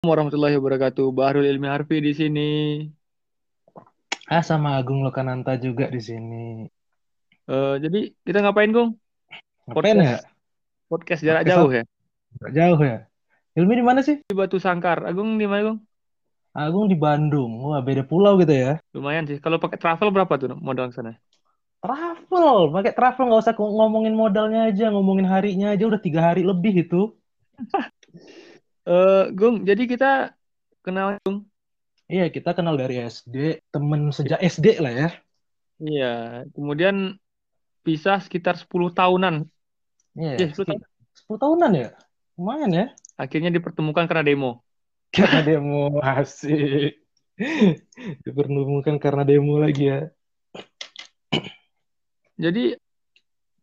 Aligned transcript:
warahmatullahi 0.00 0.56
wabarakatuh. 0.56 1.12
Bahrul 1.12 1.44
Ilmi 1.44 1.68
Harfi 1.68 2.00
di 2.00 2.12
sini. 2.16 2.50
Ah, 4.32 4.40
sama 4.40 4.80
Agung 4.80 5.04
Lokananta 5.04 5.60
juga 5.60 5.92
di 5.92 6.00
sini. 6.00 6.64
Eh, 7.44 7.74
jadi 7.76 8.08
kita 8.24 8.40
ngapain, 8.40 8.72
Gung? 8.72 8.96
Ngapain 9.68 10.00
ya? 10.00 10.24
Podcast 10.88 11.20
jarak 11.20 11.44
Podcast 11.44 11.52
jauh 11.52 11.70
ya. 11.76 11.84
Nggak 12.40 12.52
jauh 12.56 12.80
ya? 12.80 12.98
Ilmi 13.60 13.74
di 13.76 13.84
mana 13.84 14.00
sih? 14.00 14.24
Di 14.24 14.32
Batu 14.32 14.56
Sangkar. 14.56 15.04
Agung 15.04 15.36
di 15.36 15.44
mana, 15.44 15.74
Gung? 15.74 15.78
Agung 16.56 16.88
di 16.88 16.96
Bandung. 16.96 17.60
Wah, 17.68 17.84
beda 17.84 18.00
pulau 18.00 18.40
gitu 18.40 18.56
ya. 18.56 18.80
Lumayan 18.96 19.28
sih. 19.28 19.36
Kalau 19.36 19.60
pakai 19.60 19.76
travel 19.76 20.08
berapa 20.16 20.32
tuh 20.40 20.56
modal 20.56 20.88
ke 20.88 20.96
sana? 20.96 21.12
Travel, 21.84 22.72
pakai 22.72 22.92
travel 22.96 23.24
nggak 23.28 23.42
usah 23.44 23.56
ngomongin 23.56 24.16
modalnya 24.16 24.68
aja, 24.68 24.88
ngomongin 24.92 25.28
harinya 25.28 25.76
aja 25.76 25.84
udah 25.84 26.00
tiga 26.00 26.32
hari 26.32 26.40
lebih 26.40 26.88
itu. 26.88 27.12
Eh, 28.88 29.24
Gung, 29.36 29.68
jadi 29.68 29.82
kita 29.84 30.32
kenal, 30.80 31.20
Gung. 31.20 31.44
Iya, 32.10 32.26
kita 32.32 32.56
kenal 32.56 32.74
dari 32.74 32.98
SD, 33.06 33.62
temen 33.70 34.10
sejak 34.10 34.40
SD 34.42 34.82
lah 34.82 34.92
ya. 34.92 35.08
Iya. 35.78 36.14
Kemudian 36.50 37.16
pisah 37.86 38.18
sekitar 38.18 38.58
10 38.58 38.90
tahunan. 38.90 39.46
Iya, 40.18 40.32
Iya, 40.42 40.46
10 40.52 40.66
tahun. 40.66 40.80
10 41.14 41.38
tahunan 41.38 41.72
ya. 41.76 41.88
Lumayan 42.34 42.70
ya. 42.72 42.86
Akhirnya 43.14 43.52
dipertemukan 43.52 44.08
karena 44.08 44.24
demo. 44.26 44.64
Karena 45.12 45.40
demo 45.44 46.00
asik. 46.18 46.98
Dipertemukan 48.26 48.96
karena 49.00 49.22
demo 49.22 49.60
lagi 49.60 49.92
ya. 49.92 50.00
Jadi 52.40 52.74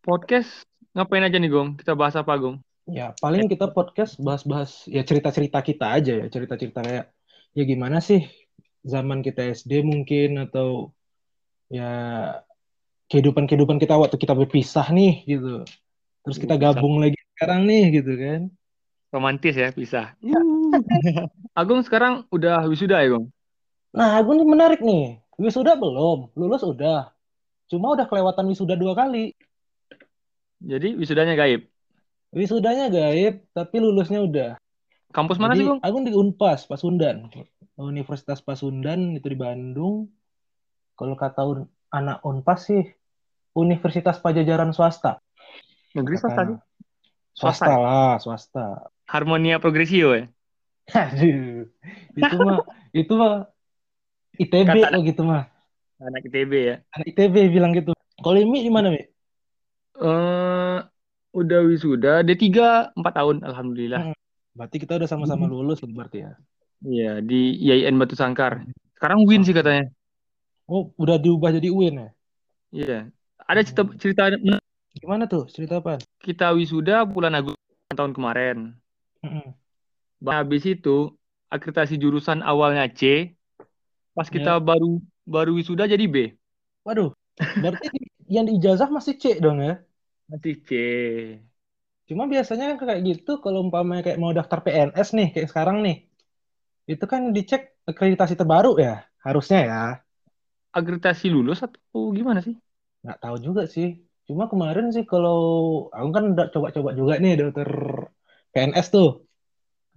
podcast 0.00 0.62
ngapain 0.94 1.26
aja 1.26 1.36
nih, 1.36 1.50
Gung? 1.50 1.74
Kita 1.76 1.98
bahas 1.98 2.14
apa, 2.14 2.32
Gung? 2.38 2.62
Ya, 2.88 3.12
paling 3.20 3.52
kita 3.52 3.68
podcast 3.68 4.16
bahas-bahas 4.16 4.88
ya 4.88 5.04
cerita-cerita 5.04 5.60
kita 5.60 5.92
aja 5.92 6.24
ya, 6.24 6.26
cerita-cerita 6.32 6.80
kayak 6.80 7.04
ya 7.52 7.62
gimana 7.68 8.00
sih 8.00 8.24
zaman 8.80 9.20
kita 9.20 9.44
SD 9.52 9.84
mungkin 9.84 10.48
atau 10.48 10.96
ya 11.68 11.92
kehidupan-kehidupan 13.12 13.76
kita 13.76 13.92
waktu 13.92 14.16
kita 14.16 14.32
berpisah 14.32 14.88
nih 14.88 15.20
gitu. 15.28 15.68
Terus 16.24 16.38
kita 16.40 16.56
Bisa. 16.56 16.64
gabung 16.72 16.96
lagi 17.00 17.20
sekarang 17.36 17.68
nih 17.68 18.00
gitu 18.00 18.12
kan. 18.16 18.40
Romantis 19.12 19.56
ya, 19.56 19.68
pisah. 19.72 20.16
Agung 21.60 21.80
sekarang 21.80 22.28
udah 22.28 22.64
wisuda 22.68 23.00
ya, 23.00 23.16
Gung? 23.16 23.32
Nah, 23.96 24.20
aku 24.20 24.36
nih 24.36 24.44
menarik 24.44 24.80
nih. 24.84 25.20
Wisuda 25.40 25.80
belum, 25.80 26.28
lulus 26.36 26.60
udah. 26.60 27.08
Cuma 27.72 27.96
udah 27.96 28.04
kelewatan 28.04 28.48
wisuda 28.52 28.76
dua 28.76 28.92
kali. 28.92 29.32
Jadi 30.60 30.92
wisudanya 31.00 31.32
gaib. 31.36 31.64
Wisudanya 32.28 32.92
gaib, 32.92 33.48
tapi 33.56 33.76
lulusnya 33.80 34.20
udah. 34.20 34.50
Kampus 35.08 35.40
mana 35.40 35.56
Jadi, 35.56 35.64
sih, 35.64 35.66
Gung? 35.72 35.80
aku 35.80 35.96
di 36.04 36.12
Unpas, 36.12 36.68
Pasundan. 36.68 37.32
Universitas 37.78 38.44
Pasundan 38.44 39.16
itu 39.16 39.32
di 39.32 39.38
Bandung. 39.38 40.12
Kalau 40.92 41.14
kata 41.16 41.40
un- 41.48 41.70
anak 41.88 42.20
Unpas 42.26 42.68
sih, 42.68 42.84
Universitas 43.56 44.20
Pajajaran 44.20 44.76
swasta. 44.76 45.24
Negeri 45.96 46.16
swasta 46.20 46.42
sih? 46.52 46.58
Swasta 47.32 47.64
Swasta. 47.64 47.72
lah, 47.80 48.14
swasta. 48.20 48.66
Harmonia 49.08 49.56
Progresio 49.56 50.12
ya? 50.12 50.28
Aduh, 50.92 51.68
itu 52.16 52.36
mah, 52.36 52.60
itu 52.92 53.12
mah 53.16 53.34
ITB 54.36 54.68
Kata- 54.68 54.90
kok 54.92 55.04
gitu 55.04 55.22
mah. 55.24 55.48
Anak 55.98 56.28
ITB 56.28 56.52
ya? 56.54 56.76
Anak 56.92 57.06
ITB 57.10 57.36
bilang 57.50 57.72
gitu. 57.72 57.90
Kalau 58.20 58.36
Imi 58.36 58.62
di 58.62 58.70
mana, 58.70 58.92
Mi? 58.92 59.00
Eh, 59.00 59.06
udah 61.32 61.60
wisuda, 61.66 62.24
D3 62.24 62.48
4 62.94 63.12
tahun, 63.14 63.36
Alhamdulillah. 63.44 64.12
Berarti 64.56 64.76
kita 64.82 64.98
udah 64.98 65.08
sama-sama 65.08 65.46
lulus 65.46 65.78
loh 65.84 65.92
berarti 65.94 66.26
ya. 66.26 66.32
Iya, 66.82 67.12
di 67.22 67.58
IAIN 67.62 67.98
Batu 67.98 68.14
Sangkar. 68.14 68.66
Sekarang 68.98 69.22
win 69.26 69.42
sih 69.46 69.54
katanya. 69.54 69.90
Oh, 70.68 70.90
udah 70.98 71.16
diubah 71.18 71.54
jadi 71.54 71.70
UIN 71.70 71.94
ya? 71.96 72.10
Iya. 72.74 72.98
Ada 73.48 73.60
cerita, 73.64 73.82
cerita 73.96 74.22
Gimana 74.98 75.30
tuh? 75.30 75.46
Cerita 75.48 75.78
apa? 75.78 76.02
kita 76.18 76.50
wisuda 76.52 77.06
bulan 77.06 77.38
Agustus 77.38 77.94
tahun 77.94 78.12
kemarin. 78.12 78.74
Bah, 80.18 80.42
Habis 80.42 80.66
itu, 80.66 81.14
akreditasi 81.48 81.96
jurusan 81.96 82.42
awalnya 82.42 82.90
C, 82.90 83.32
pas 84.12 84.26
kita 84.26 84.58
baru 84.58 84.98
baru 85.24 85.56
wisuda 85.56 85.86
jadi 85.86 86.04
B. 86.10 86.34
Waduh, 86.82 87.14
berarti 87.38 87.86
yang 88.34 88.44
di 88.44 88.58
ijazah 88.58 88.90
masih 88.90 89.14
C 89.16 89.38
dong 89.38 89.62
ya? 89.62 89.80
Masih 90.28 90.54
C. 90.66 90.68
Cuma 92.08 92.24
biasanya 92.32 92.64
kan 92.70 92.76
kayak 92.88 93.02
gitu 93.08 93.30
kalau 93.44 93.58
umpamanya 93.66 94.02
kayak 94.06 94.20
mau 94.22 94.32
daftar 94.38 94.58
PNS 94.64 95.08
nih 95.18 95.28
kayak 95.34 95.48
sekarang 95.52 95.76
nih. 95.86 95.96
Itu 96.92 97.04
kan 97.12 97.22
dicek 97.36 97.62
akreditasi 97.90 98.34
terbaru 98.40 98.70
ya, 98.86 98.94
harusnya 99.26 99.58
ya. 99.70 99.78
Akreditasi 100.78 101.26
lulus 101.34 101.58
atau 101.66 102.00
gimana 102.16 102.40
sih? 102.46 102.54
Nggak 103.02 103.18
tahu 103.22 103.36
juga 103.46 103.62
sih. 103.74 103.88
Cuma 104.28 104.44
kemarin 104.52 104.86
sih 104.94 105.04
kalau 105.12 105.38
aku 105.96 106.08
kan 106.16 106.24
udah 106.32 106.46
coba-coba 106.54 106.90
juga 106.98 107.12
nih 107.22 107.32
daftar 107.40 107.68
PNS 108.52 108.86
tuh. 108.94 109.08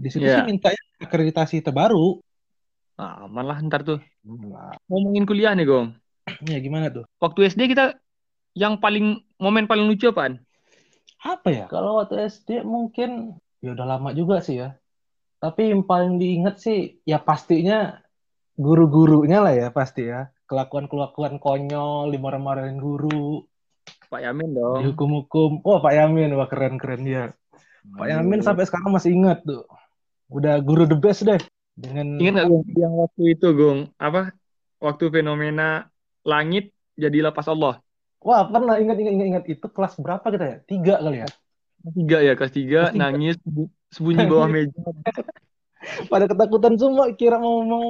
Di 0.04 0.10
situ 0.14 0.28
Iya. 0.28 0.36
sih 0.36 0.44
mintanya 0.50 0.82
akreditasi 1.06 1.56
terbaru. 1.66 1.98
Ah, 3.02 3.14
aman 3.26 3.46
lah 3.50 3.58
ntar 3.68 3.82
tuh. 3.88 4.00
Nah, 4.24 4.74
Ngomongin 4.90 5.26
kuliah 5.30 5.52
nih, 5.58 5.66
Gong. 5.70 5.88
ya 6.52 6.58
gimana 6.66 6.88
tuh? 6.96 7.04
Waktu 7.24 7.40
SD 7.54 7.62
kita 7.72 8.01
yang 8.58 8.80
paling 8.80 9.24
momen 9.40 9.66
paling 9.66 9.88
lucu 9.88 10.12
apaan? 10.12 10.40
Apa 11.22 11.48
ya? 11.54 11.66
Kalau 11.70 12.02
waktu 12.02 12.28
SD 12.28 12.66
mungkin 12.66 13.38
ya 13.62 13.78
udah 13.78 13.86
lama 13.86 14.10
juga 14.12 14.42
sih 14.42 14.62
ya. 14.62 14.76
Tapi 15.42 15.74
yang 15.74 15.86
paling 15.86 16.22
diingat 16.22 16.62
sih 16.62 17.02
ya 17.06 17.18
pastinya 17.22 18.02
guru-gurunya 18.58 19.42
lah 19.42 19.54
ya 19.54 19.68
pasti 19.74 20.10
ya. 20.10 20.30
Kelakuan-kelakuan 20.46 21.40
konyol, 21.40 22.12
dimarah-marahin 22.12 22.76
guru, 22.76 23.48
Pak 24.12 24.20
Yamin 24.20 24.52
dong. 24.52 24.84
dihukum-hukum. 24.84 25.64
Wah 25.64 25.80
Pak 25.80 25.94
Yamin, 25.96 26.36
wah 26.36 26.52
keren-keren 26.52 27.02
dia. 27.08 27.24
Pak 27.96 28.08
Yamin 28.12 28.44
sampai 28.44 28.68
sekarang 28.68 28.92
masih 28.92 29.16
ingat 29.16 29.42
tuh. 29.48 29.64
Udah 30.28 30.60
guru 30.60 30.84
the 30.84 31.00
best 31.00 31.24
deh. 31.24 31.40
Dengan 31.72 32.20
Ingat 32.20 32.34
nggak 32.36 32.48
Gong 32.52 32.64
yang 32.76 32.94
waktu 33.00 33.24
itu 33.32 33.48
Gong 33.56 33.80
apa 33.96 34.36
waktu 34.84 35.08
fenomena 35.08 35.88
langit 36.28 36.76
jadi 37.00 37.32
lapas 37.32 37.48
Allah 37.48 37.80
Wah 38.22 38.42
pernah 38.54 38.78
ingat 38.78 38.98
ingat 39.02 39.14
ingat 39.18 39.28
ingat 39.32 39.46
itu 39.50 39.66
kelas 39.76 39.94
berapa 39.98 40.26
kita 40.34 40.46
ya? 40.46 40.58
Tiga 40.70 40.94
kali 41.02 41.18
ya. 41.26 41.30
tiga 41.98 42.18
ya 42.22 42.34
kelas 42.38 42.54
tiga 42.54 42.80
Kelas 42.80 42.94
tiga. 42.94 43.02
nangis 43.02 43.36
sembunyi 43.90 44.24
bawah 44.30 44.48
meja 44.54 44.78
Pada 46.12 46.26
ketakutan 46.30 46.78
semua 46.78 47.10
kira 47.18 47.42
mau 47.42 47.66
mau 47.66 47.88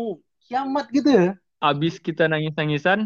kiamat 0.47 0.87
gitu 0.95 1.09
ya. 1.11 1.27
abis 1.61 1.99
kita 2.01 2.25
nangis 2.31 2.55
nangisan 2.57 2.99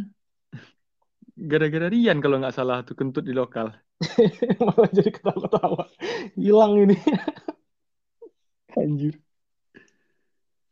gara-gara 1.36 1.88
Rian 1.92 2.24
kalau 2.24 2.40
nggak 2.40 2.56
salah 2.56 2.78
tuh 2.88 2.96
kentut 2.96 3.26
di 3.28 3.34
lokal 3.36 3.74
Malah 4.66 4.90
jadi 4.92 5.10
ketawa-ketawa. 5.12 5.84
Hilang 6.36 6.74
ini. 6.84 6.96
anjir 8.80 9.16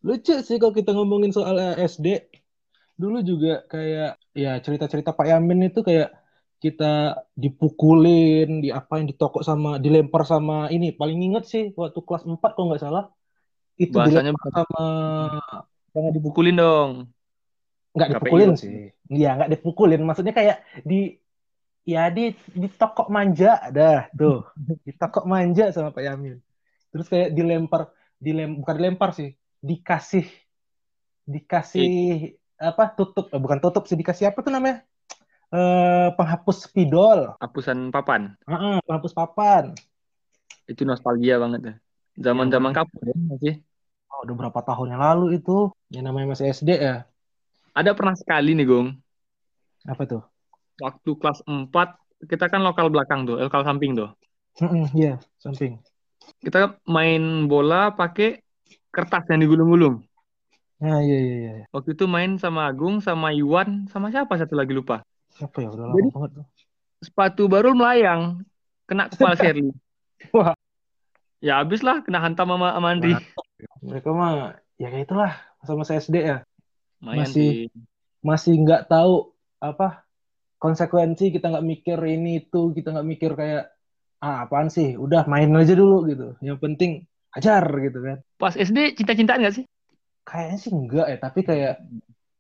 Lucu 0.04 0.36
sih 0.44 0.58
kalau 0.60 0.76
kita 0.76 0.92
ngomongin 0.92 1.32
soal 1.32 1.56
SD. 1.80 2.08
Dulu 3.02 3.18
juga 3.24 3.64
kayak 3.72 4.20
ya 4.36 4.60
cerita-cerita 4.60 5.16
Pak 5.18 5.28
Yamin 5.32 5.72
itu 5.72 5.80
kayak 5.88 6.12
kita 6.64 7.20
dipukulin, 7.36 8.64
diapain, 8.64 9.04
ditokok 9.04 9.44
sama, 9.44 9.76
dilempar 9.84 10.24
sama 10.24 10.72
ini. 10.72 10.96
Paling 10.96 11.20
inget 11.20 11.44
sih 11.44 11.64
waktu 11.76 12.00
kelas 12.00 12.24
4 12.24 12.40
kalau 12.56 12.72
nggak 12.72 12.84
salah. 12.88 13.12
Itu 13.76 14.00
bahasanya 14.00 14.32
dilempar 14.32 14.50
sama 14.56 14.86
jangan 15.94 16.10
dipukulin 16.10 16.58
dong 16.58 16.92
nggak 17.94 18.10
KPI 18.10 18.14
dipukulin 18.18 18.50
dong. 18.50 18.60
sih. 18.60 18.76
Iya, 19.14 19.30
nggak 19.38 19.52
dipukulin. 19.58 20.02
Maksudnya 20.02 20.34
kayak 20.34 20.58
di 20.82 21.00
ya 21.86 22.10
di 22.10 22.34
ditokok 22.58 23.08
manja 23.14 23.70
dah 23.70 24.10
tuh. 24.18 24.50
Ditokok 24.88 25.26
manja 25.30 25.70
sama 25.70 25.94
Pak 25.94 26.04
Yamin. 26.04 26.42
Terus 26.90 27.08
kayak 27.10 27.34
dilempar, 27.34 27.90
dilem 28.18 28.62
bukan 28.62 28.76
dilempar 28.78 29.10
sih, 29.14 29.34
dikasih 29.62 30.26
dikasih 31.24 32.36
apa 32.60 32.92
tutup 33.00 33.32
eh, 33.32 33.40
bukan 33.40 33.64
tutup 33.64 33.88
sih 33.88 33.96
dikasih 33.96 34.28
apa 34.28 34.44
tuh 34.44 34.52
namanya 34.52 34.84
eh 35.54 36.08
penghapus 36.18 36.58
spidol 36.66 37.20
hapusan 37.42 37.94
papan. 37.94 38.34
Heeh, 38.50 38.76
penghapus 38.86 39.14
papan. 39.14 39.64
Itu 40.66 40.82
nostalgia 40.90 41.38
banget 41.44 41.62
ya. 41.68 41.74
Zaman-zaman 42.26 42.72
kapan 42.74 43.02
ya 43.10 43.16
masih 43.32 43.54
oh, 44.10 44.20
udah 44.26 44.36
berapa 44.40 44.60
tahun 44.66 44.88
yang 44.94 45.02
lalu 45.02 45.26
itu? 45.38 45.70
Yang 45.94 46.04
namanya 46.10 46.28
masih 46.34 46.46
SD 46.54 46.70
ya? 46.78 46.96
Ada 47.74 47.92
pernah 47.98 48.16
sekali 48.18 48.54
nih 48.58 48.66
Gong 48.70 48.88
apa 49.84 50.04
tuh? 50.08 50.22
Waktu 50.80 51.10
kelas 51.20 51.40
4 51.46 52.00
kita 52.24 52.46
kan 52.48 52.62
lokal 52.64 52.88
belakang 52.88 53.28
tuh 53.28 53.36
eh, 53.42 53.46
lokal 53.48 53.68
samping 53.68 53.94
tuh. 54.00 54.10
Heeh, 54.60 54.86
iya 54.96 55.14
samping. 55.44 55.82
Kita 56.40 56.80
main 56.88 57.50
bola 57.52 57.92
pakai 57.92 58.40
kertas 58.94 59.24
yang 59.30 59.44
digulung-gulung. 59.44 59.96
Nah 60.82 61.00
iya 61.06 61.18
iya 61.26 61.36
iya. 61.44 61.52
Waktu 61.76 61.90
itu 61.96 62.06
main 62.16 62.32
sama 62.44 62.62
Agung, 62.70 62.96
sama 63.04 63.28
Iwan, 63.36 63.90
sama 63.92 64.08
siapa 64.14 64.34
satu 64.40 64.56
lagi 64.56 64.74
lupa. 64.76 65.04
Apa 65.40 65.58
ya 65.60 65.70
udah 65.70 65.86
lama 65.88 65.98
Jadi- 65.98 66.12
banget 66.12 66.32
tuh 66.34 66.46
Sepatu 67.04 67.52
baru 67.52 67.76
melayang, 67.76 68.48
kena 68.88 69.12
kepala 69.12 69.36
Sherly. 69.36 69.68
Wah. 70.32 70.56
Ya 71.44 71.60
habis 71.60 71.84
lah, 71.84 72.00
kena 72.00 72.24
hantam 72.24 72.48
sama, 72.48 72.72
sama 72.72 72.88
Andri. 72.96 73.12
mereka 73.84 74.10
mah 74.10 74.56
ya 74.80 74.88
kayak 74.88 75.04
itulah 75.04 75.32
masa-masa 75.60 76.00
SD 76.00 76.16
ya 76.24 76.38
Lumayan 77.00 77.20
masih 77.20 77.50
sih. 77.68 77.68
masih 78.20 78.54
nggak 78.58 78.88
tahu 78.88 79.36
apa 79.60 80.08
konsekuensi 80.56 81.28
kita 81.30 81.52
nggak 81.52 81.68
mikir 81.68 82.00
ini 82.00 82.40
itu 82.40 82.72
kita 82.72 82.96
nggak 82.96 83.08
mikir 83.10 83.32
kayak 83.34 83.68
ah 84.20 84.48
apaan 84.48 84.68
sih 84.68 84.96
udah 84.96 85.28
main 85.28 85.52
aja 85.52 85.76
dulu 85.76 86.08
gitu 86.08 86.40
yang 86.40 86.56
penting 86.56 87.04
ajar 87.32 87.68
gitu 87.84 88.00
kan 88.00 88.18
Pas 88.38 88.56
SD 88.56 88.96
cinta-cintaan 88.96 89.44
nggak 89.44 89.56
sih? 89.58 89.66
kayaknya 90.24 90.58
sih 90.58 90.72
enggak 90.72 91.08
ya 91.10 91.18
tapi 91.20 91.40
kayak 91.44 91.84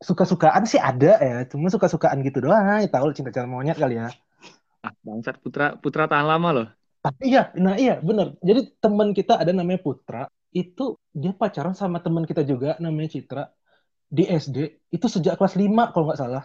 suka-sukaan 0.03 0.63
sih 0.67 0.77
ada 0.77 1.15
ya 1.17 1.38
cuma 1.47 1.71
suka-sukaan 1.71 2.19
gitu 2.27 2.44
doang. 2.44 2.83
Ya 2.83 2.89
tahu 2.91 3.15
cinta-cinta 3.15 3.47
monyet 3.47 3.79
kali 3.79 3.95
ya. 3.97 4.11
Ah, 4.83 4.91
bangsat 5.00 5.39
Putra 5.39 5.79
Putra 5.79 6.05
tahan 6.11 6.27
lama 6.27 6.50
loh. 6.51 6.67
tapi 7.03 7.35
iya 7.35 7.51
nah 7.59 7.75
iya 7.75 8.00
bener. 8.00 8.35
Jadi 8.39 8.79
teman 8.79 9.11
kita 9.11 9.39
ada 9.39 9.51
namanya 9.51 9.79
Putra 9.83 10.27
itu 10.55 10.95
dia 11.11 11.35
pacaran 11.35 11.75
sama 11.75 12.00
teman 12.00 12.23
kita 12.23 12.44
juga 12.47 12.79
namanya 12.79 13.11
Citra 13.15 13.44
di 14.07 14.23
SD 14.29 14.88
itu 14.94 15.05
sejak 15.09 15.35
kelas 15.35 15.55
5 15.57 15.91
kalau 15.91 16.06
nggak 16.11 16.19
salah. 16.19 16.44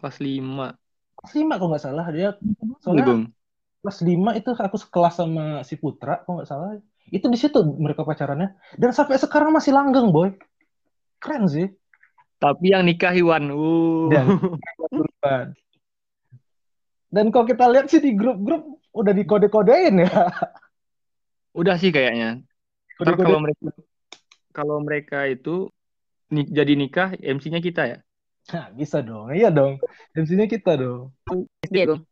Kelas 0.00 0.18
5. 0.18 0.74
kelas 1.18 1.32
5 1.38 1.58
kalau 1.58 1.70
nggak 1.70 1.84
salah 1.84 2.06
dia 2.10 2.28
soalnya 2.82 3.04
Bung. 3.06 3.22
kelas 3.84 3.98
5 4.02 4.38
itu 4.38 4.48
aku 4.50 4.76
sekelas 4.82 5.14
sama 5.14 5.44
si 5.62 5.74
Putra 5.78 6.22
kalau 6.26 6.42
nggak 6.42 6.50
salah. 6.50 6.78
Itu 7.12 7.26
di 7.30 7.38
situ 7.38 7.60
mereka 7.78 8.02
pacarannya. 8.02 8.58
Dan 8.74 8.90
sampai 8.90 9.20
sekarang 9.20 9.54
masih 9.54 9.70
langgeng 9.76 10.10
boy. 10.10 10.34
Keren 11.22 11.46
sih 11.46 11.70
Tapi 12.42 12.74
yang 12.74 12.82
nikah 12.82 13.14
Iwan. 13.14 13.54
Uh. 13.54 14.10
Dan- 14.10 14.58
Duluan. 14.90 15.46
dan 17.12 17.28
kalau 17.30 17.44
kita 17.46 17.64
lihat 17.70 17.86
sih 17.92 18.00
di 18.00 18.16
grup-grup 18.16 18.80
udah 18.92 19.12
dikode-kodein 19.12 20.04
ya 20.04 20.12
Udah 21.52 21.76
sih 21.76 21.92
kayaknya. 21.92 22.40
Ntar 22.96 23.14
Kode-kode 23.16 23.24
kalau 23.28 23.40
mereka 23.40 23.62
kalau 24.52 24.76
mereka 24.84 25.18
itu 25.28 25.68
ni- 26.28 26.48
jadi 26.48 26.72
nikah 26.76 27.12
MC-nya 27.16 27.60
kita 27.60 27.82
ya. 27.88 27.98
nah, 28.52 28.68
bisa 28.74 28.98
dong 29.00 29.30
iya 29.32 29.48
dong 29.54 29.78
MC-nya 30.12 30.50
kita 30.50 30.74
dong 30.76 31.12
SD 31.62 31.88
Bung. 31.88 32.02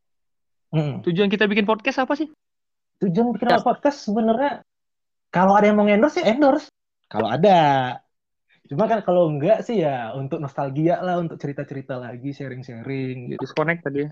Mm. 0.71 1.03
Tujuan 1.03 1.29
kita 1.29 1.51
bikin 1.51 1.67
podcast 1.67 1.99
apa 2.01 2.15
sih? 2.15 2.31
tujuan 3.01 3.33
bikin 3.33 3.49
podcast 3.65 4.05
sebenarnya 4.05 4.61
kalau 5.33 5.57
ada 5.57 5.73
yang 5.73 5.81
mau 5.81 5.89
endorse 5.89 6.21
ya 6.21 6.37
endorse 6.37 6.69
kalau 7.09 7.33
ada 7.33 7.57
cuma 8.71 8.87
kan 8.87 9.03
kalau 9.03 9.27
enggak 9.27 9.67
sih 9.67 9.83
ya 9.83 10.15
untuk 10.15 10.39
nostalgia 10.39 11.03
lah 11.03 11.19
untuk 11.19 11.37
cerita-cerita 11.43 11.99
lagi 11.99 12.31
sharing-sharing 12.31 13.35
gitu. 13.35 13.43
Disconnect 13.43 13.83
tadi. 13.83 14.07
Ya. 14.07 14.11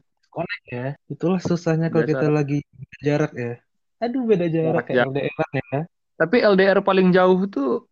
ya. 0.69 0.87
Itulah 1.07 1.39
susahnya 1.39 1.89
kalau 1.95 2.05
kita 2.05 2.27
lagi 2.27 2.67
jarak 2.99 3.33
ya. 3.39 3.63
Aduh 4.03 4.27
beda 4.27 4.51
jarak 4.51 4.67
Jarak. 4.67 4.85
Kayak 4.91 5.07
LDR 5.15 5.49
ya. 5.55 5.81
Tapi 6.19 6.37
LDR 6.43 6.79
paling 6.83 7.09
jauh 7.15 7.47
tuh 7.47 7.87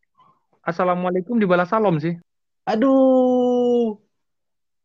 Assalamualaikum 0.66 1.38
dibalas 1.38 1.70
salam 1.70 2.02
sih. 2.02 2.18
aduh. 2.66 3.94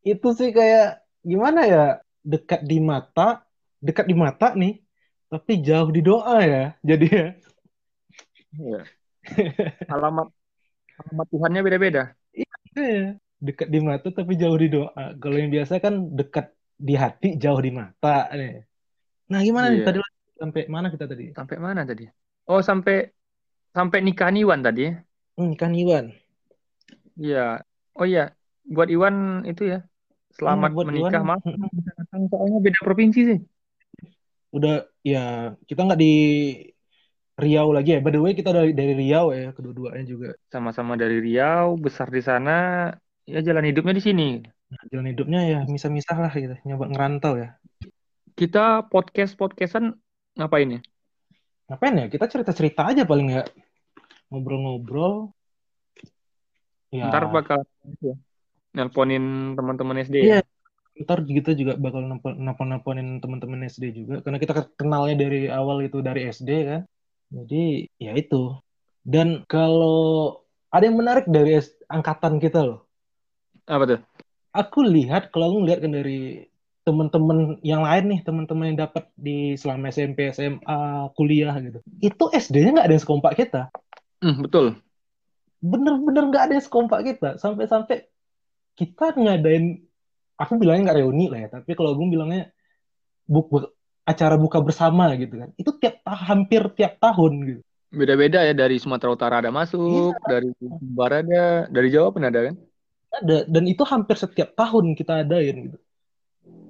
Itu 0.06 0.38
sih 0.38 0.54
kayak 0.54 1.02
gimana 1.26 1.66
ya? 1.66 1.86
Dekat 2.22 2.62
di 2.62 2.78
mata 2.78 3.42
dekat 3.82 4.06
di 4.06 4.16
mata 4.16 4.54
nih 4.54 4.78
tapi 5.28 5.66
jauh 5.66 5.90
di 5.90 6.06
doa 6.06 6.38
ya 6.46 6.64
jadi 6.86 7.08
ya. 7.10 7.28
Iya. 8.52 8.82
Alamat 9.90 10.30
alamat 11.02 11.28
Tuhannya 11.34 11.62
beda-beda. 11.66 12.02
Iya, 12.78 12.96
dekat 13.48 13.68
di 13.74 13.80
mata 13.90 14.08
tapi 14.18 14.34
jauh 14.42 14.58
di 14.64 14.68
doa. 14.76 15.02
Kalau 15.22 15.36
yang 15.42 15.52
biasa 15.56 15.74
kan 15.86 15.94
dekat 16.20 16.46
di 16.88 16.94
hati, 17.04 17.28
jauh 17.44 17.62
di 17.66 17.72
mata 17.80 18.08
nih. 18.40 18.52
Nah, 19.32 19.40
gimana 19.48 19.68
nih 19.74 19.82
Iya. 19.82 19.86
tadi 19.88 20.00
sampai 20.42 20.62
mana 20.76 20.88
kita 20.94 21.06
tadi? 21.12 21.26
Sampai 21.36 21.58
mana 21.66 21.82
tadi? 21.90 22.04
Oh, 22.50 22.62
sampai 22.70 22.96
sampai 23.78 24.00
nikahan 24.08 24.38
Iwan 24.42 24.62
tadi. 24.68 24.84
Hmm, 25.38 25.52
kan 25.60 25.72
Iwan. 25.82 26.06
Iya. 27.22 27.38
Oh 27.98 28.06
iya, 28.12 28.22
buat 28.76 28.88
Iwan 28.96 29.16
itu 29.50 29.62
ya. 29.72 29.78
Selamat 30.38 30.72
Hmm, 30.72 30.76
buat 30.76 30.88
menikah, 30.90 31.22
bisa 31.78 31.92
datang 32.00 32.22
soalnya 32.32 32.58
beda 32.66 32.80
provinsi 32.88 33.20
sih. 33.30 33.40
Udah 34.56 34.74
ya 35.12 35.20
kita 35.68 35.80
nggak 35.86 36.00
di 36.04 36.08
Riau 37.42 37.74
lagi 37.74 37.98
ya. 37.98 38.00
By 38.06 38.14
the 38.14 38.22
way, 38.22 38.38
kita 38.38 38.54
dari 38.54 38.72
dari 38.72 38.94
Riau 38.94 39.34
ya, 39.34 39.50
kedua-duanya 39.50 40.06
juga. 40.06 40.38
Sama-sama 40.54 40.94
dari 40.94 41.18
Riau, 41.18 41.74
besar 41.76 42.14
di 42.14 42.22
sana, 42.22 42.88
ya 43.26 43.42
jalan 43.42 43.66
hidupnya 43.66 43.98
di 43.98 44.04
sini. 44.04 44.28
Nah, 44.46 44.82
jalan 44.94 45.10
hidupnya 45.10 45.42
ya 45.44 45.60
misah-misah 45.66 46.16
lah 46.16 46.32
gitu, 46.32 46.56
nyoba 46.64 46.86
ngerantau 46.94 47.42
ya. 47.42 47.58
Kita 48.38 48.86
podcast-podcastan 48.88 49.92
ngapain 50.38 50.80
ya? 50.80 50.82
Ngapain 51.68 51.96
ya? 51.98 52.06
Kita 52.08 52.26
cerita-cerita 52.30 52.88
aja 52.88 53.04
paling 53.04 53.28
ya. 53.34 53.44
Ngobrol-ngobrol. 54.30 55.34
Ya, 56.92 57.08
Ntar 57.08 57.32
bakal 57.32 57.64
ya, 58.04 58.16
nelponin 58.76 59.56
teman-teman 59.56 59.98
SD 60.04 60.16
Iya. 60.22 60.40
ya. 60.40 60.44
ntar 60.92 61.24
kita 61.24 61.56
juga 61.56 61.80
bakal 61.80 62.04
nelpon- 62.04 62.36
nelpon-nelponin 62.36 63.24
teman-teman 63.24 63.64
SD 63.66 63.96
juga 63.96 64.20
karena 64.22 64.38
kita 64.38 64.54
kenalnya 64.76 65.24
dari 65.24 65.48
awal 65.48 65.82
itu 65.88 66.04
dari 66.04 66.28
SD 66.28 66.50
kan 66.68 66.82
jadi 67.32 67.88
ya 67.98 68.12
itu. 68.20 68.60
Dan 69.02 69.48
kalau 69.50 70.38
ada 70.70 70.86
yang 70.86 71.00
menarik 71.00 71.26
dari 71.26 71.58
angkatan 71.90 72.38
kita 72.38 72.62
loh. 72.62 72.86
Apa 73.66 73.88
tuh? 73.88 74.00
aku 74.52 74.84
lihat 74.84 75.32
kalau 75.32 75.48
aku 75.48 75.58
ngeliat 75.64 75.80
kan 75.80 75.96
dari 75.96 76.44
teman-teman 76.82 77.62
yang 77.64 77.86
lain 77.86 78.06
nih 78.12 78.20
teman-teman 78.26 78.74
yang 78.74 78.80
dapat 78.84 79.08
di 79.16 79.56
selama 79.56 79.94
SMP 79.94 80.28
SMA 80.34 80.80
kuliah 81.16 81.56
gitu. 81.64 81.80
Itu 82.04 82.28
SD-nya 82.34 82.82
nggak 82.82 82.88
ada 82.92 82.96
yang 82.96 83.04
sekompak 83.04 83.34
kita. 83.40 83.72
Hmm, 84.22 84.44
betul. 84.44 84.78
bener-bener 85.62 86.26
nggak 86.34 86.44
ada 86.50 86.54
yang 86.58 86.66
sekompak 86.66 87.00
kita. 87.06 87.38
Sampai-sampai 87.38 88.10
kita 88.74 89.14
ngadain 89.14 89.78
aku 90.42 90.58
bilangnya 90.58 90.90
nggak 90.90 91.00
reuni 91.06 91.30
lah 91.30 91.40
ya 91.46 91.50
tapi 91.54 91.78
kalau 91.78 91.94
gue 91.94 92.08
bilangnya 92.10 92.50
acara 94.12 94.36
buka 94.36 94.60
bersama 94.60 95.16
gitu 95.16 95.40
kan. 95.42 95.50
Itu 95.56 95.72
tiap 95.80 96.04
hampir 96.06 96.62
tiap 96.76 97.00
tahun 97.00 97.34
gitu. 97.48 97.62
Beda-beda 97.92 98.44
ya 98.48 98.56
dari 98.56 98.80
Sumatera 98.80 99.12
Utara 99.12 99.36
ada 99.44 99.52
masuk, 99.52 100.16
dari 100.24 100.52
Barat 100.96 101.28
ada, 101.28 101.68
dari 101.68 101.92
Jawa 101.92 102.12
pun 102.16 102.24
ada 102.24 102.52
kan? 102.52 102.56
ada 103.12 103.44
dan 103.44 103.64
itu 103.68 103.84
hampir 103.84 104.16
setiap 104.16 104.56
tahun 104.56 104.96
kita 104.96 105.28
adain 105.28 105.68
gitu. 105.68 105.78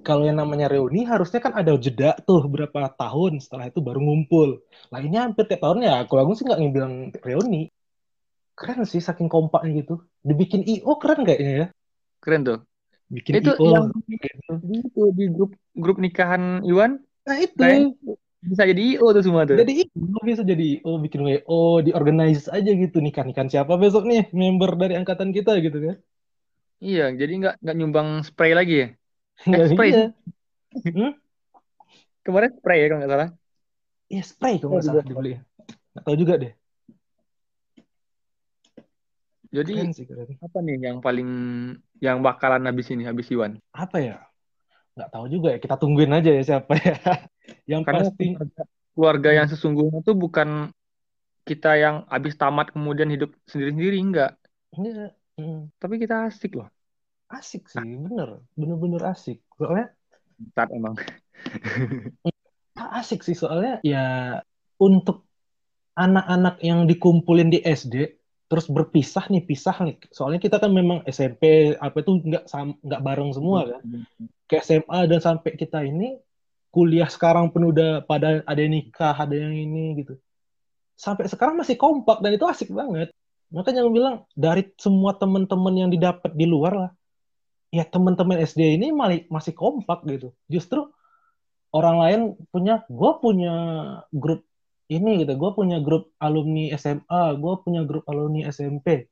Kalau 0.01 0.25
yang 0.25 0.41
namanya 0.41 0.65
reuni 0.65 1.05
harusnya 1.05 1.37
kan 1.37 1.53
ada 1.53 1.77
jeda 1.77 2.17
tuh 2.25 2.49
berapa 2.49 2.89
tahun 2.97 3.37
setelah 3.37 3.69
itu 3.69 3.77
baru 3.85 4.01
ngumpul. 4.01 4.65
Lah 4.89 4.97
ini 4.97 5.21
hampir 5.21 5.45
tiap 5.45 5.61
tahun 5.61 5.85
ya 5.85 6.01
kalau 6.09 6.25
aku 6.25 6.33
sih 6.41 6.45
nggak 6.49 6.59
ngebilang 6.59 6.93
reuni. 7.21 7.69
Keren 8.57 8.81
sih 8.89 8.97
saking 8.97 9.29
kompaknya 9.29 9.85
gitu. 9.85 10.01
Dibikin 10.25 10.65
IO 10.65 10.97
keren 10.97 11.21
kayaknya 11.21 11.53
ya. 11.53 11.67
Keren 12.17 12.41
tuh. 12.41 12.59
bikin 13.11 13.43
Itu 13.43 13.53
IO 13.61 13.69
yang 13.69 13.85
gitu. 14.09 14.53
di 14.65 14.75
itu 14.81 15.03
di 15.13 15.25
grup 15.29 15.51
grup 15.77 15.97
nikahan 16.01 16.65
Iwan 16.65 16.97
nah 17.27 17.37
itu 17.37 17.61
Kayak- 17.61 17.93
bisa 18.41 18.63
jadi 18.65 18.81
IO 18.97 19.05
tuh 19.13 19.21
semua 19.21 19.45
tuh. 19.45 19.57
Jadi 19.61 19.85
IO 19.85 20.19
bisa 20.25 20.41
jadi 20.41 20.65
IO 20.81 20.97
bikin 20.97 21.21
WO, 21.21 21.85
diorganize 21.85 22.49
aja 22.49 22.71
gitu 22.73 22.97
nikah 22.97 23.21
nikahan 23.21 23.49
siapa 23.53 23.77
besok 23.77 24.09
nih 24.09 24.33
member 24.33 24.73
dari 24.81 24.97
angkatan 24.97 25.29
kita 25.29 25.61
gitu 25.61 25.77
kan? 25.77 25.95
Iya, 26.81 27.13
jadi 27.13 27.33
nggak 27.37 27.53
nggak 27.61 27.75
nyumbang 27.77 28.09
spray 28.25 28.57
lagi 28.57 28.73
ya. 28.81 28.87
Nggak 29.49 29.67
spray 29.73 29.89
iya. 29.93 30.05
Kemarin 32.25 32.51
spray 32.57 32.77
ya 32.81 32.85
kalau 32.89 32.99
nggak 33.01 33.11
salah. 33.13 33.29
Iya 34.09 34.21
spray 34.25 34.53
kalau 34.57 34.71
nggak 34.77 34.85
salah 34.89 35.03
juga. 35.05 35.09
dibeli. 35.13 35.31
Nggak 35.93 36.03
tahu 36.05 36.15
juga 36.17 36.33
deh. 36.41 36.53
Jadi 39.51 39.71
Keren 39.75 39.91
sih 39.91 40.05
keren. 40.07 40.31
apa 40.39 40.57
nih 40.63 40.75
yang 40.79 40.97
paling 41.03 41.29
yang 41.99 42.17
bakalan 42.23 42.63
habis 42.65 42.87
ini 42.89 43.03
habis 43.03 43.27
Iwan? 43.29 43.59
Apa 43.75 43.99
ya? 43.99 44.30
Nggak 44.95 45.09
tahu 45.11 45.25
juga 45.31 45.47
ya. 45.55 45.59
Kita 45.59 45.75
tungguin 45.79 46.11
aja 46.11 46.29
ya 46.31 46.43
siapa 46.43 46.73
ya. 46.77 46.95
Yang 47.71 47.81
Karena 47.87 48.01
pasti 48.05 48.25
keluarga, 48.31 48.63
keluarga 48.91 49.29
yang 49.33 49.47
sesungguhnya 49.49 49.99
tuh 50.05 50.15
bukan 50.15 50.49
kita 51.41 51.73
yang 51.73 51.95
habis 52.05 52.37
tamat 52.37 52.69
kemudian 52.71 53.09
hidup 53.09 53.33
sendiri-sendiri 53.49 53.97
enggak. 53.97 54.31
Iya, 54.77 55.11
mm, 55.41 55.73
Tapi 55.81 55.95
kita 55.97 56.29
asik 56.29 56.55
loh. 56.59 56.69
asik 57.31 57.71
sih, 57.71 57.95
bener, 57.95 58.43
bener-bener 58.59 59.01
asik. 59.07 59.39
Soalnya 59.55 59.95
Saat 60.51 60.69
emang. 60.75 60.99
asik 62.91 63.23
sih 63.23 63.37
soalnya 63.37 63.79
ya 63.87 64.39
untuk 64.77 65.23
anak-anak 65.95 66.59
yang 66.59 66.83
dikumpulin 66.89 67.49
di 67.51 67.59
SD 67.63 68.20
terus 68.51 68.67
berpisah 68.67 69.31
nih 69.31 69.47
pisah 69.47 69.79
nih. 69.79 69.95
Soalnya 70.11 70.43
kita 70.43 70.59
kan 70.59 70.75
memang 70.75 71.07
SMP 71.07 71.71
apa 71.79 72.03
itu 72.03 72.19
nggak 72.19 72.43
nggak 72.83 73.01
bareng 73.01 73.31
semua 73.31 73.63
kan. 73.63 73.81
ke 74.51 74.59
SMA 74.59 75.07
dan 75.07 75.23
sampai 75.23 75.55
kita 75.55 75.79
ini 75.87 76.19
kuliah 76.67 77.07
sekarang 77.07 77.55
pun 77.55 77.71
udah 77.71 78.03
pada 78.03 78.43
ada 78.43 78.59
yang 78.59 78.75
nikah 78.75 79.15
ada 79.15 79.31
yang 79.31 79.55
ini 79.55 80.03
gitu. 80.03 80.19
Sampai 80.99 81.31
sekarang 81.31 81.55
masih 81.55 81.79
kompak 81.79 82.19
dan 82.19 82.35
itu 82.35 82.43
asik 82.43 82.75
banget. 82.75 83.15
Makanya 83.55 83.87
aku 83.87 83.91
bilang 83.95 84.15
dari 84.35 84.67
semua 84.75 85.15
teman-teman 85.15 85.87
yang 85.87 85.89
didapat 85.89 86.35
di 86.35 86.43
luar 86.43 86.75
lah 86.75 86.91
ya 87.71 87.87
teman-teman 87.87 88.35
SD 88.43 88.75
ini 88.75 88.91
masih 89.31 89.55
kompak 89.55 90.03
gitu. 90.11 90.35
Justru 90.51 90.91
orang 91.71 91.97
lain 92.03 92.19
punya 92.51 92.83
gue 92.91 93.11
punya 93.23 93.55
grup 94.11 94.43
ini 94.91 95.23
gitu 95.23 95.33
gue 95.39 95.51
punya 95.55 95.79
grup 95.79 96.11
alumni 96.19 96.75
SMA 96.75 97.23
gue 97.39 97.53
punya 97.63 97.81
grup 97.87 98.03
alumni 98.11 98.51
SMP 98.51 99.07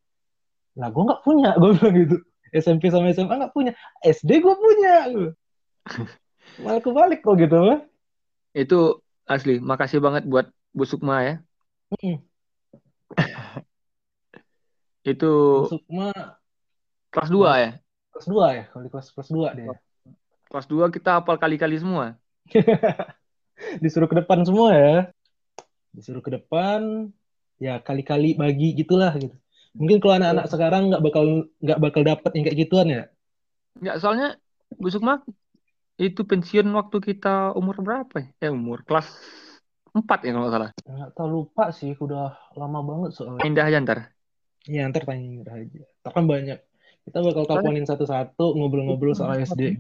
Lah 0.79 0.87
gue 0.93 1.03
nggak 1.03 1.23
punya, 1.27 1.49
gue 1.59 1.75
bilang 1.75 1.95
gitu. 1.97 2.17
SMP 2.55 2.87
sama 2.87 3.11
SMA 3.11 3.35
nggak 3.35 3.51
punya. 3.51 3.75
SD 3.99 4.39
gue 4.39 4.55
punya. 4.55 5.11
Malah 6.63 6.79
kebalik 6.79 7.19
kok 7.19 7.35
gitu 7.35 7.57
mah. 7.59 7.79
Itu 8.55 9.03
asli. 9.27 9.59
Makasih 9.59 9.99
banget 9.99 10.23
buat 10.23 10.47
Bu 10.71 10.87
Sukma 10.87 11.25
ya. 11.27 11.35
Mm. 11.99 12.23
Itu 15.11 15.65
Sukma 15.67 16.15
kelas 17.09 17.29
2 17.33 17.63
ya. 17.65 17.71
kelas 18.13 18.27
2 18.29 18.57
ya, 18.57 18.63
kalau 18.69 18.83
di 18.85 18.89
kelas 18.93 19.07
kelas 19.15 19.29
2 19.31 19.57
dia. 19.57 19.73
Kelas 20.49 20.65
2 20.69 20.95
kita 20.95 21.09
hafal 21.19 21.35
kali-kali 21.41 21.75
semua. 21.81 22.15
Disuruh 23.83 24.07
ke 24.07 24.15
depan 24.21 24.45
semua 24.45 24.71
ya. 24.75 24.95
Disuruh 25.95 26.21
ke 26.21 26.31
depan, 26.33 27.09
ya 27.59 27.81
kali-kali 27.83 28.37
bagi 28.37 28.77
gitulah 28.77 29.13
gitu. 29.17 29.35
Mungkin 29.77 30.01
kalau 30.01 30.17
anak-anak 30.17 30.45
sekarang 30.49 30.83
nggak 30.89 31.03
bakal 31.03 31.25
nggak 31.61 31.79
bakal 31.79 32.01
dapat 32.01 32.31
yang 32.33 32.43
kayak 32.49 32.59
gituan 32.65 32.87
ya. 32.89 33.03
Enggak, 33.77 33.95
soalnya 34.01 34.27
Bu 34.75 34.89
Sukma 34.89 35.21
itu 35.99 36.23
pensiun 36.23 36.67
waktu 36.73 36.97
kita 37.03 37.53
umur 37.53 37.83
berapa 37.83 38.15
ya? 38.17 38.49
Eh, 38.49 38.51
umur 38.51 38.81
kelas 38.87 39.07
4 39.93 40.19
ya 40.25 40.31
kalau 40.33 40.47
nggak 40.47 40.55
salah. 40.55 40.69
Nggak 40.85 41.09
tahu 41.13 41.27
lupa 41.27 41.65
sih, 41.75 41.91
udah 41.97 42.33
lama 42.55 42.79
banget 42.81 43.11
soalnya. 43.17 43.41
Indah 43.45 43.65
aja 43.67 43.77
ntar. 43.83 43.99
Iya, 44.69 44.89
ntar 44.89 45.03
tanya 45.07 45.23
Indra 45.25 45.53
aja. 45.59 45.81
Ntar 46.03 46.11
kan 46.13 46.25
banyak. 46.25 46.59
Kita 47.09 47.17
bakal 47.25 47.43
teleponin 47.49 47.85
satu-satu, 47.87 48.45
ngobrol-ngobrol 48.53 49.17
soal 49.17 49.41
SD. 49.41 49.75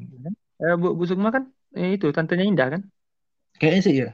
Eh, 0.59 0.75
Bu, 0.75 0.97
Bu 0.97 1.03
Sukma 1.05 1.29
kan 1.29 1.49
eh, 1.77 1.95
itu 1.95 2.09
tantenya 2.09 2.45
Indah 2.45 2.67
kan? 2.77 2.81
Kayaknya 3.59 3.81
sih 3.83 3.95
ya. 3.95 4.09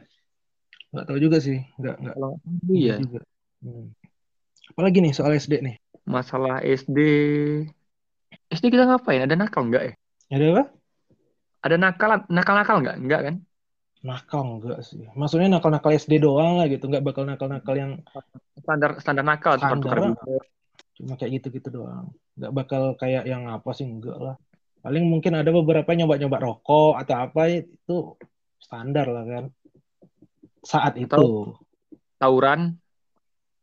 Nggak 0.95 1.11
tahu 1.11 1.19
juga 1.19 1.37
sih. 1.43 1.59
Nggak, 1.75 1.95
nggak. 1.99 2.15
Iya. 2.71 2.95
juga. 3.03 3.19
Hmm. 3.59 3.91
Apalagi 4.71 5.03
nih 5.03 5.11
soal 5.11 5.35
SD 5.35 5.59
nih? 5.59 5.75
Masalah 6.07 6.63
SD. 6.63 6.97
SD 8.47 8.71
kita 8.71 8.87
ngapain? 8.87 9.27
Ada 9.27 9.35
nakal 9.35 9.67
nggak 9.67 9.83
ya? 9.83 9.93
Ada 10.31 10.45
apa? 10.55 10.63
Ada 11.67 11.75
nakal 11.75 12.09
nakal-nakal 12.31 12.77
nggak? 12.79 12.97
Nggak 13.03 13.21
kan? 13.27 13.35
Nakal 14.07 14.41
enggak 14.47 14.79
sih. 14.87 15.03
Maksudnya 15.19 15.59
nakal-nakal 15.59 15.91
SD 15.91 16.23
doang 16.23 16.63
lah 16.63 16.71
gitu. 16.71 16.87
Nggak 16.87 17.03
bakal 17.03 17.27
nakal-nakal 17.27 17.75
yang 17.75 17.91
Standar 18.55 18.97
standar 19.03 19.25
nakal 19.27 19.59
Standar. 19.59 20.15
cuma 20.95 21.19
kayak 21.19 21.43
gitu-gitu 21.43 21.75
doang. 21.75 22.15
Nggak 22.39 22.51
bakal 22.55 22.83
kayak 22.95 23.27
yang 23.27 23.51
apa 23.51 23.67
sih 23.75 23.83
enggak 23.83 24.15
lah. 24.15 24.39
Paling 24.79 25.03
mungkin 25.11 25.35
ada 25.35 25.51
beberapa 25.51 25.91
nyoba-nyoba 25.91 26.37
rokok 26.39 26.95
atau 27.03 27.15
apa 27.19 27.41
itu 27.51 28.15
standar 28.61 29.11
lah 29.11 29.25
kan. 29.27 29.45
Saat 30.65 30.97
itu. 30.97 31.13
Atau 31.13 31.55
tawuran 32.17 32.75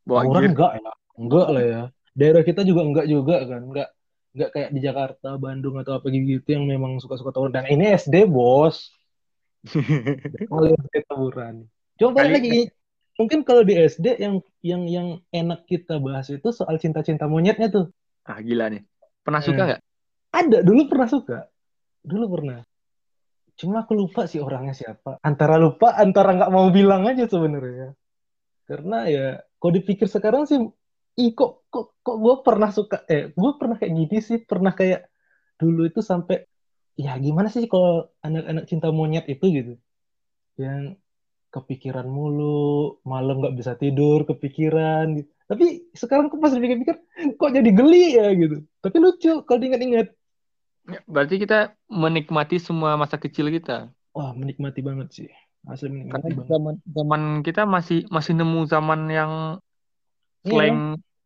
bawa 0.07 0.23
Tawuran 0.23 0.41
gear. 0.41 0.51
enggak 0.55 0.73
ya? 0.79 0.93
Enggak 1.19 1.49
lah 1.51 1.63
ya. 1.63 1.83
Daerah 2.13 2.43
kita 2.43 2.63
juga 2.63 2.81
enggak 2.83 3.07
juga 3.07 3.37
kan. 3.45 3.61
Enggak 3.67 3.89
enggak 4.33 4.51
kayak 4.55 4.71
di 4.71 4.81
Jakarta, 4.81 5.29
Bandung 5.37 5.77
atau 5.77 5.99
apa 5.99 6.07
gitu 6.09 6.47
yang 6.47 6.65
memang 6.65 6.97
suka-suka 6.97 7.31
tawuran. 7.31 7.53
Dan 7.53 7.67
ini 7.69 7.91
SD, 7.91 8.25
Bos. 8.25 8.95
SD 10.83 10.95
tawuran. 11.07 11.67
Coba 11.99 12.25
Kali- 12.25 12.35
lagi 12.35 12.59
mungkin 13.15 13.45
kalau 13.45 13.63
di 13.63 13.77
SD 13.77 14.19
yang 14.19 14.41
yang 14.65 14.83
yang 14.89 15.09
enak 15.31 15.69
kita 15.69 16.01
bahas 16.01 16.33
itu 16.33 16.49
soal 16.51 16.79
cinta-cinta 16.79 17.29
monyetnya 17.29 17.69
tuh. 17.69 17.87
ah 18.23 18.39
gila 18.39 18.71
nih. 18.71 18.83
Pernah 19.23 19.41
suka 19.41 19.61
Eh. 19.61 19.67
nggak? 19.69 19.81
Ada, 20.33 20.59
dulu 20.65 20.83
pernah 20.89 21.07
suka. 21.07 21.39
Dulu 22.03 22.25
pernah. 22.39 22.59
Cuma 23.59 23.85
aku 23.85 23.93
lupa 23.95 24.25
sih 24.27 24.41
orangnya 24.41 24.75
siapa. 24.75 25.21
Antara 25.21 25.61
lupa, 25.61 25.95
antara 25.95 26.35
nggak 26.35 26.53
mau 26.53 26.67
bilang 26.73 27.07
aja 27.07 27.29
sebenarnya. 27.29 27.93
Karena 28.65 28.99
ya, 29.07 29.27
kalau 29.61 29.73
dipikir 29.75 30.09
sekarang 30.09 30.49
sih, 30.49 30.59
ih 31.21 31.31
kok 31.37 31.69
kok 31.69 32.01
kok 32.01 32.17
gue 32.17 32.35
pernah 32.41 32.71
suka, 32.73 33.05
eh 33.11 33.31
gue 33.35 33.53
pernah 33.61 33.77
kayak 33.77 33.93
gini 33.93 34.19
sih, 34.25 34.39
pernah 34.43 34.73
kayak 34.73 35.13
dulu 35.61 35.85
itu 35.87 36.01
sampai, 36.01 36.49
ya 36.97 37.15
gimana 37.21 37.53
sih 37.53 37.69
kalau 37.69 38.09
anak-anak 38.25 38.65
cinta 38.65 38.89
monyet 38.89 39.29
itu 39.29 39.45
gitu, 39.53 39.73
yang 40.57 40.97
kepikiran 41.53 42.09
mulu, 42.09 42.97
malam 43.05 43.45
nggak 43.45 43.57
bisa 43.61 43.77
tidur, 43.77 44.25
kepikiran. 44.25 45.21
Gitu. 45.21 45.29
Tapi 45.45 45.65
sekarang 45.93 46.33
kok 46.33 46.41
pas 46.41 46.57
dipikir-pikir, 46.57 46.97
kok 47.37 47.51
jadi 47.53 47.71
geli 47.77 48.17
ya 48.17 48.33
gitu. 48.33 48.65
Tapi 48.81 48.97
lucu 48.97 49.45
kalau 49.45 49.61
diingat-ingat. 49.61 50.09
Ya, 50.91 50.99
Berarti 51.15 51.35
kita 51.43 51.55
menikmati 52.03 52.57
semua 52.67 52.91
masa 53.03 53.17
kecil 53.25 53.47
kita. 53.57 53.73
Wah, 54.17 54.31
menikmati 54.41 54.81
banget 54.89 55.09
sih. 55.17 55.29
Asli 55.73 55.89
Karena 56.11 56.29
menikmati 56.29 56.33
banget. 56.39 56.59
zaman 56.59 56.75
zaman 56.97 57.23
kita 57.47 57.63
masih 57.75 57.99
masih 58.15 58.33
nemu 58.39 58.59
zaman 58.73 59.01
yang 59.19 59.33
Iya, 60.45 60.69
slang 60.69 60.77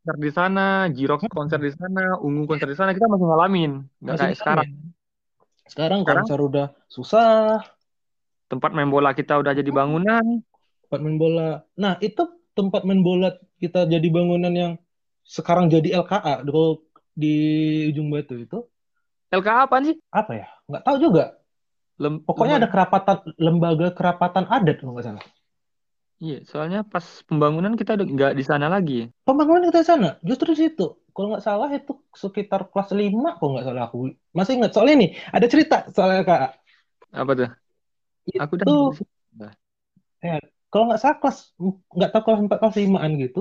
konser 0.04 0.16
di 0.25 0.30
sana, 0.38 0.60
Jirox 0.96 1.20
konser 1.36 1.60
di 1.66 1.70
sana, 1.78 2.00
Ungu 2.26 2.42
konser 2.50 2.68
di 2.72 2.76
sana, 2.78 2.90
kita 2.96 3.06
masih 3.12 3.26
ngalamin. 3.28 3.70
Nggak 4.02 4.16
masih 4.16 4.22
kayak 4.22 4.36
sekarang. 4.40 4.68
Sekarang 5.70 6.02
Sekarang? 6.02 6.26
konser 6.26 6.38
udah 6.48 6.66
susah, 6.94 7.60
Tempat 8.50 8.70
main 8.76 8.90
bola 8.94 9.10
kita 9.18 9.32
udah 9.42 9.52
jadi 9.58 9.70
bangunan. 9.78 10.25
tempat 10.86 10.98
main 11.04 11.18
bola. 11.22 11.42
Nah, 11.82 11.94
itu 12.06 12.22
tempat 12.56 12.82
main 12.88 13.02
bola 13.06 13.28
kita 13.62 13.84
jadi 13.92 14.08
bangunan 14.16 14.52
yang 14.62 14.72
sekarang 15.26 15.66
jadi 15.75 15.88
LKA 16.02 16.34
di 17.16 17.32
ujung 17.90 18.08
batu 18.14 18.34
itu 18.44 18.56
LKA 19.33 19.66
apaan 19.66 19.85
sih? 19.88 19.97
apa 20.11 20.33
ya? 20.38 20.47
Nggak 20.71 20.83
tahu 20.87 20.97
juga. 21.02 21.25
Lem- 21.97 22.21
Pokoknya 22.28 22.61
ada 22.61 22.68
lembaga- 22.68 22.73
kerapatan 22.73 23.16
lembaga 23.40 23.87
kerapatan 23.97 24.45
adat 24.52 24.76
kalau 24.80 24.92
nggak 24.95 25.06
salah. 25.06 25.25
Iya, 26.16 26.37
soalnya 26.49 26.80
pas 26.80 27.04
pembangunan 27.28 27.76
kita 27.76 27.92
nggak 28.00 28.33
di 28.38 28.45
sana 28.45 28.66
lagi. 28.73 29.12
Pembangunan 29.28 29.68
kita 29.68 29.85
di 29.85 29.88
sana, 29.88 30.09
justru 30.25 30.56
di 30.56 30.59
situ. 30.64 30.87
Kalau 31.12 31.33
nggak 31.33 31.45
salah 31.45 31.68
itu 31.73 31.92
sekitar 32.12 32.68
kelas 32.73 32.92
5 32.92 33.37
kalau 33.37 33.56
nggak 33.56 33.66
salah 33.68 33.83
aku. 33.88 33.97
Masih 34.37 34.52
ingat 34.61 34.71
soalnya 34.73 34.95
nih, 35.02 35.11
ada 35.33 35.47
cerita 35.49 35.76
soal 35.92 36.09
LKA. 36.21 36.49
Apa 37.12 37.33
tuh? 37.37 37.49
Aku 38.40 38.52
udah 38.56 38.64
Itu 38.68 38.75
situ. 38.97 39.04
kalau 40.73 40.85
nggak 40.92 41.00
salah 41.00 41.16
kelas 41.23 41.38
nggak 41.97 42.11
tahu 42.12 42.23
kelas 42.26 42.40
4 42.45 42.59
kelas 42.61 42.76
5-an 42.80 43.12
gitu 43.23 43.40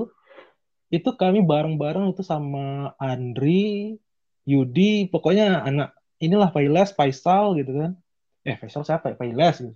itu 0.94 1.10
kami 1.18 1.42
bareng-bareng 1.42 2.14
itu 2.14 2.22
sama 2.22 2.94
Andri 3.02 3.98
Yudi 4.46 5.10
pokoknya 5.10 5.66
anak 5.66 5.98
inilah 6.22 6.54
Pailes 6.54 6.94
Faisal 6.94 7.58
gitu 7.58 7.74
kan. 7.74 7.92
Eh 8.46 8.54
Faisal 8.56 8.86
siapa 8.86 9.12
ya? 9.12 9.14
Pailes 9.18 9.56
gitu. 9.58 9.74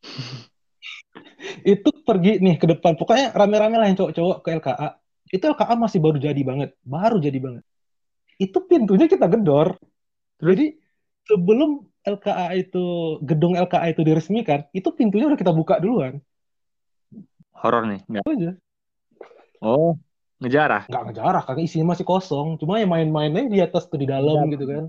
itu 1.74 1.88
pergi 2.06 2.38
nih 2.38 2.56
ke 2.56 2.66
depan. 2.70 2.94
Pokoknya 2.94 3.34
rame-rame 3.34 3.76
lah 3.76 3.86
yang 3.90 3.98
cowok-cowok 3.98 4.38
ke 4.46 4.48
LKA 4.62 4.88
itu 5.30 5.44
LKA 5.46 5.74
masih 5.74 5.98
baru 5.98 6.18
jadi 6.22 6.40
banget. 6.42 6.70
Baru 6.86 7.18
jadi 7.18 7.38
banget. 7.42 7.64
Itu 8.38 8.64
pintunya 8.64 9.10
kita 9.10 9.26
gedor. 9.26 9.76
Jadi 10.40 10.78
sebelum 11.28 11.84
LKA 12.00 12.56
itu 12.56 13.18
gedung 13.20 13.54
LKA 13.60 13.92
itu 13.92 14.00
diresmikan 14.00 14.64
itu 14.72 14.88
pintunya 14.96 15.28
udah 15.28 15.38
kita 15.38 15.52
buka 15.52 15.76
duluan. 15.82 16.22
Horor 17.52 17.84
nih, 17.92 18.00
nggak? 18.08 18.24
Itu 18.24 18.30
aja. 18.32 18.50
Oh, 19.60 20.00
ngejarah. 20.40 20.82
nggak 20.88 21.02
ngejarah 21.06 21.42
karena 21.46 21.60
isinya 21.62 21.86
masih 21.92 22.06
kosong 22.08 22.56
cuma 22.60 22.80
yang 22.80 22.90
main-mainnya 22.90 23.46
di 23.52 23.58
atas 23.60 23.86
tuh 23.90 23.98
di 24.00 24.06
dalam 24.08 24.48
Iya. 24.48 24.52
gitu 24.56 24.64
kan 24.66 24.84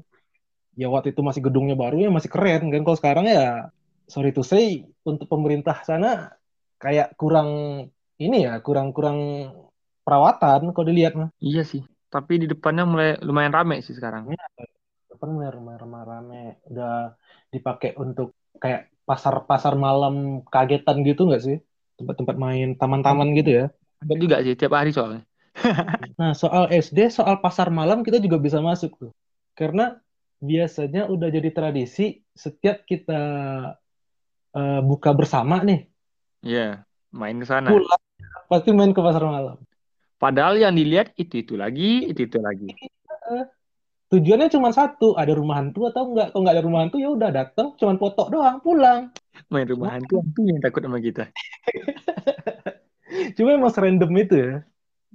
ya 0.79 0.87
waktu 0.87 1.11
itu 1.11 1.21
masih 1.21 1.41
gedungnya 1.43 1.75
baru 1.75 1.95
ya 1.99 2.09
masih 2.09 2.31
keren 2.31 2.71
kan 2.71 2.81
kalau 2.87 2.97
sekarang 2.97 3.25
ya 3.27 3.67
sorry 4.07 4.31
to 4.31 4.41
say 4.41 4.87
untuk 5.03 5.27
pemerintah 5.27 5.75
sana 5.83 6.31
kayak 6.79 7.13
kurang 7.19 7.49
ini 8.17 8.47
ya 8.47 8.63
kurang 8.65 8.95
kurang 8.95 9.17
perawatan 10.07 10.71
kalau 10.73 10.87
dilihat 10.89 11.13
mah 11.19 11.29
Iya 11.37 11.61
sih. 11.67 11.81
Tapi 12.11 12.43
di 12.43 12.47
depannya 12.49 12.83
mulai 12.83 13.09
lumayan 13.23 13.53
rame 13.55 13.79
sih 13.85 13.95
sekarang. 13.95 14.31
apa 15.11 15.23
namanya 15.29 15.51
rumah-rumah 15.53 16.01
rame 16.07 16.41
udah 16.71 17.13
dipakai 17.53 17.93
untuk 17.95 18.33
kayak 18.57 18.89
pasar 19.05 19.45
pasar 19.45 19.73
malam 19.77 20.41
kagetan 20.49 21.03
gitu 21.05 21.29
nggak 21.29 21.43
sih 21.45 21.57
tempat-tempat 21.99 22.35
main 22.41 22.67
taman-taman 22.79 23.27
gitu 23.37 23.49
ya 23.59 23.65
Ada 24.01 24.15
juga 24.17 24.35
sih 24.41 24.57
tiap 24.57 24.73
hari 24.73 24.89
soalnya. 24.91 25.21
Nah, 26.19 26.31
soal 26.37 26.69
SD, 26.71 27.11
soal 27.11 27.41
pasar 27.43 27.73
malam 27.73 28.05
kita 28.05 28.21
juga 28.21 28.37
bisa 28.37 28.61
masuk 28.61 28.95
tuh. 28.97 29.11
Karena 29.57 29.97
biasanya 30.41 31.05
udah 31.11 31.29
jadi 31.29 31.49
tradisi 31.53 32.23
setiap 32.33 32.87
kita 32.87 33.21
eh, 34.55 34.81
buka 34.81 35.11
bersama 35.13 35.61
nih, 35.61 35.85
Iya, 36.41 36.81
main 37.13 37.37
ke 37.37 37.45
sana. 37.45 37.69
pulang 37.69 38.01
pasti 38.49 38.69
main 38.73 38.91
ke 38.91 39.01
pasar 39.01 39.23
malam. 39.23 39.57
Padahal 40.17 40.57
yang 40.57 40.73
dilihat 40.73 41.13
itu 41.17 41.41
itu 41.41 41.53
lagi, 41.57 42.09
itu 42.09 42.29
itu 42.29 42.37
lagi. 42.41 42.69
Tujuannya 44.11 44.51
cuma 44.51 44.75
satu, 44.75 45.15
ada 45.15 45.31
rumah 45.31 45.63
hantu 45.63 45.87
atau 45.87 46.11
enggak. 46.11 46.35
Kalau 46.35 46.43
nggak 46.43 46.55
ada 46.59 46.65
rumah 46.67 46.79
hantu 46.83 46.97
ya 46.99 47.09
udah 47.15 47.31
datang, 47.31 47.67
cuma 47.79 47.95
foto 47.95 48.27
doang, 48.27 48.59
pulang. 48.59 49.07
Main 49.47 49.65
rumah 49.71 49.95
hantu 49.95 50.19
hantu 50.19 50.41
yang 50.45 50.59
takut 50.59 50.83
sama 50.83 50.99
kita. 50.99 51.31
Cuma 53.35 53.55
emang 53.55 53.71
serandom 53.71 54.11
itu 54.15 54.35
ya. 54.39 54.63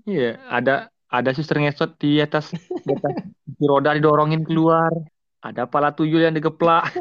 Iya, 0.04 0.36
ada 0.52 0.92
ada 1.08 1.30
suster 1.32 1.56
ngesot 1.62 1.96
di 1.96 2.20
atas 2.20 2.52
di 2.84 2.90
atas 2.92 3.14
di 3.46 3.64
roda 3.64 3.96
didorongin 3.96 4.44
keluar. 4.44 4.92
Ada 5.40 5.64
pala 5.64 5.94
tuyul 5.94 6.26
yang 6.26 6.34
digeplak. 6.34 6.90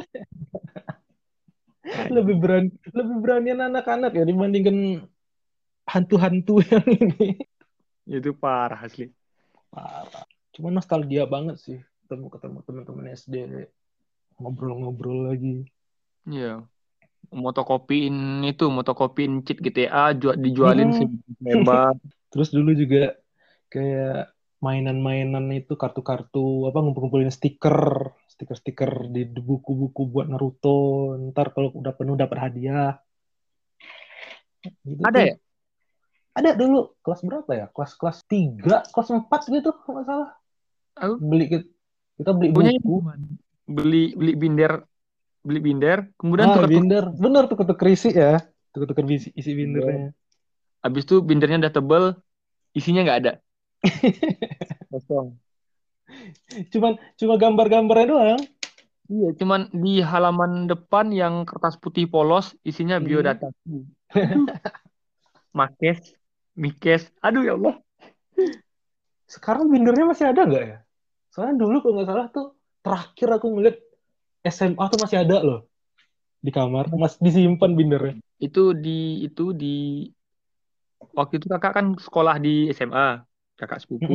Lebih 1.86 2.42
berani, 2.42 2.70
lebih 2.92 3.18
beranian 3.22 3.62
anak-anak 3.62 4.18
ya 4.18 4.26
dibandingkan 4.26 5.06
hantu-hantu 5.86 6.60
yang 6.74 6.86
ini. 6.86 7.38
Itu 8.10 8.34
parah 8.34 8.82
asli. 8.82 9.14
Parah. 9.70 10.26
Cuma 10.50 10.74
nostalgia 10.74 11.30
banget 11.30 11.62
sih 11.62 11.78
ketemu 12.06 12.30
ketemu 12.34 12.58
teman-teman 12.66 13.06
SD 13.14 13.36
ngobrol-ngobrol 14.42 15.30
lagi. 15.30 15.66
Iya. 16.26 16.66
Motokopiin 17.34 18.46
itu, 18.46 18.66
motokopiin 18.70 19.46
cheat 19.46 19.62
GTA 19.62 20.14
jual 20.14 20.38
dijualin 20.42 20.90
Hmm. 20.90 20.98
sih 20.98 21.08
hebat. 21.46 21.98
Terus 22.36 22.52
dulu 22.52 22.76
juga 22.76 23.16
kayak 23.72 24.36
mainan-mainan 24.60 25.48
itu 25.56 25.80
kartu-kartu 25.80 26.68
apa 26.68 26.84
ngumpul-ngumpulin 26.84 27.32
stiker, 27.32 28.12
stiker-stiker 28.28 29.08
di 29.08 29.24
buku-buku 29.24 30.12
buat 30.12 30.28
Naruto. 30.28 31.16
Ntar 31.32 31.56
kalau 31.56 31.72
udah 31.72 31.94
penuh 31.96 32.20
dapat 32.20 32.38
hadiah. 32.52 33.00
Gitu 34.84 35.00
Ada 35.00 35.16
tuh. 35.16 35.28
ya? 35.32 35.36
Ada 36.36 36.50
dulu 36.60 36.92
kelas 37.00 37.22
berapa 37.24 37.52
ya? 37.56 37.66
Kelas-kelas 37.72 38.28
3, 38.28 38.84
kelas 38.92 39.08
4 39.16 39.42
gitu 39.48 39.72
kalau 39.72 39.94
nggak 39.96 40.08
salah. 40.12 40.30
Aku 41.00 41.14
Beli 41.24 41.46
kita, 42.20 42.32
beli 42.36 42.50
punya 42.52 42.72
buku. 42.84 43.00
beli 43.66 44.04
beli 44.16 44.34
binder 44.36 44.84
beli 45.42 45.60
binder 45.60 45.98
kemudian 46.20 46.48
Ah, 46.52 46.56
tukar 46.60 46.68
binder. 46.68 47.06
Bener 47.16 47.44
tuh 47.48 47.56
tuker 47.64 47.88
isi 47.88 48.12
ya. 48.12 48.44
Tuker-tuker 48.76 49.08
isi, 49.08 49.32
isi 49.32 49.52
bindernya. 49.56 50.12
habis 50.84 51.02
itu 51.08 51.18
bindernya 51.18 51.66
udah 51.66 51.74
tebel 51.74 52.04
isinya 52.78 53.02
nggak 53.06 53.20
ada 53.22 53.32
kosong 54.92 55.38
Cuman 56.72 56.94
cuma 57.20 57.34
gambar-gambarnya 57.42 58.08
doang. 58.12 58.42
iya 59.14 59.28
cuman 59.40 59.62
di 59.84 59.90
halaman 60.12 60.52
depan 60.72 61.06
yang 61.22 61.34
kertas 61.50 61.76
putih 61.84 62.06
polos 62.14 62.46
isinya 62.70 62.96
Hmm. 63.00 63.06
biodata 63.08 63.46
makes 65.58 66.02
mikes 66.62 67.04
aduh 67.26 67.44
ya 67.48 67.54
Allah 67.58 67.76
Sekarang 69.34 69.66
bindernya 69.74 70.06
masih 70.12 70.26
ada 70.32 70.42
nggak 70.50 70.64
ya? 70.72 70.78
Soalnya 71.34 71.56
dulu 71.62 71.76
kalau 71.82 71.94
nggak 71.98 72.10
salah 72.12 72.28
tuh 72.36 72.46
terakhir 72.86 73.28
aku 73.38 73.48
ngeliat 73.54 73.76
SMA 74.56 74.86
tuh 74.92 75.00
masih 75.04 75.18
ada 75.26 75.38
loh 75.48 75.60
di 76.46 76.52
kamar, 76.58 76.86
masih 77.02 77.20
disimpan 77.26 77.72
bindernya. 77.80 78.16
itu 78.46 78.62
di 78.84 79.26
itu 79.28 79.44
di 79.62 79.66
waktu 81.20 81.34
itu 81.40 81.48
kakak 81.54 81.72
kan 81.78 81.86
sekolah 82.06 82.36
di 82.46 82.50
SMA 82.78 83.04
kakak 83.60 83.80
sepupu 83.84 84.14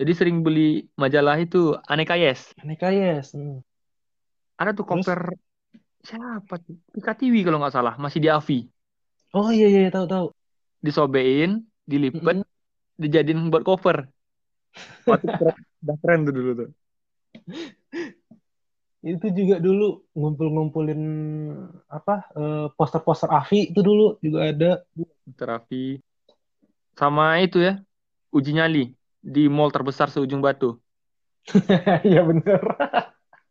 jadi 0.00 0.12
sering 0.18 0.36
beli 0.46 0.60
majalah 1.02 1.36
itu 1.44 1.58
Aneka 1.92 2.14
Yes 2.24 2.40
Aneka 2.62 2.90
yes. 2.90 3.32
Hmm. 3.34 3.60
ada 4.60 4.70
tuh 4.78 4.86
cover 4.90 5.20
siapa 6.08 6.54
tuh 6.64 6.76
Pika 6.94 7.12
TV 7.18 7.34
kalau 7.46 7.58
nggak 7.60 7.74
salah 7.76 7.94
masih 8.04 8.20
di 8.24 8.28
AVI 8.36 8.58
Oh 9.38 9.48
iya 9.56 9.66
iya 9.72 9.90
tahu 9.94 10.06
tahu. 10.12 10.26
disobein 10.86 11.50
dilipet 11.90 12.36
Mm-mm. 12.36 12.44
dijadiin 13.02 13.40
buat 13.52 13.64
cover 13.68 13.96
waktu 15.10 15.26
keren, 15.38 15.56
udah 15.82 15.96
keren 16.02 16.20
tuh 16.26 16.34
dulu 16.36 16.50
tuh 16.60 16.68
Itu 19.04 19.26
juga 19.38 19.56
dulu 19.60 19.84
ngumpul-ngumpulin 20.16 21.00
apa 21.92 22.14
eh, 22.40 22.66
poster-poster 22.76 23.28
AVI 23.28 23.60
itu 23.70 23.80
dulu 23.88 24.04
juga 24.24 24.38
ada. 24.50 24.70
terapi 25.36 26.00
sama 27.00 27.24
itu 27.44 27.58
ya 27.66 27.72
uji 28.36 28.50
nyali 28.58 28.78
di 29.34 29.40
mall 29.56 29.70
terbesar 29.74 30.08
seujung 30.14 30.42
batu 30.46 30.66
Iya 32.08 32.20
bener. 32.28 32.60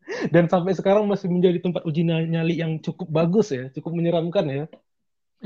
Dan 0.33 0.45
sampai 0.51 0.73
sekarang 0.77 1.05
masih 1.11 1.27
menjadi 1.31 1.59
tempat 1.63 1.81
uji 1.89 2.01
nyali 2.07 2.53
yang 2.61 2.77
cukup 2.85 3.07
bagus 3.09 3.47
ya, 3.55 3.63
cukup 3.75 3.91
menyeramkan 3.97 4.45
ya. 4.49 4.63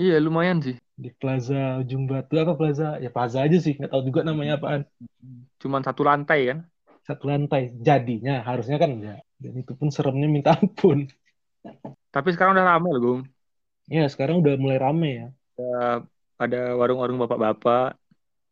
iya 0.01 0.15
lumayan 0.25 0.59
sih 0.65 0.75
Di 1.03 1.09
Plaza 1.19 1.61
Ujung 1.81 2.03
Batu 2.09 2.33
apa 2.43 2.53
Plaza? 2.59 2.87
Ya 3.03 3.09
Plaza 3.15 3.37
aja 3.45 3.57
sih, 3.65 3.73
nggak 3.77 3.91
tahu 3.93 4.01
juga 4.09 4.21
namanya 4.29 4.53
apaan. 4.57 4.81
cuman 5.61 5.81
satu 5.87 6.01
lantai 6.09 6.39
kan 6.49 6.57
Satu 7.07 7.23
lantai. 7.31 7.61
Jadinya 7.87 8.43
harusnya 8.43 8.77
kan 8.81 8.89
enggak. 8.95 9.19
Dan 9.41 9.53
itu 9.61 9.71
pun 9.79 9.89
seremnya 9.95 10.27
minta 10.27 10.51
ampun. 10.57 11.07
tapi 12.13 12.33
sekarang 12.33 12.57
udah 12.57 12.67
rame 12.75 12.87
loh 12.93 13.01
Gung 13.03 13.21
Ya 13.87 14.03
sekarang 14.11 14.43
udah 14.43 14.53
mulai 14.59 14.77
rame 14.81 15.09
ya. 15.15 15.27
ada 16.37 16.77
warung-warung 16.77 17.17
bapak-bapak 17.23 17.97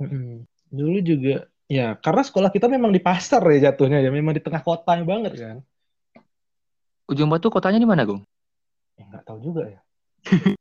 Mm-mm. 0.02 0.44
Dulu 0.72 0.98
juga 1.04 1.36
ya 1.72 1.96
karena 1.98 2.22
sekolah 2.22 2.50
kita 2.54 2.68
memang 2.70 2.92
di 2.94 3.02
pasar 3.02 3.42
ya 3.56 3.72
jatuhnya 3.72 4.00
ya, 4.06 4.10
memang 4.14 4.34
di 4.38 4.42
tengah 4.44 4.62
kota 4.62 4.96
banget 5.02 5.34
kan. 5.40 5.58
ujung 7.12 7.30
batu 7.30 7.48
kotanya 7.54 7.80
di 7.82 7.88
mana 7.88 8.04
Gung 8.08 8.22
Ya 8.96 9.04
nggak 9.12 9.24
tahu 9.28 9.40
juga 9.44 9.64
ya. 9.68 9.80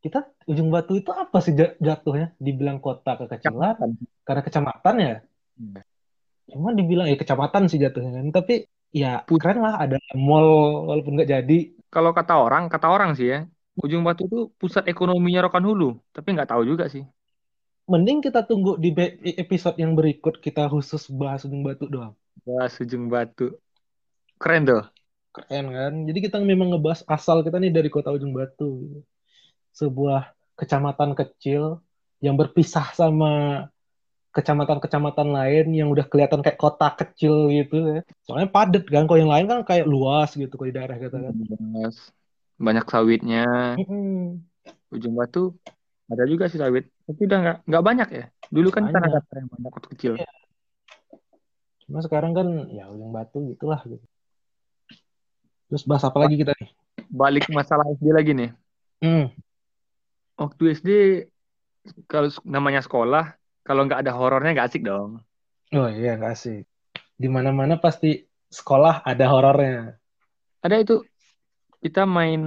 Kita 0.00 0.24
Ujung 0.48 0.72
Batu 0.72 0.96
itu 0.96 1.12
apa 1.12 1.38
sih 1.44 1.52
ja- 1.52 1.76
jatuhnya? 1.76 2.32
Dibilang 2.40 2.80
kota 2.80 3.20
kekecilan 3.20 3.76
karena 4.24 4.42
kecamatan 4.46 4.94
ya. 4.96 5.14
Hmm. 5.60 5.76
Cuma 6.52 6.68
dibilang 6.78 7.06
ya 7.10 7.16
kecamatan 7.22 7.62
sih 7.70 7.78
jatuhnya 7.84 8.10
kan. 8.18 8.26
Tapi 8.36 8.52
ya 9.00 9.06
keren 9.40 9.58
lah 9.64 9.74
ada 9.82 9.96
mall 10.26 10.48
walaupun 10.88 11.12
nggak 11.16 11.30
jadi. 11.34 11.54
kalau 11.94 12.10
kata 12.18 12.32
orang 12.44 12.62
kata 12.72 12.86
orang 12.94 13.10
sih 13.18 13.26
ya 13.32 13.38
ujung 13.82 14.02
batu 14.06 14.20
itu 14.28 14.36
pusat 14.60 14.82
ekonominya 14.92 15.40
Rokan 15.44 15.64
Hulu 15.68 15.84
tapi 16.14 16.28
nggak 16.34 16.48
tahu 16.50 16.62
juga 16.70 16.84
sih 16.94 17.02
Mending 17.92 18.18
kita 18.26 18.40
tunggu 18.48 18.72
di 18.84 18.88
be- 18.96 19.16
episode 19.44 19.76
yang 19.82 19.92
berikut 19.98 20.34
kita 20.44 20.62
khusus 20.72 21.02
bahas 21.20 21.40
Ujung 21.46 21.62
Batu 21.66 21.84
doang. 21.94 22.12
Wah, 22.46 22.68
ujung 22.82 23.04
batu 23.12 23.44
keren 24.40 24.62
tuh 24.68 24.82
Keren 25.34 25.66
kan? 25.76 25.92
Jadi 26.08 26.18
kita 26.26 26.36
memang 26.50 26.68
ngebahas 26.74 27.00
asal 27.16 27.36
kita 27.46 27.56
nih 27.62 27.72
dari 27.76 27.88
kota 27.94 28.08
Ujung 28.16 28.32
Batu. 28.38 28.64
Sebuah 29.74 30.20
kecamatan 30.58 31.10
kecil 31.18 31.62
yang 32.24 32.34
berpisah 32.40 32.86
sama 32.92 33.30
kecamatan-kecamatan 34.30 35.28
lain 35.30 35.66
yang 35.74 35.88
udah 35.90 36.06
kelihatan 36.06 36.38
kayak 36.40 36.54
kota 36.56 36.94
kecil 36.94 37.50
gitu 37.50 37.98
ya. 37.98 38.00
Soalnya 38.22 38.48
padat 38.48 38.86
kan, 38.86 39.04
kalau 39.04 39.18
yang 39.18 39.32
lain 39.32 39.46
kan 39.46 39.60
kayak 39.62 39.84
luas 39.84 40.30
gitu 40.32 40.54
kalau 40.54 40.68
di 40.70 40.76
daerah 40.76 40.96
kita 40.96 41.16
kan. 41.18 41.34
Yes. 41.76 42.14
banyak 42.60 42.84
sawitnya 42.84 43.48
ujung 44.92 45.16
batu 45.16 45.56
ada 46.06 46.28
juga 46.28 46.44
sih 46.44 46.60
sawit 46.60 46.92
tapi 47.08 47.24
udah 47.24 47.38
nggak 47.40 47.56
nggak 47.64 47.84
banyak 47.88 48.08
ya 48.12 48.24
dulu 48.52 48.68
kan 48.68 48.84
Banyak. 48.84 48.94
tanah 49.00 49.08
datar 49.16 49.36
yang 49.40 49.48
banyak 49.48 49.72
waktu 49.72 49.88
kecil 49.96 50.12
Iya. 50.20 50.28
Cuma 51.88 52.04
sekarang 52.04 52.36
kan 52.36 52.46
ya 52.68 52.84
Ujung 52.86 53.10
Batu 53.10 53.48
gitulah 53.48 53.80
gitu. 53.82 54.04
Terus 55.72 55.88
bahas 55.88 56.04
apa 56.04 56.20
lagi 56.20 56.36
kita 56.36 56.52
nih? 56.52 56.68
balik 57.08 57.48
ke 57.48 57.52
masalah 57.56 57.88
SD 57.96 58.12
lagi 58.12 58.36
nih 58.36 58.50
Hmm. 59.00 59.32
waktu 60.36 60.62
SD 60.76 60.88
kalau 62.04 62.28
namanya 62.44 62.84
sekolah 62.84 63.39
kalau 63.66 63.82
nggak 63.86 64.00
ada 64.02 64.12
horornya 64.18 64.50
nggak 64.56 64.68
asik 64.70 64.82
dong 64.86 65.20
Oh 65.70 65.86
iya, 65.86 66.18
nggak 66.18 66.32
asik. 66.34 66.66
Di 67.14 67.28
mana-mana 67.30 67.78
pasti 67.78 68.18
sekolah 68.50 69.06
ada 69.06 69.24
horornya. 69.30 69.94
ada 70.66 70.76
itu 70.82 70.94
kita 71.80 72.02
main 72.04 72.42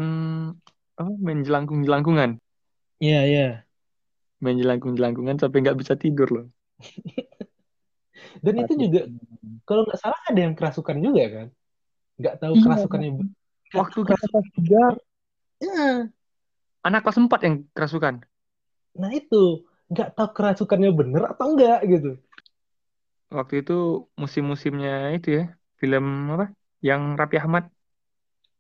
apa 1.00 1.12
main 1.26 1.40
jelangkung 1.48 1.82
jelangkungan 1.88 2.38
Iya, 3.00 3.20
iya. 3.32 3.48
main 4.44 4.58
jelangkung 4.62 4.94
jelangkungan 5.00 5.40
sampai 5.42 5.58
nggak 5.64 5.80
bisa 5.82 5.94
tidur 5.96 6.28
loh 6.36 6.46
Dan 8.46 8.54
itu 8.62 8.74
juga 8.78 9.02
kalau 9.64 9.88
nggak 9.88 10.00
salah 10.00 10.20
ada 10.28 10.40
yang 10.46 10.54
kerasukan 10.54 10.98
juga 11.00 11.24
kan? 11.32 11.48
Nggak 12.20 12.36
tahu 12.44 12.54
Iya. 12.54 12.64
kerasukannya. 12.68 13.10
nggak 13.16 13.30
waktu 13.72 14.00
kerasukan. 14.04 14.30
kelas 14.30 14.48
tiga 14.60 14.84
Ya, 15.64 16.12
anak 16.84 17.02
kelas 17.08 17.18
4 17.24 17.40
yang 17.48 17.56
kerasukan 17.72 18.16
nah 18.94 19.10
itu 19.10 19.66
nggak 19.92 20.10
tahu 20.16 20.30
kerasukannya 20.38 20.90
bener 21.00 21.22
atau 21.32 21.46
enggak 21.52 21.78
gitu. 21.92 22.10
waktu 23.38 23.54
itu 23.62 23.74
musim-musimnya 24.22 24.90
itu 25.16 25.28
ya 25.38 25.42
film 25.82 26.04
apa 26.34 26.46
yang 26.88 27.02
Raffi 27.20 27.36
Ahmad 27.44 27.64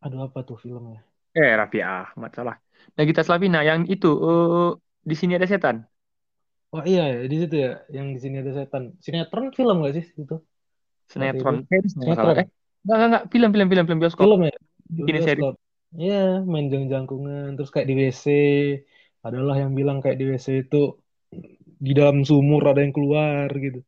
Aduh 0.05 0.21
apa 0.27 0.39
tuh 0.47 0.57
filmnya? 0.63 0.99
eh 1.37 1.49
Raffi 1.59 1.77
Ahmad 1.91 2.31
salah 2.37 2.55
Nagita 2.97 3.21
Slavina 3.25 3.59
yang 3.69 3.81
itu 3.93 4.07
eh, 4.27 4.67
di 5.09 5.15
sini 5.19 5.31
ada 5.37 5.47
setan 5.51 5.77
Wah 6.73 6.83
iya 6.91 7.01
ya 7.13 7.17
di 7.31 7.35
situ 7.41 7.55
ya 7.65 7.69
yang 7.95 8.07
di 8.15 8.19
sini 8.23 8.35
ada 8.41 8.51
setan. 8.59 8.83
Sinetron 9.05 9.45
film 9.57 9.75
nggak 9.79 9.93
sih 9.97 10.05
itu? 10.21 10.33
sinetron 11.11 11.55
nggak 12.07 12.25
Sinetron. 12.25 12.35
eh 12.41 12.45
nggak 12.83 12.95
nggak 12.97 13.07
nggak 13.11 13.23
film 13.33 13.49
film 13.53 13.67
film 13.71 13.85
film 13.87 13.99
bioskop 14.03 14.29
Film 14.29 14.39
ya? 14.47 14.51
Ini 15.09 15.19
seri. 15.27 15.43
Iya, 16.01 16.13
main 16.51 16.65
jang-jangkungan 16.71 17.45
terus 17.55 17.69
kayak 17.73 17.87
di 17.89 17.95
WC. 18.01 18.25
Adalah 19.27 19.55
yang 19.61 19.71
bilang 19.79 19.97
kayak 20.03 20.17
di 20.19 20.25
WC 20.29 20.47
itu 20.63 20.77
di 21.85 21.91
dalam 21.99 22.17
sumur 22.29 22.61
ada 22.69 22.79
yang 22.85 22.93
keluar 22.95 23.47
gitu. 23.65 23.79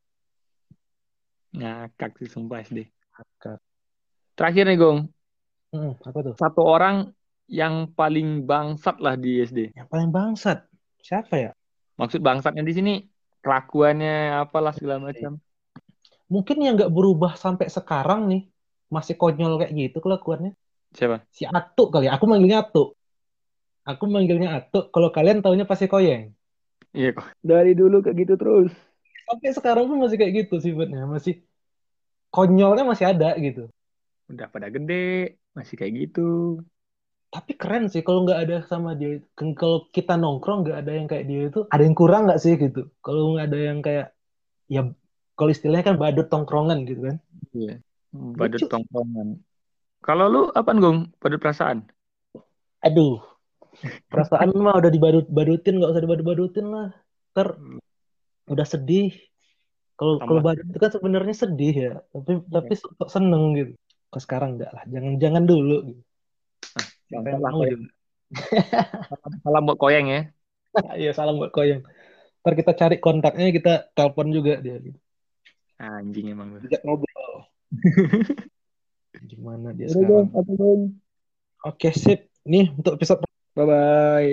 ngakak 1.56 2.12
sih 2.20 2.30
sumpah 2.34 2.60
SD 2.68 2.80
Akak. 3.16 3.58
terakhir 4.38 4.64
nih 4.70 4.78
Gong 4.82 5.00
Hmm, 5.76 5.92
apa 6.08 6.20
tuh? 6.24 6.34
satu 6.40 6.62
orang 6.64 6.96
yang 7.52 7.92
paling 8.00 8.48
bangsat 8.50 8.96
lah 9.04 9.16
di 9.20 9.44
SD 9.44 9.60
Yang 9.76 9.88
paling 9.92 10.10
bangsat. 10.16 10.58
Siapa 11.04 11.36
ya? 11.36 11.52
maksud 12.00 12.20
bangsatnya 12.24 12.64
di 12.64 12.74
sini 12.78 12.92
kelakuannya 13.44 14.42
apalah 14.44 14.74
segala 14.76 15.00
macam 15.12 15.40
Mungkin 16.26 16.58
yang 16.66 16.74
nggak 16.74 16.90
berubah 16.90 17.38
sampai 17.38 17.70
sekarang 17.70 18.26
nih. 18.32 18.42
Masih 18.90 19.14
konyol 19.22 19.62
kayak 19.62 19.74
gitu 19.78 19.98
kelakuannya. 20.02 20.58
siapa 20.98 21.18
Si 21.30 21.44
Atuk 21.46 21.88
kali. 21.94 22.10
ya. 22.10 22.18
Aku 22.18 22.26
manggilnya 22.26 22.66
Atuk. 22.66 22.98
Aku 23.86 24.04
manggilnya 24.10 24.50
Atuk. 24.58 24.90
Kalau 24.94 25.10
kalian 25.14 25.46
taunya 25.46 25.66
pasti 25.70 25.86
Koyeng. 25.86 26.34
Iya 26.96 27.12
kok 27.12 27.28
dari 27.44 27.76
dulu 27.76 28.00
kayak 28.00 28.18
gitu 28.24 28.34
terus 28.40 28.72
Sampai 29.26 29.50
sekarang 29.58 29.86
pun 29.90 29.98
masih 30.06 30.18
kayak 30.22 30.34
gitu 30.46 30.62
sifatnya. 30.62 31.10
Masih 31.10 31.42
konyolnya 32.30 32.86
masih 32.86 33.10
ada 33.10 33.34
gitu. 33.42 33.74
Udah 34.30 34.46
pada 34.50 34.70
gede, 34.70 35.42
masih 35.58 35.76
kayak 35.82 35.94
gitu. 35.98 36.62
Tapi 37.34 37.58
keren 37.58 37.90
sih 37.90 38.06
kalau 38.06 38.24
nggak 38.24 38.40
ada 38.48 38.58
sama 38.70 38.94
dia. 38.94 39.20
Kalau 39.34 39.90
kita 39.90 40.14
nongkrong 40.16 40.70
nggak 40.70 40.78
ada 40.78 40.92
yang 40.94 41.08
kayak 41.10 41.26
dia 41.26 41.42
itu, 41.50 41.66
ada 41.74 41.84
yang 41.84 41.98
kurang 41.98 42.30
nggak 42.30 42.42
sih 42.42 42.54
gitu? 42.56 42.88
Kalau 43.02 43.34
nggak 43.34 43.46
ada 43.50 43.60
yang 43.60 43.80
kayak 43.82 44.08
ya 44.70 44.82
kalau 45.36 45.52
istilahnya 45.52 45.86
kan 45.94 45.98
badut 45.98 46.30
tongkrongan 46.30 46.86
gitu 46.86 47.02
kan? 47.10 47.18
Iya. 47.52 47.76
Badut 48.14 48.62
Lucu. 48.62 48.72
tongkrongan. 48.72 49.28
Kalau 50.06 50.26
lu 50.30 50.42
apa 50.54 50.70
Gong? 50.78 51.12
Badut 51.18 51.42
perasaan? 51.42 51.90
Aduh, 52.86 53.26
perasaan 54.10 54.52
mah 54.56 54.80
udah 54.80 54.92
dibadut-badutin 54.92 55.80
nggak 55.80 55.92
usah 55.92 56.04
dibadut-badutin 56.04 56.66
lah. 56.70 56.90
Ter 57.36 57.48
Hmm, 57.56 57.80
udah 58.52 58.68
sedih. 58.68 59.12
Kalau 59.96 60.20
kalau 60.20 60.44
badut 60.44 60.68
itu 60.68 60.80
kan 60.80 60.92
sebenarnya 60.92 61.36
sedih 61.36 61.76
ya, 61.76 61.94
tapi 62.12 62.44
tapi 62.52 62.74
kok 62.76 63.12
seneng 63.12 63.56
gitu. 63.56 63.74
Kok 64.12 64.22
sekarang 64.24 64.60
enggak 64.60 64.76
lah, 64.76 64.84
jangan-jangan 64.92 65.44
dulu 65.48 65.78
gitu. 65.88 66.02
Koyeng. 67.16 67.88
juga. 67.88 67.94
Salam 69.46 69.64
buat 69.70 69.80
koyeng 69.80 70.08
ya. 70.12 70.22
Iya, 71.00 71.16
salam 71.16 71.40
buat 71.40 71.56
koyong. 71.56 71.88
Ntar 72.44 72.54
kita 72.60 72.72
cari 72.76 73.00
kontaknya, 73.00 73.48
kita 73.56 73.74
telepon 73.96 74.28
juga 74.30 74.60
dia. 74.60 74.76
Gitu. 74.76 75.00
Anjing 75.80 76.36
emang. 76.36 76.60
Ajak 76.60 76.84
ngobrol. 76.84 77.48
Gimana 79.32 79.72
dia 79.72 79.88
Udah 79.96 80.28
sekarang? 80.28 81.00
Oke, 81.64 81.90
sip. 81.96 82.28
Nih 82.46 82.70
untuk 82.76 83.00
episode 83.00 83.25
Bye 83.56 83.64
bye. 83.64 84.32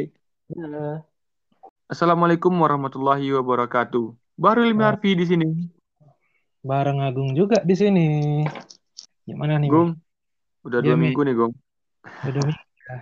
Assalamualaikum 1.87 2.51
warahmatullahi 2.51 3.31
wabarakatuh. 3.39 4.19
Baru 4.35 4.67
Ilmi 4.67 4.83
Oh. 4.83 4.89
Harfi 4.91 5.15
di 5.15 5.23
sini. 5.23 5.47
Bareng 6.59 6.99
Agung 6.99 7.31
juga 7.31 7.63
di 7.63 7.75
sini. 7.79 8.07
Gimana 9.23 9.63
nih, 9.63 9.71
Mi? 9.71 9.75
Gong, 9.79 9.91
udah 10.67 10.79
Iya, 10.83 10.87
dua 10.91 10.97
Mi. 10.99 11.03
minggu 11.07 11.23
nih 11.23 11.35
Gong. 11.39 11.53
Udah, 12.03 12.43
Mi. 12.43 12.55
Ya. 12.59 12.99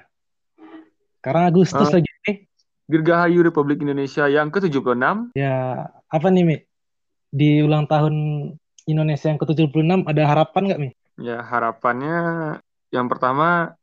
Sekarang 1.17 1.45
Agustus 1.49 1.89
Ah. 1.89 1.95
lagi 1.97 2.11
nih. 2.29 2.37
Dirgahayu 2.85 3.41
Republik 3.41 3.81
Indonesia 3.81 4.29
yang 4.29 4.53
ke-76. 4.53 5.33
Ya, 5.33 5.89
apa 6.05 6.29
nih, 6.29 6.45
Mi? 6.45 6.57
Di 7.33 7.65
ulang 7.65 7.89
tahun 7.89 8.13
Indonesia 8.85 9.33
yang 9.33 9.41
ke-76 9.41 10.05
ada 10.05 10.23
harapan 10.29 10.63
nggak, 10.69 10.81
Mi? 10.85 10.91
Ya 11.17 11.41
harapannya 11.41 12.17
yang 12.93 13.09
pertama 13.09 13.77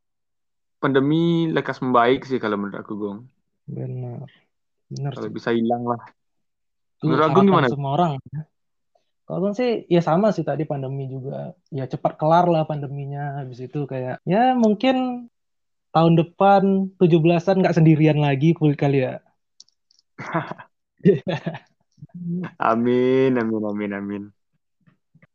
pandemi 0.81 1.15
lekas 1.55 1.77
membaik 1.83 2.21
sih 2.29 2.39
kalau 2.43 2.55
menurut 2.59 2.77
aku 2.81 2.93
Gong. 3.01 3.19
Benar. 3.75 4.27
Benar 4.93 5.13
Kalau 5.15 5.27
sih. 5.27 5.31
bisa 5.37 5.49
hilang 5.57 5.83
lah. 5.91 5.99
Itu 6.97 7.05
Menurut 7.05 7.23
Agung 7.27 7.45
harapan 7.45 7.49
gimana? 7.49 7.67
semua 7.73 7.91
orang. 7.97 8.11
ya. 8.33 8.41
Kalau 9.25 9.37
Agung 9.39 9.55
sih 9.59 9.69
ya 9.95 10.01
sama 10.09 10.27
sih 10.35 10.45
tadi 10.49 10.63
pandemi 10.71 11.03
juga. 11.13 11.53
Ya 11.77 11.83
cepat 11.93 12.13
kelar 12.19 12.45
lah 12.53 12.63
pandeminya. 12.69 13.19
Habis 13.43 13.59
itu 13.67 13.79
kayak 13.91 14.15
ya 14.31 14.55
mungkin 14.63 14.95
tahun 15.95 16.13
depan 16.21 16.63
17-an 17.01 17.55
nggak 17.61 17.75
sendirian 17.77 18.19
lagi 18.27 18.47
kali 18.81 18.97
ya. 19.05 19.13
Amin, 22.59 23.31
amin, 23.37 23.63
amin, 23.69 23.91
amin. 23.99 24.23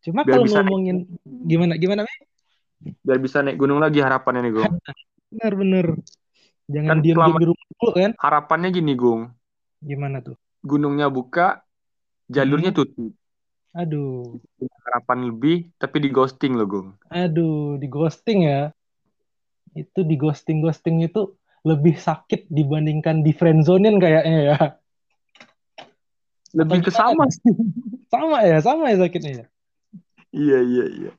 Cuma 0.04 0.22
Biar 0.26 0.34
kalau 0.34 0.46
ngomongin 0.50 0.96
gimana 1.50 1.74
gimana 1.78 2.02
Mi? 2.06 2.14
biar 3.06 3.18
bisa 3.22 3.38
naik 3.44 3.58
gunung 3.62 3.78
lagi 3.84 3.98
harapannya 4.02 4.40
nih 4.50 4.52
Gong. 4.58 4.74
Bener-bener. 5.32 5.86
Jangan 6.68 6.88
Kan 6.92 6.98
selama 7.02 7.38
di 7.40 7.46
rumah 7.48 7.66
dulu 7.72 7.88
kan? 7.96 8.10
harapannya 8.20 8.68
gini 8.70 8.92
Gong, 8.94 9.32
Gimana 9.82 10.20
tuh? 10.22 10.36
gunungnya 10.62 11.08
buka, 11.10 11.64
jalurnya 12.30 12.70
Hmm. 12.70 12.78
tutup. 12.78 13.12
Aduh, 13.72 14.36
Harapan 14.84 15.32
lebih, 15.32 15.72
tapi 15.80 15.96
di 16.04 16.08
ghosting 16.12 16.52
loh 16.54 16.68
Gong. 16.68 16.88
aduh, 17.08 17.80
di 17.80 17.88
ghosting 17.88 18.44
ya. 18.44 18.70
Itu 19.72 20.04
di 20.04 20.20
ghosting-ghosting 20.20 21.00
itu 21.00 21.32
lebih 21.64 21.96
sakit 21.96 22.52
dibandingkan 22.52 23.24
di 23.24 23.32
friendzonein 23.32 23.96
kayaknya 23.96 24.40
ya. 24.52 24.58
Lebih 26.52 26.84
ke 26.84 26.92
sama 26.92 27.24
sih. 27.32 27.56
Sama 28.12 28.44
ya, 28.44 28.60
sama 28.60 28.92
ya 28.92 28.96
sakitnya 29.00 29.32
ya. 29.32 29.46
Iya, 30.32 30.58
iya, 30.60 30.84
iya. 30.92 31.10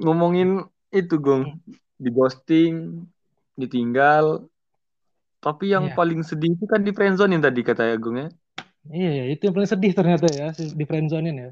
Ngomongin 0.00 0.64
itu 1.00 1.14
Gong, 1.24 1.42
Hmm. 1.42 1.58
di 2.04 2.08
ghosting, 2.16 2.74
ditinggal, 3.60 4.26
tapi 5.44 5.64
yang 5.74 5.84
Iya. 5.84 5.96
paling 5.96 6.20
sedih 6.28 6.50
itu 6.56 6.64
kan 6.72 6.80
di 6.86 6.90
friendzone 6.96 7.32
yang 7.34 7.44
tadi 7.46 7.60
kata 7.68 7.82
Agung 7.94 8.16
ya. 8.22 8.26
Iya, 8.96 9.08
ya, 9.18 9.22
itu 9.32 9.42
yang 9.46 9.54
paling 9.56 9.70
sedih 9.74 9.92
ternyata 9.98 10.26
ya 10.40 10.44
di 10.80 10.84
friendzonein 10.90 11.36
ya. 11.44 11.48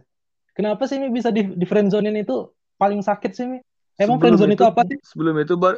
Kenapa 0.56 0.82
sih 0.90 0.98
Mi 1.02 1.08
bisa 1.18 1.30
di, 1.36 1.40
di 1.60 1.66
friendzonein 1.72 2.16
itu 2.24 2.34
paling 2.80 3.00
sakit 3.08 3.30
sih 3.38 3.46
Mi? 3.52 3.58
Emang 4.02 4.18
Sebelum 4.18 4.22
friendzone 4.22 4.52
itu, 4.52 4.62
itu 4.62 4.64
apa 4.70 4.82
sih? 4.90 4.98
sebelum 5.10 5.34
itu 5.42 5.54
baru, 5.62 5.76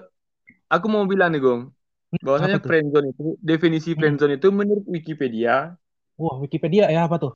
aku 0.74 0.86
mau 0.94 1.04
bilang 1.12 1.28
nih 1.32 1.40
Gong, 1.46 1.62
Hmm, 2.12 2.18
bahwasanya 2.24 2.58
friendzone 2.68 3.06
itu, 3.12 3.22
definisi 3.50 3.90
Hmm. 3.96 4.00
friendzone 4.00 4.34
itu 4.38 4.48
menurut 4.60 4.84
Wikipedia, 4.96 5.52
Wah, 6.22 6.36
Wikipedia 6.42 6.84
ya 6.94 7.00
apa 7.06 7.16
tuh? 7.22 7.32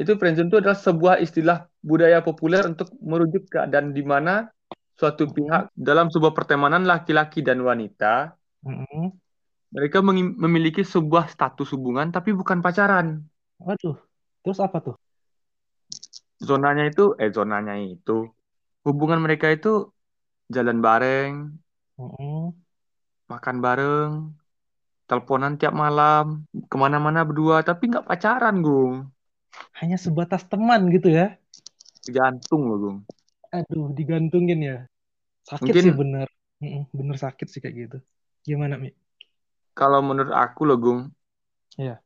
itu 0.00 0.12
friendzone 0.20 0.48
itu 0.50 0.58
adalah 0.62 0.78
sebuah 0.86 1.14
istilah 1.24 1.58
budaya 1.90 2.18
populer 2.28 2.62
untuk 2.72 2.88
merujuk 3.10 3.42
keadaan 3.52 3.92
di 3.96 4.02
mana 4.12 4.48
suatu 4.98 5.22
Hmm. 5.26 5.34
pihak 5.36 5.62
dalam 5.88 6.06
sebuah 6.12 6.32
pertemanan 6.38 6.82
laki-laki 6.90 7.38
dan 7.48 7.58
wanita, 7.68 8.06
Mm-mm. 8.66 9.12
mereka 9.74 9.98
memiliki 10.44 10.82
sebuah 10.94 11.24
status 11.34 11.68
hubungan 11.74 12.08
tapi 12.16 12.30
bukan 12.40 12.58
pacaran. 12.64 13.06
Waduh, 13.66 13.96
terus 14.42 14.58
apa 14.66 14.78
tuh? 14.86 14.94
Zonanya 16.48 16.84
itu, 16.90 17.02
eh 17.22 17.30
zonanya 17.36 17.74
itu, 17.94 18.12
hubungan 18.86 19.20
mereka 19.24 19.46
itu 19.56 19.68
jalan 20.54 20.78
bareng, 20.86 21.32
Mm-mm. 21.98 22.52
makan 23.32 23.56
bareng, 23.64 24.10
teleponan 25.08 25.54
tiap 25.60 25.74
malam, 25.84 26.24
ke 26.70 26.76
mana-mana 26.82 27.20
berdua, 27.28 27.56
tapi 27.68 27.82
nggak 27.90 28.06
pacaran, 28.10 28.56
Gung. 28.66 28.94
Hanya 29.78 29.96
sebatas 30.04 30.42
teman 30.50 30.80
gitu 30.94 31.08
ya? 31.18 31.26
Jantung 32.14 32.62
loh, 32.68 32.78
Gung. 32.82 32.98
Aduh, 33.58 33.86
digantungin 33.98 34.60
ya. 34.68 34.76
Sakit 35.50 35.74
Mungkin 35.74 35.84
sih 35.84 35.92
bener. 36.00 36.28
Bener 36.98 37.16
sakit 37.24 37.46
sih 37.52 37.60
kayak 37.64 37.76
gitu. 37.82 37.96
Gimana, 38.48 38.74
Mi? 38.84 38.88
kalau 39.78 40.00
menurut 40.08 40.34
aku 40.44 40.60
loh, 40.68 40.76
Gung, 40.84 41.00
Iya. 41.78 42.02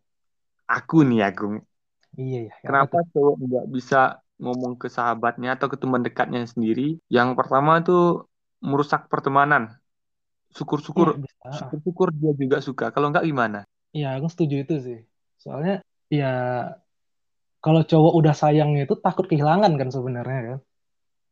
aku 0.77 0.97
nih 1.09 1.19
ya, 1.23 1.29
Gung. 1.39 1.55
Iya 2.21 2.39
ya, 2.49 2.55
apa 2.83 2.83
Kenapa 2.83 2.97
cowok 3.13 3.35
nggak 3.47 3.67
bisa 3.77 3.97
ngomong 4.43 4.75
ke 4.83 4.89
sahabatnya 4.97 5.49
atau 5.57 5.67
ke 5.73 5.77
teman 5.83 6.03
dekatnya 6.07 6.41
sendiri? 6.53 6.83
Yang 7.17 7.29
pertama 7.39 7.73
tuh 7.87 8.01
merusak 8.69 9.01
pertemanan. 9.13 9.63
Iya, 10.97 11.09
Syukur-syukur, 11.09 11.09
bisa. 11.23 11.51
syukur-syukur 11.57 12.09
dia 12.21 12.33
juga 12.43 12.59
suka. 12.69 12.87
Kalau 12.95 13.09
nggak 13.13 13.27
gimana? 13.31 13.59
Iya, 13.97 14.07
aku 14.17 14.27
setuju 14.33 14.55
itu 14.63 14.75
sih. 14.87 14.97
Soalnya 15.43 15.73
ya 16.19 16.25
kalau 17.65 17.81
cowok 17.91 18.13
udah 18.21 18.35
sayang 18.43 18.71
itu 18.83 18.95
takut 19.05 19.25
kehilangan 19.31 19.73
kan 19.81 19.89
sebenarnya 19.97 20.39
kan. 20.49 20.59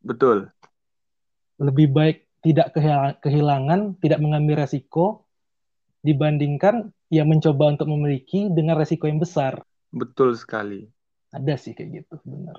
Betul, 0.04 0.52
Lebih 1.66 1.86
baik 1.96 2.16
tidak 2.46 2.66
kehila- 2.74 3.16
kehilangan, 3.24 3.80
tidak 4.02 4.18
mengambil 4.24 4.54
resiko 4.62 5.06
dibandingkan 6.06 6.76
ya 7.16 7.24
mencoba 7.30 7.64
untuk 7.74 7.88
memiliki 7.92 8.40
dengan 8.56 8.74
resiko 8.80 9.04
yang 9.10 9.20
besar. 9.24 9.54
betul 10.00 10.30
sekali. 10.36 10.80
Ada 11.36 11.54
sih 11.62 11.72
kayak 11.76 11.90
gitu, 11.96 12.14
benar. 12.30 12.58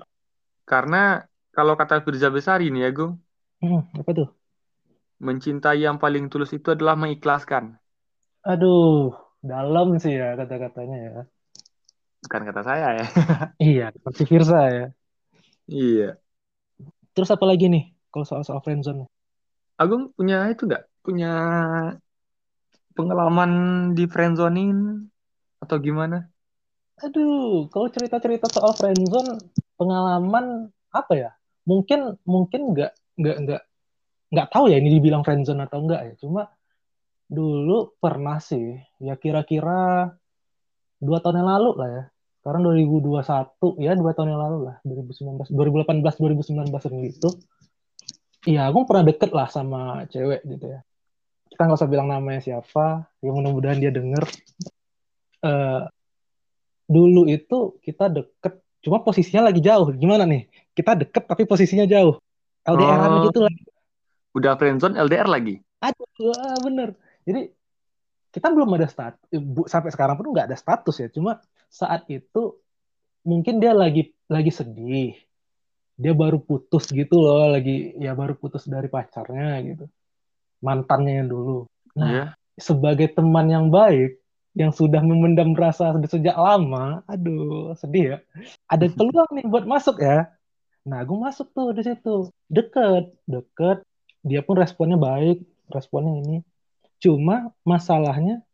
Karena 0.70 0.96
kalau 1.56 1.74
kata 1.80 1.94
Firza 2.04 2.28
Besari 2.36 2.64
nih 2.74 2.82
ya, 2.84 2.90
Gung, 2.96 3.12
Hmm, 3.60 3.82
apa 4.00 4.10
tuh? 4.18 4.28
mencintai 5.26 5.78
yang 5.86 5.96
paling 6.02 6.24
tulus 6.32 6.50
itu 6.58 6.68
adalah 6.76 6.94
mengikhlaskan. 7.02 7.64
Aduh, 8.50 9.12
dalam 9.50 9.86
sih 10.02 10.12
ya 10.20 10.26
kata-katanya 10.40 10.96
ya. 11.06 11.12
Bukan 12.24 12.42
kata 12.48 12.62
saya 12.66 12.86
ya. 12.98 13.04
Iya, 13.64 13.82
seperti 13.94 14.22
Firsa 14.30 14.56
ya. 14.76 14.84
Iya. 15.68 16.18
Terus 17.16 17.32
apa 17.32 17.48
lagi 17.48 17.72
nih 17.72 17.96
kalau 18.12 18.28
soal-soal 18.28 18.60
friendzone? 18.60 19.08
Agung 19.80 20.12
punya 20.12 20.52
itu 20.52 20.68
nggak? 20.68 20.84
Punya 21.00 21.32
pengalaman 22.92 23.52
di 23.96 24.04
friendzonin 24.04 25.00
atau 25.64 25.76
gimana? 25.80 26.28
Aduh, 27.00 27.72
kalau 27.72 27.88
cerita-cerita 27.88 28.52
soal 28.52 28.76
friendzone, 28.76 29.40
pengalaman 29.80 30.68
apa 30.92 31.12
ya? 31.16 31.30
Mungkin 31.64 32.20
mungkin 32.28 32.76
nggak 32.76 32.92
nggak 33.16 33.36
nggak 33.48 33.62
nggak 34.32 34.48
tahu 34.52 34.68
ya 34.68 34.76
ini 34.76 35.00
dibilang 35.00 35.24
friendzone 35.24 35.64
atau 35.64 35.80
enggak 35.84 36.00
ya. 36.04 36.12
Cuma 36.20 36.52
dulu 37.28 37.96
pernah 37.96 38.36
sih, 38.40 38.76
ya 39.00 39.16
kira-kira 39.16 40.12
dua 41.00 41.18
tahun 41.24 41.40
yang 41.40 41.50
lalu 41.52 41.70
lah 41.80 41.88
ya. 41.88 42.04
Sekarang 42.46 42.62
2021 42.62 43.82
ya 43.82 43.98
dua 43.98 44.14
tahun 44.14 44.38
yang 44.38 44.42
lalu 44.46 44.58
lah, 44.70 44.78
2019, 44.86 45.50
2018, 45.50 46.14
2019 46.70 47.10
gitu. 47.10 47.42
Iya, 48.46 48.70
aku 48.70 48.86
pernah 48.86 49.02
deket 49.02 49.34
lah 49.34 49.50
sama 49.50 50.06
cewek 50.06 50.46
gitu 50.46 50.70
ya. 50.70 50.86
Kita 51.50 51.66
nggak 51.66 51.74
usah 51.82 51.90
bilang 51.90 52.06
namanya 52.06 52.38
siapa, 52.38 53.10
ya 53.18 53.34
mudah-mudahan 53.34 53.82
dia 53.82 53.90
denger. 53.90 54.22
Eh, 55.42 55.82
dulu 56.86 57.26
itu 57.26 57.82
kita 57.82 58.14
deket, 58.14 58.62
cuma 58.78 59.02
posisinya 59.02 59.50
lagi 59.50 59.58
jauh. 59.58 59.90
Gimana 59.90 60.22
nih? 60.22 60.46
kita 60.76 60.92
deket 60.92 61.24
tapi 61.24 61.48
posisinya 61.48 61.88
jauh. 61.88 62.20
LDRan 62.68 63.10
Oh, 63.10 63.24
gitu 63.26 63.40
lah. 63.42 63.54
udah 64.36 64.52
friendzone 64.54 64.94
LDR 65.00 65.26
lagi. 65.26 65.58
Aduh, 65.80 66.30
ah, 66.30 66.60
bener. 66.62 66.92
Jadi 67.24 67.50
kita 68.30 68.52
belum 68.52 68.68
ada 68.76 68.84
status, 68.84 69.18
sampai 69.66 69.90
sekarang 69.90 70.20
pun 70.20 70.30
nggak 70.30 70.52
ada 70.52 70.56
status 70.60 70.94
ya. 71.00 71.08
Cuma 71.08 71.40
saat 71.70 72.06
itu 72.08 72.58
mungkin 73.26 73.58
dia 73.58 73.74
lagi 73.74 74.14
lagi 74.30 74.52
sedih. 74.54 75.14
Dia 75.96 76.12
baru 76.12 76.36
putus 76.36 76.92
gitu 76.92 77.16
loh, 77.24 77.48
lagi 77.56 77.96
ya 77.96 78.12
baru 78.12 78.36
putus 78.36 78.68
dari 78.68 78.86
pacarnya 78.86 79.64
gitu. 79.64 79.84
Mantannya 80.60 81.24
yang 81.24 81.28
dulu. 81.32 81.64
Nah, 81.96 82.04
Iya. 82.06 82.24
sebagai 82.60 83.08
teman 83.16 83.48
yang 83.48 83.72
baik, 83.72 84.20
yang 84.52 84.72
sudah 84.72 85.00
memendam 85.00 85.56
rasa 85.56 85.96
sejak 86.04 86.36
lama, 86.36 87.00
aduh 87.08 87.72
sedih 87.80 88.04
ya. 88.04 88.18
Ada 88.68 88.92
peluang 88.96 89.30
nih 89.40 89.46
buat 89.48 89.64
masuk 89.64 90.00
ya. 90.04 90.28
Nah, 90.84 91.00
gue 91.02 91.18
masuk 91.18 91.50
tuh 91.56 91.72
di 91.72 91.82
situ. 91.82 92.28
Deket, 92.46 93.10
deket. 93.26 93.80
Dia 94.22 94.44
pun 94.44 94.60
responnya 94.60 95.00
baik, 95.00 95.42
responnya 95.72 96.12
ini. 96.22 96.38
Cuma 97.00 97.50
masalahnya 97.66 98.44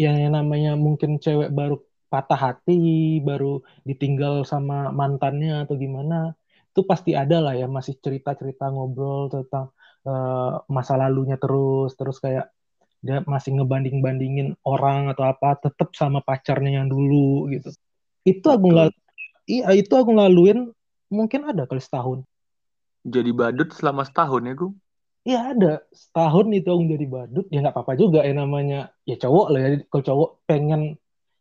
yang 0.00 0.18
namanya 0.32 0.74
mungkin 0.74 1.22
cewek 1.22 1.54
baru 1.54 1.78
patah 2.14 2.38
hati, 2.38 3.18
baru 3.18 3.58
ditinggal 3.82 4.46
sama 4.46 4.94
mantannya 4.94 5.66
atau 5.66 5.74
gimana, 5.74 6.38
itu 6.70 6.86
pasti 6.86 7.18
ada 7.18 7.42
lah 7.42 7.58
ya 7.58 7.66
masih 7.66 7.98
cerita-cerita 7.98 8.70
ngobrol 8.70 9.26
tentang 9.34 9.74
uh, 10.06 10.62
masa 10.70 10.94
lalunya 10.94 11.34
terus, 11.34 11.98
terus 11.98 12.22
kayak 12.22 12.54
dia 13.02 13.18
masih 13.26 13.58
ngebanding-bandingin 13.58 14.54
orang 14.62 15.10
atau 15.10 15.26
apa, 15.26 15.58
tetap 15.58 15.90
sama 15.98 16.22
pacarnya 16.22 16.78
yang 16.78 16.86
dulu 16.86 17.50
gitu. 17.50 17.74
Itu 18.22 18.46
aku 18.54 18.70
lalu, 18.70 18.94
iya 19.50 19.74
itu 19.74 19.90
aku 19.90 20.14
laluin 20.14 20.70
mungkin 21.10 21.50
ada 21.50 21.66
kali 21.66 21.82
setahun. 21.82 22.22
Jadi 23.02 23.34
badut 23.34 23.74
selama 23.74 24.06
setahun 24.06 24.42
ya, 24.46 24.54
Gung? 24.54 24.74
Iya 25.24 25.56
ada 25.56 25.72
setahun 25.88 26.52
itu 26.52 26.68
aku 26.68 26.84
jadi 26.84 27.06
badut 27.08 27.48
ya 27.48 27.64
nggak 27.64 27.72
apa-apa 27.72 27.96
juga 27.96 28.20
ya 28.28 28.36
namanya 28.36 28.92
ya 29.08 29.16
cowok 29.16 29.46
loh 29.48 29.60
ya 29.60 29.68
kalau 29.88 30.04
cowok 30.04 30.30
pengen 30.44 31.00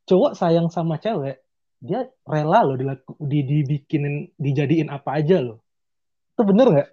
cowok 0.10 0.32
sayang 0.40 0.68
sama 0.70 1.00
cewek 1.00 1.40
dia 1.84 2.08
rela 2.24 2.64
loh 2.64 2.76
dilaku, 2.80 3.12
di, 3.20 3.44
dibikinin 3.44 4.32
dijadiin 4.40 4.88
apa 4.88 5.20
aja 5.20 5.44
loh 5.44 5.60
itu 6.34 6.42
bener 6.50 6.68
nggak? 6.74 6.90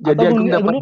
Jadi 0.00 0.22
Atau 0.24 0.32
bener, 0.40 0.52
dapat 0.56 0.74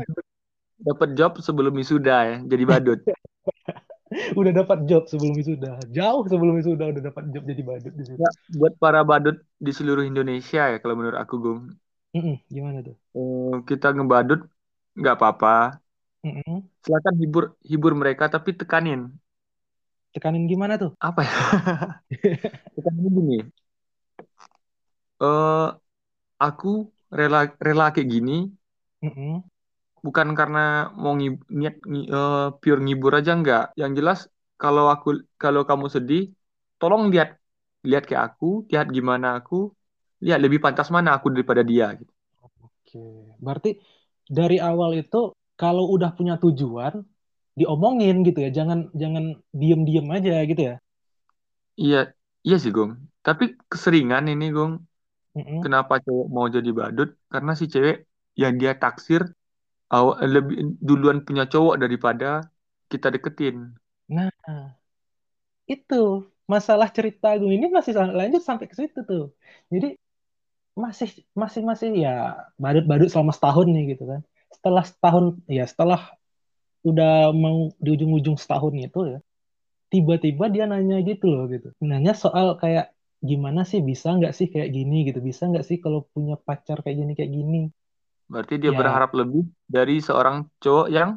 dapat 0.82 1.08
job 1.18 1.32
sebelum 1.42 1.72
wisuda 1.74 2.16
ya, 2.26 2.36
jadi 2.46 2.64
badut. 2.66 3.00
udah 4.40 4.52
dapat 4.52 4.78
job 4.84 5.08
sebelum 5.08 5.32
wisuda 5.40 5.80
jauh 5.88 6.22
sebelum 6.28 6.52
wisuda 6.60 6.84
udah 6.92 7.02
dapat 7.02 7.24
job 7.32 7.42
jadi 7.48 7.62
badut 7.64 7.92
di 7.96 8.04
situ. 8.04 8.20
Ya, 8.20 8.30
buat 8.60 8.76
para 8.76 9.00
badut 9.00 9.40
di 9.56 9.72
seluruh 9.72 10.04
Indonesia 10.04 10.68
ya 10.68 10.78
kalau 10.78 10.94
menurut 11.00 11.16
aku. 11.16 11.64
Mm-mm, 12.12 12.36
gimana 12.52 12.84
tuh? 12.84 12.96
Uh, 13.16 13.64
kita 13.64 13.88
ngebadut 13.96 14.44
nggak 14.92 15.14
apa-apa. 15.16 15.80
Mm-mm. 16.22 16.60
Silakan 16.84 17.14
hibur 17.16 17.44
hibur 17.64 17.92
mereka 17.96 18.28
tapi 18.28 18.52
tekanin. 18.52 19.08
Tekanin 20.12 20.44
gimana 20.50 20.74
tuh? 20.82 20.92
Apa 21.00 21.20
ya? 21.24 21.32
tekanin 22.74 23.12
gini. 23.16 23.36
Uh, 25.22 25.62
aku 26.46 26.68
rela 27.18 27.38
rela 27.66 27.84
kayak 27.94 28.08
gini 28.14 28.32
Mm-mm. 29.02 29.42
bukan 30.06 30.28
karena 30.38 30.58
mau 31.02 31.12
ngib, 31.18 31.34
niat 31.58 31.74
ngi, 31.90 32.00
uh, 32.16 32.34
pure 32.60 32.80
ngibur 32.84 33.12
aja 33.18 33.30
nggak. 33.40 33.62
Yang 33.80 33.92
jelas 33.98 34.18
kalau 34.62 34.84
aku 34.94 35.08
kalau 35.42 35.60
kamu 35.68 35.86
sedih, 35.94 36.20
tolong 36.80 37.02
lihat 37.12 37.28
lihat 37.88 38.02
kayak 38.08 38.24
aku, 38.28 38.46
lihat 38.72 38.86
gimana 38.96 39.26
aku, 39.38 39.54
lihat 40.24 40.38
lebih 40.44 40.58
pantas 40.64 40.88
mana 40.96 41.08
aku 41.16 41.26
daripada 41.34 41.62
dia. 41.70 41.86
Gitu. 41.98 42.12
Oke, 42.66 42.98
berarti 43.44 43.70
dari 44.38 44.56
awal 44.70 44.90
itu 45.02 45.20
kalau 45.60 45.84
udah 45.94 46.10
punya 46.16 46.34
tujuan 46.42 46.94
diomongin 47.60 48.14
gitu 48.26 48.38
ya, 48.44 48.50
jangan 48.58 48.78
jangan 49.02 49.24
diem-diem 49.60 50.06
aja 50.16 50.32
gitu 50.50 50.62
ya. 50.70 50.74
Iya, 51.82 51.96
iya 52.46 52.54
sih 52.62 52.70
Gong. 52.76 52.92
Tapi 53.26 53.44
keseringan 53.70 54.24
ini 54.32 54.44
Gong, 54.56 54.72
Mm-mm. 55.36 55.64
kenapa 55.64 55.94
cowok 56.06 56.26
mau 56.36 56.46
jadi 56.56 56.70
badut? 56.80 57.08
Karena 57.32 57.52
si 57.60 57.64
cewek 57.74 57.96
yang 58.42 58.54
dia 58.60 58.72
taksir 58.82 59.22
aw- 59.94 60.18
lebih 60.34 60.56
duluan 60.88 61.18
punya 61.26 61.44
cowok 61.52 61.74
daripada 61.84 62.26
kita 62.92 63.08
deketin. 63.14 63.56
Nah, 64.08 64.30
itu 65.72 65.94
masalah 66.52 66.88
cerita 66.96 67.26
gue 67.40 67.50
ini 67.56 67.66
masih 67.76 67.92
lanjut 68.18 68.42
sampai 68.48 68.66
ke 68.70 68.74
situ 68.80 68.98
tuh. 69.10 69.22
Jadi 69.72 69.86
masih 70.84 71.08
masih 71.42 71.62
masih 71.70 71.88
ya 72.04 72.10
badut-badut 72.62 73.08
selama 73.12 73.32
setahun 73.36 73.66
nih 73.74 73.82
gitu 73.92 74.02
kan. 74.12 74.20
Setelah 74.56 74.84
setahun 74.90 75.24
ya 75.58 75.62
setelah 75.72 76.00
udah 76.90 77.10
mau 77.44 77.58
di 77.84 77.88
ujung-ujung 77.94 78.36
setahun 78.42 78.74
itu 78.86 78.98
ya, 79.12 79.18
tiba-tiba 79.92 80.44
dia 80.54 80.64
nanya 80.72 80.96
gitu 81.10 81.26
loh 81.32 81.44
gitu. 81.54 81.68
Nanya 81.90 82.12
soal 82.24 82.46
kayak 82.62 82.86
gimana 83.30 83.60
sih 83.70 83.80
bisa 83.90 84.08
nggak 84.18 84.32
sih 84.38 84.46
kayak 84.54 84.70
gini 84.76 84.96
gitu, 85.08 85.20
bisa 85.28 85.42
nggak 85.50 85.64
sih 85.68 85.78
kalau 85.84 86.00
punya 86.14 86.34
pacar 86.46 86.76
kayak 86.84 86.96
gini 87.00 87.12
kayak 87.18 87.32
gini. 87.38 87.58
Berarti 88.32 88.54
dia 88.62 88.72
Ya 88.72 88.78
berharap 88.80 89.10
lebih 89.20 89.42
dari 89.68 90.00
seorang 90.06 90.36
cowok 90.62 90.86
yang 90.96 91.10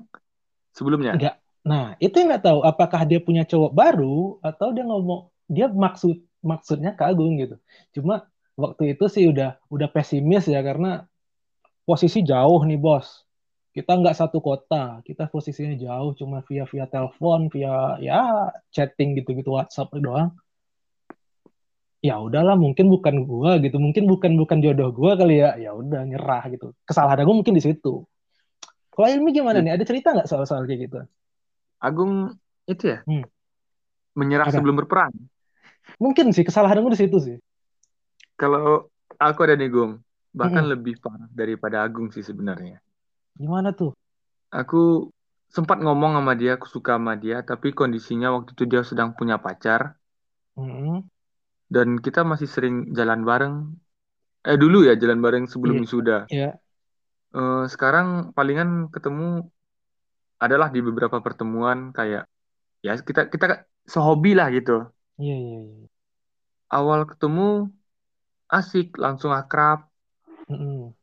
sebelumnya. 0.77 1.15
nggak. 1.15 1.33
Nah 1.69 1.83
itu 2.03 2.13
yang 2.19 2.27
nggak 2.31 2.43
tahu 2.45 2.59
apakah 2.69 3.01
dia 3.09 3.19
punya 3.27 3.43
cowok 3.51 3.71
baru 3.73 4.37
atau 4.45 4.67
dia 4.75 4.83
ngomong 4.85 5.21
dia 5.49 5.65
maksud 5.69 6.15
maksudnya 6.45 6.91
ke 6.97 7.03
Agung 7.09 7.33
gitu. 7.41 7.55
Cuma 7.95 8.13
waktu 8.57 8.93
itu 8.93 9.05
sih 9.09 9.23
udah 9.31 9.57
udah 9.73 9.87
pesimis 9.95 10.45
ya 10.53 10.59
karena 10.61 11.05
posisi 11.87 12.19
jauh 12.25 12.61
nih 12.69 12.79
bos. 12.79 13.24
Kita 13.75 13.91
nggak 13.91 14.15
satu 14.15 14.39
kota, 14.39 15.03
kita 15.03 15.27
posisinya 15.27 15.75
jauh 15.75 16.15
cuma 16.15 16.39
via 16.47 16.63
via 16.63 16.87
telepon, 16.87 17.51
via 17.51 17.99
ya 17.99 18.47
chatting 18.71 19.19
gitu-gitu 19.19 19.51
WhatsApp 19.51 19.91
doang. 19.99 20.31
Ya 21.99 22.15
udahlah 22.21 22.55
mungkin 22.55 22.87
bukan 22.87 23.27
gua 23.27 23.59
gitu, 23.59 23.75
mungkin 23.81 24.07
bukan 24.07 24.39
bukan 24.39 24.63
jodoh 24.63 24.95
gua 24.95 25.19
kali 25.19 25.43
ya. 25.43 25.59
Ya 25.59 25.75
udah 25.75 26.07
nyerah 26.07 26.47
gitu. 26.53 26.71
Kesalahan 26.87 27.27
aku 27.27 27.43
mungkin 27.43 27.51
di 27.51 27.63
situ. 27.65 28.07
Kalau 28.95 29.07
Ilmi 29.11 29.35
gimana 29.35 29.59
nih? 29.59 29.75
Ada 29.75 29.83
cerita 29.83 30.15
nggak 30.15 30.29
soal-soal 30.31 30.63
kayak 30.63 30.87
gitu? 30.87 30.97
Agung 31.83 32.31
itu 32.71 32.95
ya, 32.95 33.03
Hmm. 33.03 33.27
menyerah 34.15 34.47
Apa? 34.47 34.55
sebelum 34.55 34.79
berperang. 34.79 35.11
Mungkin 35.99 36.31
sih 36.31 36.47
kesalahan 36.47 36.79
aku 36.79 36.95
di 36.95 36.99
situ 37.03 37.17
sih. 37.19 37.37
Kalau 38.39 38.87
aku 39.19 39.39
ada 39.43 39.59
nih 39.59 39.67
Gong, 39.67 39.99
bahkan 40.31 40.63
Mm-mm. 40.63 40.71
lebih 40.71 40.95
parah 41.03 41.27
daripada 41.35 41.83
Agung 41.83 42.07
sih 42.15 42.23
sebenarnya. 42.23 42.79
Gimana 43.39 43.69
tuh? 43.79 43.91
Aku 44.61 44.77
sempat 45.55 45.77
ngomong 45.85 46.11
sama 46.17 46.33
dia, 46.41 46.51
aku 46.57 46.67
suka 46.75 46.91
sama 46.97 47.13
dia, 47.23 47.37
tapi 47.49 47.67
kondisinya 47.79 48.27
waktu 48.35 48.49
itu 48.55 48.63
dia 48.71 48.81
sedang 48.89 49.09
punya 49.17 49.35
pacar 49.45 49.81
Mm-mm. 50.57 51.09
dan 51.75 51.87
kita 52.05 52.21
masih 52.31 52.49
sering 52.55 52.75
jalan 52.97 53.21
bareng. 53.29 53.55
Eh 54.49 54.57
dulu 54.63 54.77
ya 54.89 54.93
jalan 55.03 55.19
bareng 55.25 55.45
sebelum 55.53 55.77
Iya. 55.77 55.83
wisuda. 55.83 56.17
Iya. 56.31 56.59
Eh, 57.37 57.63
sekarang 57.73 58.07
palingan 58.35 58.69
ketemu 58.93 59.25
adalah 60.43 60.67
di 60.75 60.79
beberapa 60.87 61.17
pertemuan 61.25 61.79
kayak 61.97 62.23
ya 62.85 62.93
kita 63.09 63.21
kita 63.33 63.45
sehobi 63.93 64.31
lah 64.39 64.47
gitu. 64.57 64.73
Iya, 65.21 65.33
iya, 65.43 65.59
iya. 65.63 65.87
Awal 66.77 67.01
ketemu 67.09 67.45
asik, 68.57 68.87
langsung 69.03 69.31
akrab. 69.41 69.79
Mm-mm. 70.49 70.95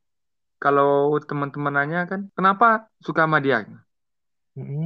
Kalau 0.63 0.89
teman-teman 1.29 1.73
nanya 1.77 1.99
kan, 2.11 2.21
kenapa 2.37 2.67
suka 3.07 3.21
sama 3.25 3.39
dia? 3.45 3.57
Mm-mm. 4.59 4.83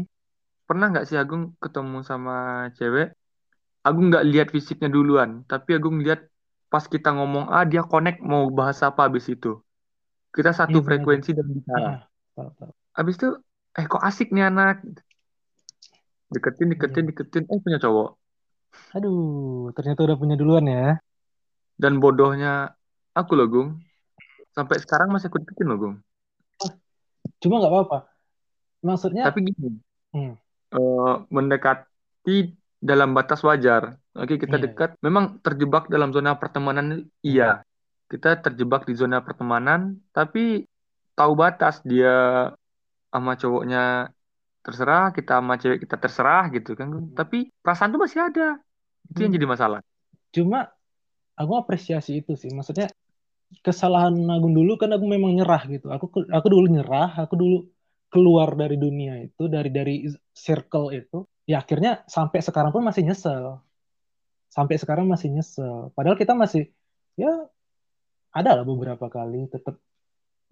Pernah 0.68 0.86
nggak 0.90 1.06
sih 1.08 1.18
Agung 1.22 1.42
ketemu 1.64 1.98
sama 2.10 2.32
cewek? 2.78 3.06
Agung 3.88 4.06
nggak 4.10 4.26
lihat 4.32 4.48
fisiknya 4.54 4.88
duluan, 4.96 5.30
tapi 5.50 5.70
Agung 5.78 5.96
lihat 6.04 6.20
pas 6.72 6.84
kita 6.94 7.08
ngomong, 7.16 7.44
ah 7.56 7.64
dia 7.70 7.82
connect 7.92 8.18
mau 8.30 8.44
bahas 8.58 8.78
apa 8.88 9.00
abis 9.08 9.26
itu. 9.34 9.48
Kita 10.36 10.50
satu 10.60 10.76
gimana 10.76 11.02
tuh? 11.12 11.20
frekuensi 11.20 11.30
dan 11.38 11.46
bicara. 11.56 11.90
Ah, 12.36 12.48
tahu. 12.58 12.72
Abis 12.98 13.14
itu, 13.18 13.28
eh 13.78 13.86
kok 13.92 14.02
asik 14.08 14.28
nih 14.34 14.44
anak? 14.50 14.74
Deketin, 16.34 16.68
deketin, 16.72 17.04
Iya. 17.04 17.10
deketin, 17.10 17.44
eh 17.52 17.58
punya 17.64 17.78
cowok. 17.84 18.08
Aduh, 18.96 19.16
ternyata 19.76 20.00
udah 20.06 20.18
punya 20.20 20.34
duluan 20.40 20.64
ya. 20.74 20.80
Dan 21.82 21.92
bodohnya 22.02 22.48
aku 23.18 23.32
loh, 23.38 23.46
Gung. 23.52 23.68
Sampai 24.56 24.80
sekarang 24.80 25.12
masih 25.12 25.28
aku 25.28 25.44
deketin 25.44 25.68
loh, 25.68 25.76
Gung. 25.76 25.96
Cuma 27.44 27.60
nggak 27.60 27.72
apa-apa. 27.72 27.98
Maksudnya, 28.80 29.28
Tapi 29.28 29.52
gini, 29.52 29.76
hmm, 30.16 30.32
eh, 30.72 31.14
mendekati 31.28 32.56
dalam 32.80 33.12
batas 33.12 33.44
wajar. 33.44 34.00
Oke, 34.16 34.40
kita 34.40 34.56
iya. 34.56 34.64
dekat. 34.64 34.90
Memang 35.04 35.44
terjebak 35.44 35.92
dalam 35.92 36.16
zona 36.16 36.40
pertemanan, 36.40 37.04
iya. 37.20 37.60
Kita 38.08 38.38
terjebak 38.40 38.88
di 38.88 38.94
zona 38.96 39.20
pertemanan, 39.20 40.00
tapi 40.14 40.64
tahu 41.12 41.32
batas 41.36 41.82
dia 41.84 42.48
sama 43.12 43.32
cowoknya 43.36 44.08
terserah, 44.64 45.12
kita 45.12 45.38
sama 45.38 45.54
cewek 45.60 45.78
kita 45.84 45.96
terserah 46.00 46.44
gitu 46.54 46.72
kan. 46.72 46.88
Hmm. 46.90 47.12
Tapi 47.12 47.52
perasaan 47.60 47.92
tuh 47.92 48.00
masih 48.00 48.20
ada. 48.24 48.56
Itu 49.12 49.20
yang 49.20 49.32
Hmm. 49.34 49.38
jadi 49.38 49.46
masalah. 49.46 49.80
Cuma 50.32 50.70
aku 51.36 51.52
apresiasi 51.58 52.24
itu 52.24 52.34
sih. 52.38 52.50
Maksudnya 52.52 52.88
kesalahan 53.62 54.14
Agung 54.30 54.54
dulu 54.54 54.78
kan 54.80 54.90
aku 54.94 55.04
memang 55.06 55.34
nyerah 55.36 55.62
gitu. 55.70 55.86
Aku 55.90 56.06
aku 56.30 56.46
dulu 56.50 56.66
nyerah, 56.70 57.14
aku 57.18 57.34
dulu 57.38 57.56
keluar 58.10 58.54
dari 58.54 58.76
dunia 58.78 59.18
itu, 59.22 59.46
dari 59.50 59.70
dari 59.70 59.94
circle 60.34 60.94
itu. 60.94 61.26
Ya 61.46 61.62
akhirnya 61.62 62.02
sampai 62.10 62.42
sekarang 62.42 62.70
pun 62.74 62.82
masih 62.82 63.06
nyesel. 63.06 63.62
Sampai 64.50 64.76
sekarang 64.82 65.06
masih 65.06 65.30
nyesel. 65.34 65.90
Padahal 65.94 66.18
kita 66.18 66.34
masih 66.34 66.70
ya 67.18 67.30
ada 68.34 68.50
lah 68.60 68.64
beberapa 68.68 69.06
kali 69.08 69.48
tetap 69.48 69.80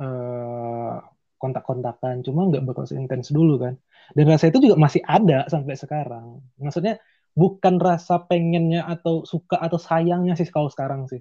uh, 0.01 0.97
kontak-kontakan, 1.37 2.25
cuma 2.25 2.49
nggak 2.49 2.65
bakal 2.65 2.85
seintens 2.89 3.29
dulu 3.29 3.61
kan. 3.61 3.75
Dan 4.17 4.33
rasa 4.33 4.49
itu 4.49 4.65
juga 4.65 4.81
masih 4.81 5.05
ada 5.05 5.45
sampai 5.53 5.77
sekarang. 5.77 6.41
Maksudnya 6.57 6.97
bukan 7.37 7.77
rasa 7.83 8.23
pengennya 8.25 8.87
atau 8.87 9.27
suka 9.29 9.59
atau 9.61 9.77
sayangnya 9.77 10.39
sih 10.39 10.49
kalau 10.49 10.73
sekarang 10.73 11.05
sih. 11.11 11.21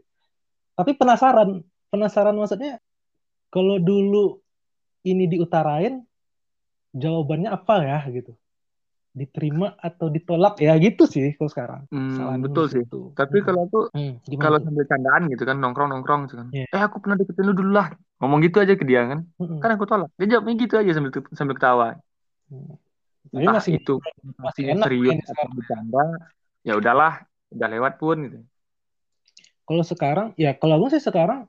Tapi 0.74 0.92
penasaran, 0.98 1.62
penasaran 1.94 2.36
maksudnya 2.38 2.82
kalau 3.54 3.78
dulu 3.78 4.42
ini 5.06 5.30
diutarain, 5.30 6.02
jawabannya 6.94 7.50
apa 7.54 7.76
ya 7.86 8.00
gitu 8.10 8.34
diterima 9.14 9.78
atau 9.78 10.10
ditolak 10.10 10.58
ya 10.58 10.74
gitu 10.82 11.06
sih 11.06 11.38
kalau 11.38 11.50
sekarang. 11.54 11.82
Hmm, 11.94 12.42
betul 12.42 12.66
sih. 12.66 12.82
Itu. 12.82 13.14
Tapi 13.14 13.40
hmm. 13.40 13.46
kalau 13.46 13.60
aku 13.70 13.80
hmm, 13.94 14.14
kalau 14.42 14.58
sambil 14.58 14.86
candaan 14.90 15.24
gitu 15.30 15.44
kan 15.46 15.58
nongkrong 15.62 15.90
nongkrong 15.94 16.26
gitu 16.26 16.42
kan. 16.42 16.48
Yeah. 16.50 16.66
Eh 16.74 16.82
aku 16.82 16.98
pernah 16.98 17.22
deketin 17.22 17.46
lu 17.46 17.54
dulu 17.54 17.78
lah. 17.78 17.94
Ngomong 18.18 18.42
gitu 18.42 18.58
aja 18.58 18.74
ke 18.74 18.82
dia 18.82 19.06
kan. 19.06 19.30
Hmm. 19.38 19.62
Kan 19.62 19.70
aku 19.78 19.86
tolak. 19.86 20.10
Dia 20.18 20.38
jawabnya 20.38 20.54
gitu 20.66 20.74
aja 20.82 20.92
sambil 20.98 21.12
sambil 21.38 21.56
ketawa. 21.62 21.88
Hmm. 22.50 22.74
Tapi 23.30 23.46
masih 23.46 23.74
itu 23.78 23.96
masih 24.42 24.64
enak 24.74 24.86
serius 24.90 25.22
atau 25.30 25.48
bercanda. 25.54 26.04
Ya 26.66 26.74
udahlah, 26.74 27.14
udah 27.54 27.68
lewat 27.70 27.94
pun 28.02 28.18
gitu. 28.26 28.38
Kalau 29.64 29.84
sekarang 29.84 30.28
ya 30.36 30.56
kalau 30.56 30.80
aku 30.80 30.96
sih 30.96 31.04
sekarang 31.04 31.48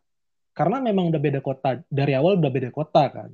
karena 0.55 0.79
memang 0.79 1.11
udah 1.11 1.18
beda 1.18 1.40
kota 1.42 1.83
dari 1.90 2.14
awal 2.14 2.38
udah 2.38 2.53
beda 2.53 2.70
kota 2.70 3.11
kan 3.11 3.31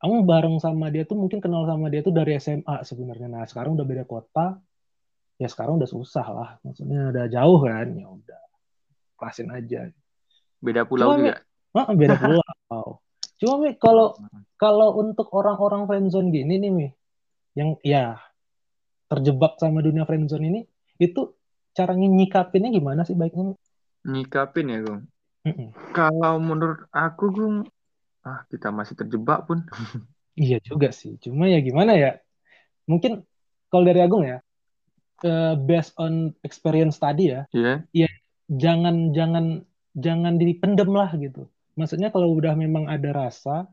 kamu 0.00 0.24
bareng 0.24 0.56
sama 0.56 0.88
dia 0.88 1.04
tuh 1.04 1.20
mungkin 1.20 1.44
kenal 1.44 1.68
sama 1.68 1.92
dia 1.92 2.00
tuh 2.00 2.16
dari 2.16 2.32
SMA 2.40 2.80
sebenarnya. 2.88 3.28
Nah 3.28 3.44
sekarang 3.44 3.76
udah 3.76 3.84
beda 3.84 4.08
kota, 4.08 4.56
ya 5.36 5.44
sekarang 5.44 5.76
udah 5.76 5.84
susah 5.84 6.26
lah. 6.32 6.50
Maksudnya 6.64 7.12
udah 7.12 7.24
jauh 7.28 7.60
kan, 7.60 7.86
ya 7.92 8.08
udah 8.08 8.42
kelasin 9.20 9.52
aja. 9.52 9.92
Beda 10.56 10.88
pulau 10.88 11.04
Cuma, 11.04 11.16
juga. 11.20 11.34
Mi, 11.76 11.94
beda 12.00 12.16
pulau. 12.16 12.88
Cuma 13.36 13.54
mi 13.60 13.70
kalau 13.76 14.16
kalau 14.56 14.96
untuk 14.96 15.28
orang-orang 15.36 15.84
friendzone 15.84 16.32
gini 16.32 16.56
nih 16.56 16.72
mi, 16.72 16.88
yang 17.52 17.76
ya 17.84 18.16
terjebak 19.12 19.60
sama 19.60 19.84
dunia 19.84 20.08
friendzone 20.08 20.48
ini, 20.48 20.60
itu 20.96 21.36
cara 21.76 21.92
nyikapinnya 21.92 22.72
gimana 22.72 23.04
sih 23.04 23.12
baiknya? 23.12 23.52
Nyikapin 24.06 24.72
ya, 24.72 24.78
Gung. 24.84 25.02
Mm 25.44 25.52
-mm. 25.56 25.68
Kalau 25.96 26.36
menurut 26.40 26.84
aku, 26.92 27.24
Gung, 27.32 27.56
ah 28.24 28.44
kita 28.48 28.68
masih 28.72 28.96
terjebak 28.96 29.48
pun. 29.48 29.64
iya 30.36 30.60
juga 30.60 30.92
sih. 30.92 31.16
Cuma 31.20 31.48
ya 31.48 31.60
gimana 31.60 31.96
ya? 31.96 32.20
Mungkin 32.88 33.24
kalau 33.68 33.84
dari 33.84 34.00
Agung 34.04 34.24
ya, 34.24 34.40
uh, 35.24 35.54
based 35.56 35.96
on 36.00 36.32
experience 36.44 36.96
tadi 37.00 37.32
ya, 37.32 37.44
yeah. 37.52 37.84
ya 37.92 38.10
jangan 38.50 39.14
jangan 39.14 39.64
jangan 39.94 40.36
dipendem 40.40 40.90
lah 40.90 41.12
gitu. 41.16 41.46
Maksudnya 41.78 42.12
kalau 42.12 42.34
udah 42.34 42.52
memang 42.58 42.90
ada 42.90 43.14
rasa, 43.14 43.70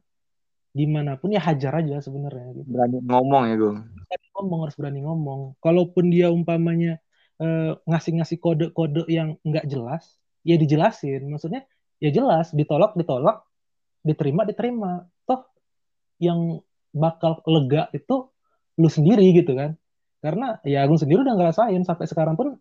di 0.72 0.86
mana 0.86 1.18
pun 1.18 1.34
ya 1.34 1.42
hajar 1.42 1.82
aja 1.82 1.98
sebenarnya. 2.00 2.54
Gitu. 2.62 2.70
Berani 2.70 2.98
ngomong 3.04 3.44
ya 3.50 3.56
Gung. 3.58 3.78
Berani 3.84 4.28
ngomong 4.38 4.60
harus 4.63 4.76
berani 4.78 5.00
ngomong. 5.04 5.40
Kalaupun 5.60 6.06
dia 6.13 6.30
umpamanya 6.30 7.02
ngasih-ngasih 7.86 8.38
kode-kode 8.41 9.06
yang 9.10 9.38
nggak 9.45 9.69
jelas, 9.69 10.17
ya 10.41 10.58
dijelasin. 10.58 11.30
Maksudnya 11.30 11.65
ya 12.02 12.10
jelas, 12.10 12.54
ditolak 12.54 12.97
ditolak, 12.97 13.45
diterima 14.02 14.41
diterima. 14.45 15.06
Toh 15.30 15.45
yang 16.17 16.62
bakal 16.93 17.45
lega 17.45 17.93
itu 17.93 18.30
lu 18.78 18.89
sendiri 18.89 19.26
gitu 19.38 19.54
kan. 19.54 19.78
Karena 20.17 20.58
ya 20.65 20.82
Agung 20.82 20.97
sendiri 20.97 21.21
udah 21.21 21.38
ngerasain 21.38 21.82
sampai 21.86 22.10
sekarang 22.10 22.34
pun 22.34 22.58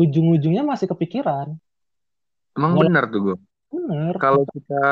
ujung-ujungnya 0.00 0.64
masih 0.64 0.88
kepikiran. 0.88 1.52
Emang 2.56 2.72
Wala 2.72 2.88
benar 2.88 3.04
tuh 3.12 3.20
gue 3.20 3.36
bener. 3.68 4.14
Kalau 4.16 4.42
kita 4.48 4.84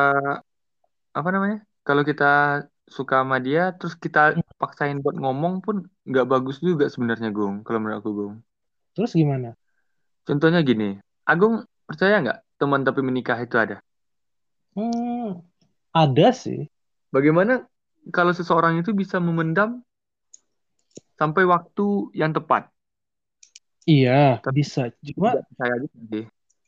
apa 1.16 1.28
namanya? 1.32 1.64
Kalau 1.84 2.04
kita 2.04 2.64
suka 2.84 3.24
sama 3.24 3.40
dia 3.40 3.72
terus 3.72 3.96
kita 3.96 4.36
hmm. 4.36 4.60
paksain 4.60 5.00
buat 5.00 5.16
ngomong 5.16 5.64
pun 5.64 5.88
nggak 6.04 6.28
bagus 6.28 6.60
juga 6.60 6.84
sebenarnya 6.92 7.32
Gung. 7.32 7.64
Kalau 7.64 7.80
menurut 7.80 8.04
aku 8.04 8.12
Gung 8.12 8.36
terus 8.94 9.12
gimana 9.12 9.58
contohnya 10.24 10.62
gini 10.64 10.96
Agung 11.24 11.64
percaya 11.84 12.20
nggak 12.20 12.38
teman 12.56 12.80
tapi 12.86 13.00
menikah 13.04 13.36
itu 13.42 13.56
ada 13.58 13.82
hmm, 14.78 15.44
ada 15.94 16.34
sih. 16.34 16.66
Bagaimana 17.14 17.62
kalau 18.10 18.34
seseorang 18.34 18.82
itu 18.82 18.90
bisa 18.90 19.22
memendam 19.22 19.86
sampai 21.14 21.46
waktu 21.46 22.10
yang 22.18 22.34
tepat? 22.34 22.66
Iya, 23.86 24.42
Tapi 24.42 24.58
bisa. 24.58 24.90
Cuma 24.98 25.38
saya 25.54 25.78
gitu 25.86 25.98
sih. 26.10 26.24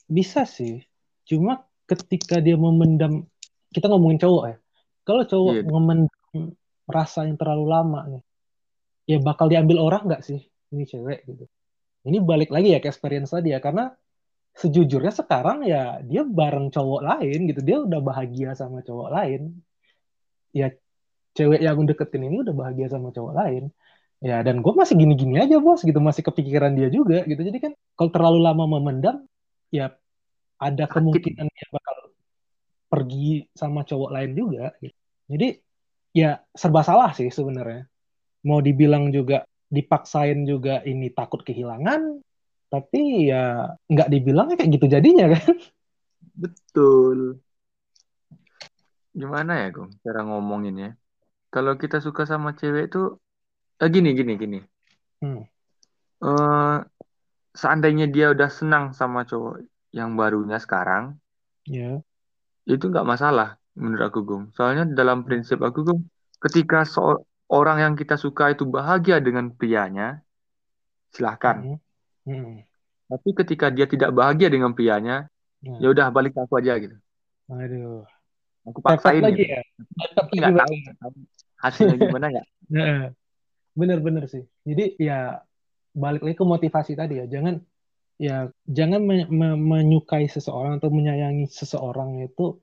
Bisa 0.07 0.47
sih. 0.47 0.87
Cuma 1.27 1.67
ketika 1.91 2.39
dia 2.39 2.55
memendam, 2.55 3.27
kita 3.75 3.91
ngomongin 3.91 4.23
cowok 4.23 4.45
ya. 4.47 4.57
Kalau 5.03 5.23
cowok 5.27 5.55
iya. 5.59 5.62
memendam 5.67 6.55
rasa 6.87 7.27
yang 7.27 7.35
terlalu 7.35 7.67
lama 7.67 8.01
nih, 8.07 8.23
ya 9.11 9.19
bakal 9.19 9.51
diambil 9.51 9.83
orang 9.83 10.07
nggak 10.07 10.23
sih 10.23 10.39
ini 10.71 10.87
cewek 10.87 11.27
gitu. 11.27 11.51
Ini 12.07 12.19
balik 12.23 12.51
lagi 12.55 12.71
ya 12.75 12.79
ke 12.79 12.88
experience 12.88 13.35
tadi 13.35 13.51
ya, 13.51 13.59
karena 13.59 13.90
sejujurnya 14.57 15.12
sekarang 15.12 15.59
ya 15.69 16.01
dia 16.01 16.23
bareng 16.25 16.73
cowok 16.73 17.01
lain 17.05 17.38
gitu. 17.51 17.61
Dia 17.61 17.77
udah 17.85 18.01
bahagia 18.01 18.51
sama 18.57 18.81
cowok 18.81 19.09
lain. 19.12 19.42
Ya 20.57 20.73
cewek 21.37 21.61
yang 21.61 21.85
deketin 21.85 22.23
ini 22.31 22.37
udah 22.40 22.55
bahagia 22.57 22.87
sama 22.88 23.12
cowok 23.12 23.35
lain. 23.37 23.64
Ya 24.25 24.40
dan 24.40 24.64
gue 24.64 24.73
masih 24.73 24.97
gini-gini 24.97 25.37
aja 25.37 25.61
bos 25.61 25.85
gitu. 25.85 26.01
Masih 26.01 26.23
kepikiran 26.25 26.73
dia 26.79 26.88
juga 26.88 27.27
gitu. 27.29 27.42
Jadi 27.45 27.59
kan 27.61 27.73
kalau 27.99 28.11
terlalu 28.14 28.38
lama 28.47 28.64
memendam 28.64 29.16
ya 29.69 29.92
ada 30.57 30.85
kemungkinan 30.88 31.47
dia 31.53 31.66
bakal 31.69 31.97
pergi 32.88 33.45
sama 33.53 33.85
cowok 33.85 34.11
lain 34.14 34.31
juga 34.33 34.73
gitu. 34.81 34.97
jadi 35.29 35.49
ya 36.16 36.40
serba 36.57 36.81
salah 36.81 37.12
sih 37.12 37.29
sebenarnya. 37.29 37.85
Mau 38.47 38.62
dibilang 38.64 39.12
juga 39.12 39.45
dipaksain 39.67 40.47
juga 40.47 40.83
ini 40.87 41.11
takut 41.11 41.43
kehilangan 41.43 42.23
tapi 42.67 43.31
ya 43.31 43.75
nggak 43.87 44.09
dibilang 44.11 44.53
kayak 44.55 44.71
gitu 44.75 44.87
jadinya 44.91 45.33
kan? 45.35 45.55
Betul. 46.35 47.41
Gimana 49.17 49.65
ya 49.65 49.69
Gong 49.73 49.97
cara 50.03 50.21
ngomonginnya? 50.27 50.99
Kalau 51.49 51.79
kita 51.79 52.03
suka 52.03 52.29
sama 52.29 52.53
cewek 52.59 52.93
itu 52.93 53.17
eh, 53.81 53.89
gini 53.89 54.13
gini 54.13 54.33
gini. 54.37 54.59
Hmm. 55.17 55.49
uh, 56.21 56.85
seandainya 57.57 58.05
dia 58.13 58.37
udah 58.37 58.53
senang 58.53 58.93
sama 58.93 59.25
cowok 59.25 59.65
yang 59.97 60.13
barunya 60.13 60.61
sekarang 60.61 61.17
ya. 61.65 61.97
yeah. 62.69 62.69
itu 62.69 62.93
nggak 62.93 63.09
masalah 63.09 63.57
menurut 63.73 64.13
aku 64.13 64.21
Gong 64.29 64.45
soalnya 64.53 64.85
dalam 64.85 65.25
prinsip 65.25 65.65
aku 65.65 65.89
Gong 65.89 66.01
ketika 66.37 66.85
seorang 67.47 67.79
yang 67.83 67.95
kita 67.95 68.19
suka 68.19 68.53
itu 68.53 68.67
bahagia 68.67 69.23
dengan 69.23 69.55
prianya 69.55 70.21
silahkan 71.15 71.79
hmm. 71.79 71.79
Hmm. 72.27 72.67
Tapi 73.07 73.29
ketika 73.39 73.71
dia 73.71 73.87
tidak 73.87 74.11
bahagia 74.11 74.51
dengan 74.51 74.75
prianya, 74.75 75.31
hmm. 75.63 75.79
ya 75.79 75.95
udah 75.95 76.11
balik 76.11 76.35
ke 76.35 76.43
aku 76.43 76.59
aja 76.59 76.75
gitu. 76.83 76.97
Aduh. 77.47 78.03
Aku 78.67 78.83
paksain 78.83 79.23
lagi 79.23 79.47
gitu. 79.47 79.55
ya. 79.55 79.63
Tapi 80.19 80.43
nggak 80.43 80.55
tahu 80.59 80.75
hasilnya 81.63 81.97
gimana 82.03 82.27
nggak. 82.35 82.47
Bener-bener 83.79 84.27
sih. 84.27 84.43
Jadi 84.67 84.99
ya 84.99 85.39
balik 85.95 86.27
lagi 86.27 86.35
ke 86.35 86.43
motivasi 86.43 86.93
tadi 86.99 87.23
ya. 87.23 87.31
Jangan 87.31 87.62
ya 88.18 88.51
jangan 88.66 89.07
me 89.07 89.31
me 89.31 89.55
menyukai 89.55 90.27
seseorang 90.27 90.83
atau 90.83 90.91
menyayangi 90.91 91.47
seseorang 91.47 92.27
itu 92.27 92.59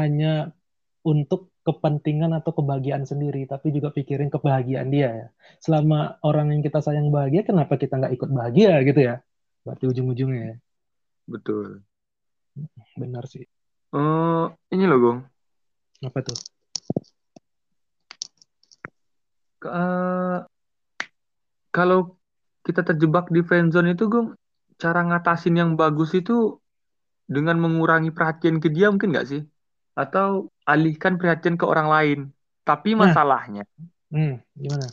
hanya 0.00 0.56
untuk 1.04 1.51
kepentingan 1.62 2.34
atau 2.34 2.50
kebahagiaan 2.54 3.06
sendiri, 3.06 3.46
tapi 3.46 3.70
juga 3.70 3.94
pikirin 3.94 4.28
kebahagiaan 4.28 4.90
dia 4.90 5.08
ya. 5.10 5.26
Selama 5.62 6.18
orang 6.26 6.50
yang 6.50 6.62
kita 6.66 6.82
sayang 6.82 7.14
bahagia, 7.14 7.46
kenapa 7.46 7.78
kita 7.78 7.98
nggak 7.98 8.14
ikut 8.18 8.30
bahagia 8.34 8.82
gitu 8.82 9.00
ya? 9.00 9.14
Berarti 9.62 9.84
ujung-ujungnya 9.86 10.42
ya. 10.42 10.56
Betul. 11.30 11.86
Benar 12.98 13.24
sih. 13.30 13.46
Uh, 13.94 14.50
ini 14.74 14.84
loh, 14.90 14.98
Gong. 14.98 15.18
Apa 16.02 16.18
tuh? 16.26 16.38
Uh, 19.62 20.42
kalau 21.70 22.18
kita 22.66 22.82
terjebak 22.82 23.30
di 23.30 23.46
friendzone 23.46 23.94
itu, 23.94 24.10
Gong, 24.10 24.34
cara 24.82 25.06
ngatasin 25.06 25.54
yang 25.54 25.70
bagus 25.78 26.10
itu 26.18 26.58
dengan 27.30 27.62
mengurangi 27.62 28.10
perhatian 28.10 28.58
ke 28.58 28.66
dia 28.66 28.90
mungkin 28.90 29.14
nggak 29.14 29.28
sih? 29.30 29.42
Atau 29.92 30.48
alihkan 30.64 31.20
perhatian 31.20 31.60
ke 31.60 31.64
orang 31.68 31.88
lain. 31.88 32.18
Tapi 32.62 32.94
nah. 32.94 33.10
masalahnya, 33.10 33.66
hmm, 34.14 34.38
gimana? 34.54 34.86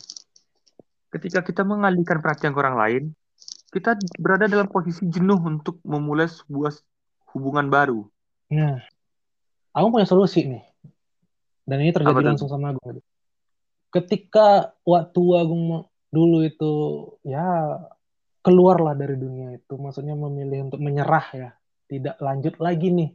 Ketika 1.10 1.42
kita 1.46 1.62
mengalihkan 1.62 2.18
perhatian 2.18 2.50
ke 2.50 2.58
orang 2.58 2.76
lain, 2.78 3.02
kita 3.70 3.94
berada 4.18 4.50
dalam 4.50 4.66
posisi 4.66 5.06
jenuh 5.06 5.38
untuk 5.38 5.78
memulai 5.86 6.26
sebuah 6.26 6.74
hubungan 7.34 7.70
baru. 7.70 8.02
Nah. 8.50 8.82
Aku 9.70 9.94
punya 9.94 10.02
solusi 10.02 10.50
nih. 10.50 10.66
Dan 11.62 11.86
ini 11.86 11.94
Apa 11.94 12.02
terjadi 12.02 12.18
tuh? 12.18 12.30
langsung 12.34 12.50
sama 12.50 12.74
Agung. 12.74 12.98
Ketika 13.94 14.74
waktu 14.82 15.22
Agung 15.38 15.86
dulu 16.10 16.42
itu 16.42 16.72
ya 17.22 17.78
keluarlah 18.42 18.98
dari 18.98 19.14
dunia 19.14 19.54
itu, 19.54 19.78
maksudnya 19.78 20.18
memilih 20.18 20.66
untuk 20.66 20.82
menyerah 20.82 21.26
ya, 21.30 21.50
tidak 21.86 22.18
lanjut 22.18 22.58
lagi 22.58 22.90
nih. 22.90 23.10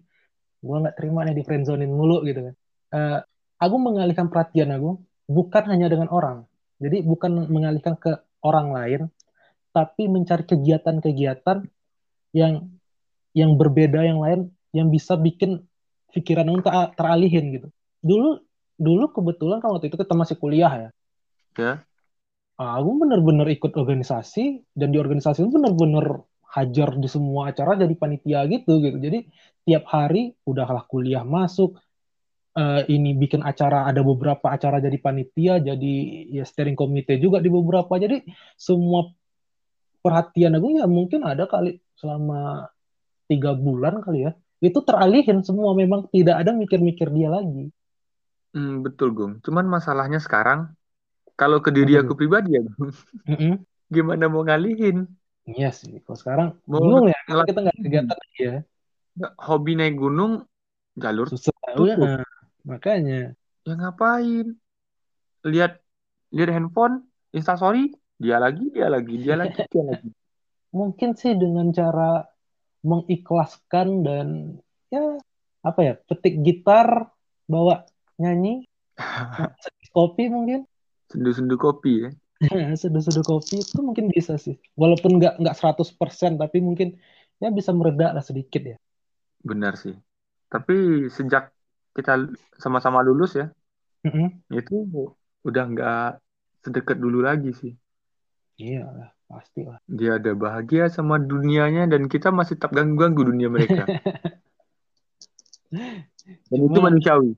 Gua 0.65 0.81
nggak 0.81 0.97
terima 0.97 1.21
nih 1.29 1.37
di 1.37 1.43
friendzonin 1.45 1.91
mulu 1.93 2.25
gitu 2.25 2.49
kan. 2.49 2.55
Eh, 2.97 3.19
Agung 3.61 3.85
mengalihkan 3.85 4.27
perhatian 4.27 4.73
Agung 4.73 5.05
bukan 5.29 5.63
hanya 5.69 5.87
dengan 5.87 6.09
orang. 6.09 6.49
Jadi 6.81 7.05
bukan 7.05 7.47
mengalihkan 7.47 7.95
ke 7.95 8.19
orang 8.43 8.73
lain, 8.73 9.01
tapi 9.71 10.11
mencari 10.11 10.43
kegiatan-kegiatan 10.43 11.63
yang 12.35 12.67
yang 13.31 13.55
berbeda 13.55 14.03
yang 14.03 14.19
lain 14.19 14.51
yang 14.75 14.91
bisa 14.91 15.15
bikin 15.15 15.63
pikiran 16.11 16.47
ter- 16.59 16.91
teralihin 16.99 17.45
gitu. 17.55 17.67
Dulu 18.03 18.43
dulu 18.75 19.05
kebetulan 19.11 19.63
kan 19.63 19.71
waktu 19.71 19.87
itu 19.87 19.95
kita 19.95 20.13
masih 20.15 20.35
kuliah 20.35 20.71
ya. 20.71 20.89
Ya. 21.55 21.73
Aku 22.55 22.95
bener-bener 22.99 23.47
ikut 23.51 23.75
organisasi 23.75 24.63
dan 24.75 24.91
di 24.91 24.97
organisasi 24.99 25.43
itu 25.43 25.51
bener-bener 25.51 26.23
hajar 26.55 26.89
di 26.95 27.07
semua 27.11 27.51
acara 27.51 27.75
jadi 27.75 27.95
panitia 27.99 28.39
gitu 28.47 28.79
gitu. 28.79 28.97
Jadi 29.05 29.19
tiap 29.67 29.83
hari 29.91 30.31
udahlah 30.47 30.83
kuliah 30.87 31.23
masuk 31.27 31.75
eh, 32.55 32.81
ini 32.95 33.11
bikin 33.19 33.41
acara 33.43 33.85
ada 33.89 34.01
beberapa 34.01 34.47
acara 34.55 34.79
jadi 34.79 34.97
panitia 35.05 35.53
jadi 35.59 35.93
ya 36.31 36.43
steering 36.47 36.77
committee 36.79 37.19
juga 37.19 37.37
di 37.43 37.49
beberapa. 37.51 37.93
Jadi 37.99 38.23
semua 38.55 39.11
perhatian 39.99 40.55
aku 40.57 40.67
ya 40.79 40.85
mungkin 40.87 41.25
ada 41.25 41.43
kali 41.49 41.81
selama 41.99 42.69
tiga 43.27 43.51
bulan 43.57 43.99
kali 44.05 44.29
ya. 44.29 44.31
Itu 44.63 44.81
teralihin 44.87 45.43
semua 45.43 45.75
memang 45.75 46.07
tidak 46.09 46.41
ada 46.41 46.51
mikir-mikir 46.55 47.11
dia 47.11 47.29
lagi. 47.29 47.69
Hmm, 48.55 48.79
betul, 48.85 49.11
Gung. 49.11 49.43
Cuman 49.43 49.67
masalahnya 49.67 50.23
sekarang, 50.23 50.71
kalau 51.35 51.59
ke 51.59 51.75
diri 51.75 51.99
aku 51.99 52.15
pribadi 52.15 52.55
ya, 52.55 52.63
Gung, 52.63 52.95
Mm-mm. 53.27 53.53
gimana 53.95 54.31
mau 54.31 54.47
ngalihin? 54.47 55.11
Iya 55.45 55.69
sih. 55.69 56.01
Kalau 56.01 56.17
sekarang 56.17 56.47
Mau 56.65 56.81
bingung 56.81 57.07
ya 57.09 57.19
karena 57.29 57.43
kita 57.45 57.59
nggak 57.61 57.77
hobi. 57.77 57.85
kegiatan 57.85 58.17
lagi 58.17 58.39
ya. 58.41 58.55
Hobi 59.39 59.71
naik 59.77 59.95
gunung, 59.95 60.31
jalur 60.97 61.27
Susah. 61.29 61.53
Ya, 61.65 61.73
tutup. 61.77 62.09
makanya. 62.65 63.37
Ya 63.65 63.73
ngapain? 63.77 64.57
Lihat 65.45 65.79
lihat 66.33 66.49
handphone, 66.51 67.05
Instastory, 67.31 67.93
dia 68.17 68.41
lagi, 68.41 68.73
dia 68.73 68.89
lagi, 68.89 69.13
dia 69.21 69.35
lagi, 69.37 69.55
dia 69.73 69.83
lagi. 69.85 70.09
Mungkin 70.73 71.15
sih 71.15 71.37
dengan 71.37 71.71
cara 71.71 72.25
mengikhlaskan 72.85 73.87
dan 74.05 74.27
ya 74.93 75.17
apa 75.65 75.79
ya 75.81 75.93
petik 75.97 76.45
gitar 76.45 77.09
bawa 77.49 77.89
nyanyi 78.21 78.69
kopi 79.95 80.29
mungkin 80.29 80.69
Sendu-sendu 81.09 81.57
kopi 81.57 82.05
ya. 82.05 82.09
Seduh-seduh 82.81 83.23
kopi 83.31 83.55
itu 83.63 83.79
mungkin 83.87 84.05
bisa 84.15 84.33
sih 84.45 84.55
walaupun 84.81 85.11
nggak 85.19 85.33
nggak 85.41 85.55
100% 85.59 86.31
tapi 86.41 86.57
mungkin 86.67 86.87
ya 87.41 87.47
bisa 87.57 87.71
mereda 87.79 88.05
lah 88.15 88.23
sedikit 88.29 88.61
ya 88.71 88.75
Benar 89.49 89.73
sih. 89.83 89.93
Tapi 90.51 90.73
sejak 91.17 91.43
kita 91.95 92.11
sama-sama 92.63 92.99
lulus 93.07 93.31
ya, 93.39 93.45
Mm-mm. 94.05 94.43
itu 94.59 94.75
udah 95.47 95.63
nggak 95.71 95.95
sedekat 96.63 96.97
dulu 97.03 97.19
lagi 97.27 97.49
sih. 97.61 97.71
iya 98.63 98.79
lah 98.97 99.09
pasti 99.29 99.59
lah 99.69 99.79
Dia 99.97 100.11
ada 100.21 100.31
bahagia 100.43 100.83
sama 100.95 101.15
dunianya 101.31 101.83
dan 101.91 102.03
kita 102.13 102.29
masih 102.37 102.53
tetap 102.57 102.71
ganggu-ganggu 102.77 103.21
dunia 103.29 103.49
mereka. 103.55 103.83
Dan 106.49 106.59
itu 106.67 106.77
cuma 106.77 106.87
manusiawi. 106.87 107.29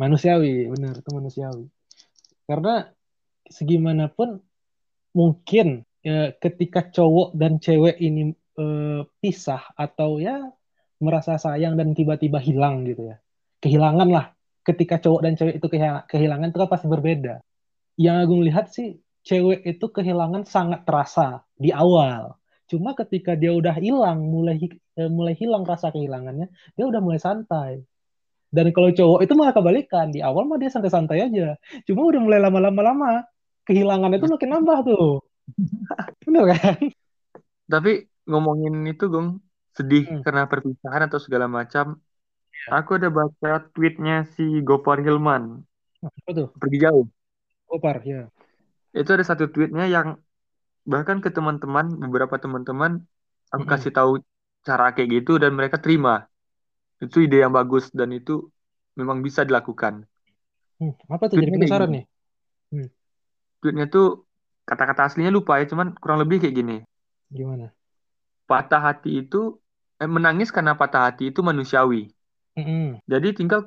manusiawi 0.00 0.50
benar 0.72 0.94
itu 1.00 1.10
manusiawi 1.18 1.64
karena 2.48 2.70
segimanapun 3.50 4.40
mungkin 5.12 5.82
ya, 6.00 6.32
ketika 6.38 6.86
cowok 6.88 7.34
dan 7.36 7.58
cewek 7.58 7.98
ini 7.98 8.32
eh, 8.58 9.02
pisah 9.20 9.74
atau 9.74 10.22
ya 10.22 10.48
merasa 11.00 11.40
sayang 11.40 11.74
dan 11.80 11.96
tiba-tiba 11.96 12.38
hilang 12.38 12.86
gitu 12.86 13.10
ya. 13.10 13.16
Kehilangan 13.60 14.08
lah. 14.08 14.26
Ketika 14.60 15.00
cowok 15.00 15.20
dan 15.24 15.32
cewek 15.34 15.56
itu 15.56 15.66
kehilangan, 16.06 16.52
itu 16.52 16.58
kan 16.60 16.68
pasti 16.68 16.86
berbeda. 16.86 17.40
Yang 17.96 18.16
aku 18.28 18.34
lihat 18.44 18.66
sih 18.70 19.00
cewek 19.24 19.64
itu 19.64 19.86
kehilangan 19.88 20.44
sangat 20.44 20.84
terasa 20.84 21.44
di 21.56 21.72
awal. 21.72 22.36
Cuma 22.68 22.94
ketika 22.94 23.34
dia 23.34 23.50
udah 23.56 23.74
hilang, 23.80 24.20
mulai 24.30 24.60
eh, 25.00 25.10
mulai 25.10 25.34
hilang 25.34 25.64
rasa 25.64 25.90
kehilangannya, 25.90 26.52
dia 26.76 26.84
udah 26.86 27.00
mulai 27.02 27.18
santai. 27.18 27.82
Dan 28.50 28.74
kalau 28.74 28.90
cowok 28.92 29.20
itu 29.24 29.32
malah 29.38 29.54
kebalikan. 29.56 30.06
Di 30.12 30.20
awal 30.20 30.44
mah 30.46 30.58
dia 30.60 30.70
santai-santai 30.70 31.18
aja. 31.22 31.56
Cuma 31.86 32.06
udah 32.10 32.20
mulai 32.20 32.38
lama-lama 32.42 32.80
lama 32.82 33.10
kehilangan 33.66 34.12
itu 34.16 34.26
makin 34.32 34.48
nambah 34.54 34.78
tuh. 34.88 35.04
Bener 36.26 36.44
kan? 36.56 36.78
Tapi 37.72 37.90
ngomongin 38.30 38.74
itu, 38.90 39.04
Gong, 39.12 39.28
sedih 39.76 40.02
Hmm, 40.06 40.22
karena 40.24 40.42
perpisahan 40.50 41.02
atau 41.06 41.20
segala 41.24 41.46
macam. 41.58 41.86
Aku 42.76 42.90
ada 42.98 43.08
baca 43.18 43.48
tweetnya 43.74 44.14
si 44.36 44.42
Gopar 44.68 44.98
Hilman, 45.04 45.44
apa 46.04 46.30
tuh? 46.38 46.48
pergi 46.60 46.78
jauh. 46.84 47.04
Gopar, 47.68 48.02
ya. 48.04 48.30
Itu 48.98 49.10
ada 49.16 49.24
satu 49.30 49.44
tweetnya 49.52 49.84
yang 49.94 50.08
bahkan 50.92 51.18
ke 51.24 51.30
teman-teman, 51.36 51.86
beberapa 52.04 52.36
teman-teman, 52.44 52.92
aku 53.54 53.64
Mm-mm. 53.64 53.72
kasih 53.72 53.92
tahu 53.98 54.12
cara 54.68 54.84
kayak 54.94 55.10
gitu 55.16 55.32
dan 55.42 55.52
mereka 55.58 55.78
terima. 55.84 56.12
Itu 57.04 57.16
ide 57.26 57.36
yang 57.44 57.54
bagus 57.58 57.84
dan 58.00 58.10
itu 58.18 58.32
memang 59.00 59.18
bisa 59.26 59.42
dilakukan. 59.48 59.94
Hmm, 60.80 60.92
apa 61.14 61.24
tuh? 61.30 61.38
Jadi 61.40 61.52
penasaran 61.56 61.88
nih. 61.94 62.04
Hmm, 62.72 62.86
Tweetnya 63.60 63.86
tuh 63.94 64.04
kata-kata 64.68 65.00
aslinya 65.08 65.30
lupa 65.36 65.52
ya, 65.60 65.64
cuman 65.70 65.88
kurang 66.00 66.18
lebih 66.22 66.36
kayak 66.42 66.54
gini. 66.60 66.76
gimana? 67.30 67.74
Patah 68.50 68.82
hati 68.86 69.10
itu, 69.22 69.40
eh, 70.02 70.10
menangis 70.16 70.48
karena 70.56 70.72
patah 70.80 71.02
hati 71.08 71.22
itu 71.30 71.40
manusiawi. 71.48 72.00
Mm-mm. 72.56 73.00
Jadi 73.12 73.28
tinggal 73.38 73.60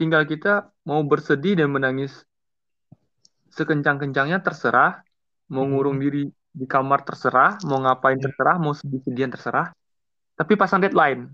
tinggal 0.00 0.22
kita 0.32 0.52
mau 0.88 1.00
bersedih 1.10 1.54
dan 1.60 1.68
menangis 1.76 2.12
sekencang-kencangnya 3.56 4.38
terserah, 4.44 5.00
mau 5.52 5.64
ngurung 5.64 5.96
diri 6.02 6.28
di 6.58 6.66
kamar 6.68 7.00
terserah, 7.08 7.60
mau 7.68 7.78
ngapain 7.84 8.18
Ya. 8.18 8.24
terserah, 8.24 8.56
mau 8.60 8.72
sedih-sedihan 8.76 9.32
terserah. 9.32 9.66
Tapi 10.38 10.52
pasang 10.60 10.80
deadline. 10.84 11.32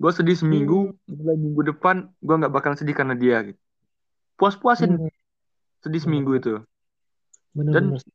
Gue 0.00 0.12
sedih 0.12 0.36
Hmm, 0.50 0.68
seminggu, 0.68 0.92
mulai 1.18 1.36
minggu 1.44 1.62
depan 1.72 1.96
gue 2.20 2.34
nggak 2.40 2.52
bakal 2.56 2.72
sedih 2.76 2.96
karena 2.96 3.14
dia. 3.16 3.36
Gitu. 3.48 3.60
Puas-puasin 4.38 4.90
hmm, 4.90 5.08
sedih 5.84 6.02
seminggu 6.04 6.32
bener-bener, 6.32 6.40
itu. 6.40 6.54
Bener-bener 7.56 7.96
Dan 7.96 8.14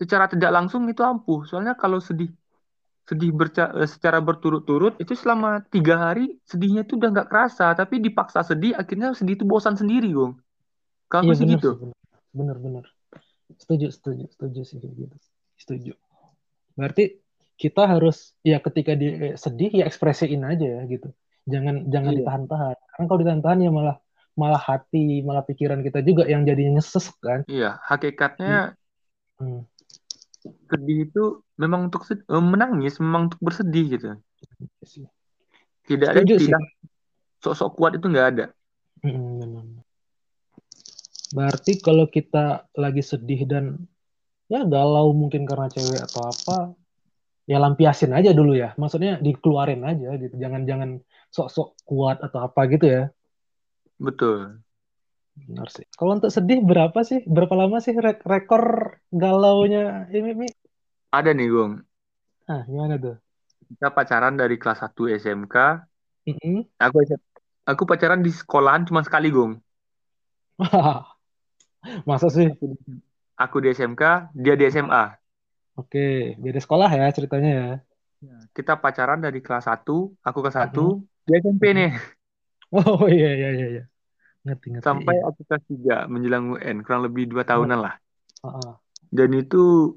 secara 0.00 0.24
tidak 0.32 0.50
langsung 0.54 0.88
itu 0.88 1.04
ampuh. 1.04 1.44
Soalnya 1.44 1.76
kalau 1.76 2.00
sedih 2.00 2.32
sedih 3.08 3.32
berca- 3.32 3.72
eh, 3.72 3.88
secara 3.88 4.20
berturut-turut 4.20 4.96
itu 5.00 5.16
selama 5.16 5.64
tiga 5.72 5.96
hari 5.96 6.36
sedihnya 6.44 6.84
itu 6.84 6.96
udah 6.96 7.08
nggak 7.12 7.28
kerasa. 7.28 7.72
Tapi 7.76 8.00
dipaksa 8.00 8.40
sedih, 8.44 8.76
akhirnya 8.76 9.12
sedih 9.16 9.36
itu 9.36 9.44
bosan 9.48 9.76
sendiri, 9.76 10.12
Gong. 10.12 10.36
Kalau 11.08 11.32
Iya 11.32 11.34
sih 11.36 11.44
bener 11.48 11.56
gitu. 11.60 11.70
bener-bener. 12.36 12.84
Setuju, 13.56 13.88
setuju, 13.88 14.24
setuju 14.28 14.60
sih 14.64 14.76
kayak 14.76 14.94
gitu. 14.96 15.16
Setuju. 15.56 15.92
Berarti 16.76 17.16
kita 17.58 17.90
harus 17.90 18.36
ya 18.44 18.60
ketika 18.62 18.92
dia 18.94 19.32
eh, 19.32 19.36
sedih 19.40 19.72
ya 19.72 19.84
ekspresiin 19.88 20.44
aja 20.44 20.68
ya 20.78 20.82
gitu. 20.86 21.08
Jangan 21.48 21.88
jangan 21.88 22.12
Iya, 22.12 22.18
ditahan-tahan. 22.22 22.76
Karena 22.76 23.04
kalau 23.08 23.20
ditahan-tahan 23.24 23.58
ya 23.64 23.70
malah 23.72 23.96
malah 24.38 24.62
hati, 24.62 25.26
malah 25.26 25.42
pikiran 25.42 25.82
kita 25.82 25.98
juga 26.06 26.30
yang 26.30 26.46
jadinya 26.46 26.78
nyesek 26.78 27.10
kan. 27.18 27.42
iya. 27.50 27.82
Hakikatnya. 27.82 28.78
Hmm, 29.38 29.66
sedih 30.70 31.10
itu 31.10 31.42
memang 31.58 31.90
untuk 31.90 32.06
eh, 32.14 32.22
menangis, 32.38 33.02
memang 33.02 33.26
untuk 33.26 33.42
bersedih 33.42 33.98
gitu. 33.98 34.06
iya. 34.86 35.08
Tidak 35.88 36.06
ada 36.06 36.20
Setuju 36.22 36.34
sih. 36.38 36.40
istilah 36.46 36.64
sok-sok 37.42 37.70
kuat 37.74 37.92
itu 37.98 38.06
nggak 38.06 38.28
ada. 38.36 38.46
Hmm. 39.02 39.82
Berarti 41.32 41.80
kalau 41.80 42.08
kita 42.08 42.68
lagi 42.76 43.02
sedih 43.04 43.44
dan 43.44 43.64
ya 44.48 44.64
galau 44.64 45.12
mungkin 45.12 45.44
karena 45.44 45.68
cewek 45.68 46.00
atau 46.00 46.28
apa, 46.28 46.56
ya 47.48 47.56
lampiasin 47.60 48.12
aja 48.12 48.32
dulu 48.32 48.56
ya. 48.56 48.76
Maksudnya 48.76 49.20
dikeluarin 49.20 49.84
aja 49.84 50.16
gitu. 50.20 50.34
Jangan 50.36 50.62
jangan 50.68 50.90
sok-sok 51.32 51.68
kuat 51.84 52.20
atau 52.20 52.44
apa 52.44 52.60
gitu 52.68 52.86
ya. 52.88 53.02
Betul. 53.98 54.62
Benar 55.46 55.68
sih. 55.76 55.86
Kalau 55.98 56.12
untuk 56.16 56.30
sedih 56.36 56.58
berapa 56.70 56.98
sih? 57.08 57.20
Berapa 57.34 57.54
lama 57.60 57.76
sih 57.84 57.94
re- 58.04 58.24
rekor 58.32 58.62
galaunya 59.22 59.80
ini 60.16 60.30
Mi? 60.40 60.48
Ada 61.18 61.30
nih, 61.36 61.48
Gong. 61.52 61.72
Ah, 62.48 62.62
gimana 62.68 62.96
tuh? 63.02 63.16
Kita 63.68 63.88
pacaran 63.96 64.34
dari 64.40 64.56
kelas 64.60 64.78
1 64.84 65.02
SMK. 65.20 65.54
Mm-mm. 66.26 66.68
Aku 66.86 66.98
aku 67.70 67.82
pacaran 67.90 68.20
di 68.26 68.30
sekolahan 68.40 68.82
cuma 68.88 69.02
sekali, 69.06 69.28
Gong. 69.36 69.52
Masa 72.06 72.28
sih? 72.30 72.48
Aku 73.44 73.56
di, 73.62 73.68
SMK, 73.76 74.02
dia 74.42 74.54
di 74.58 74.64
SMA. 74.72 75.04
Oke, 75.80 75.98
beda 76.44 76.58
sekolah 76.64 76.88
ya 76.98 77.04
ceritanya 77.16 77.50
ya. 77.60 77.66
Kita 78.56 78.72
pacaran 78.82 79.20
dari 79.26 79.38
kelas 79.44 79.64
1, 79.70 79.92
aku 80.26 80.38
kelas 80.42 80.56
1, 80.60 80.80
Mm-mm. 80.84 81.08
di 81.26 81.30
SMP 81.40 81.62
Mm-mm. 81.62 81.78
nih. 81.78 81.88
Oh 82.74 83.04
iya 83.16 83.30
iya 83.32 83.48
iya 83.56 83.66
iya. 83.78 83.84
Ngerti 84.44 84.66
ngerti 84.72 84.84
sampai 84.84 85.14
iya. 85.16 85.24
aku 85.28 85.40
kelas 85.48 85.64
3 85.68 85.96
menjelang 86.08 86.44
UN 86.56 86.76
kurang 86.84 87.02
lebih 87.08 87.24
dua 87.28 87.42
Oh, 87.42 87.48
tahunan 87.48 87.78
lah 87.80 87.94
oh, 88.44 88.48
oh. 88.54 88.72
dan 89.10 89.30
itu 89.34 89.94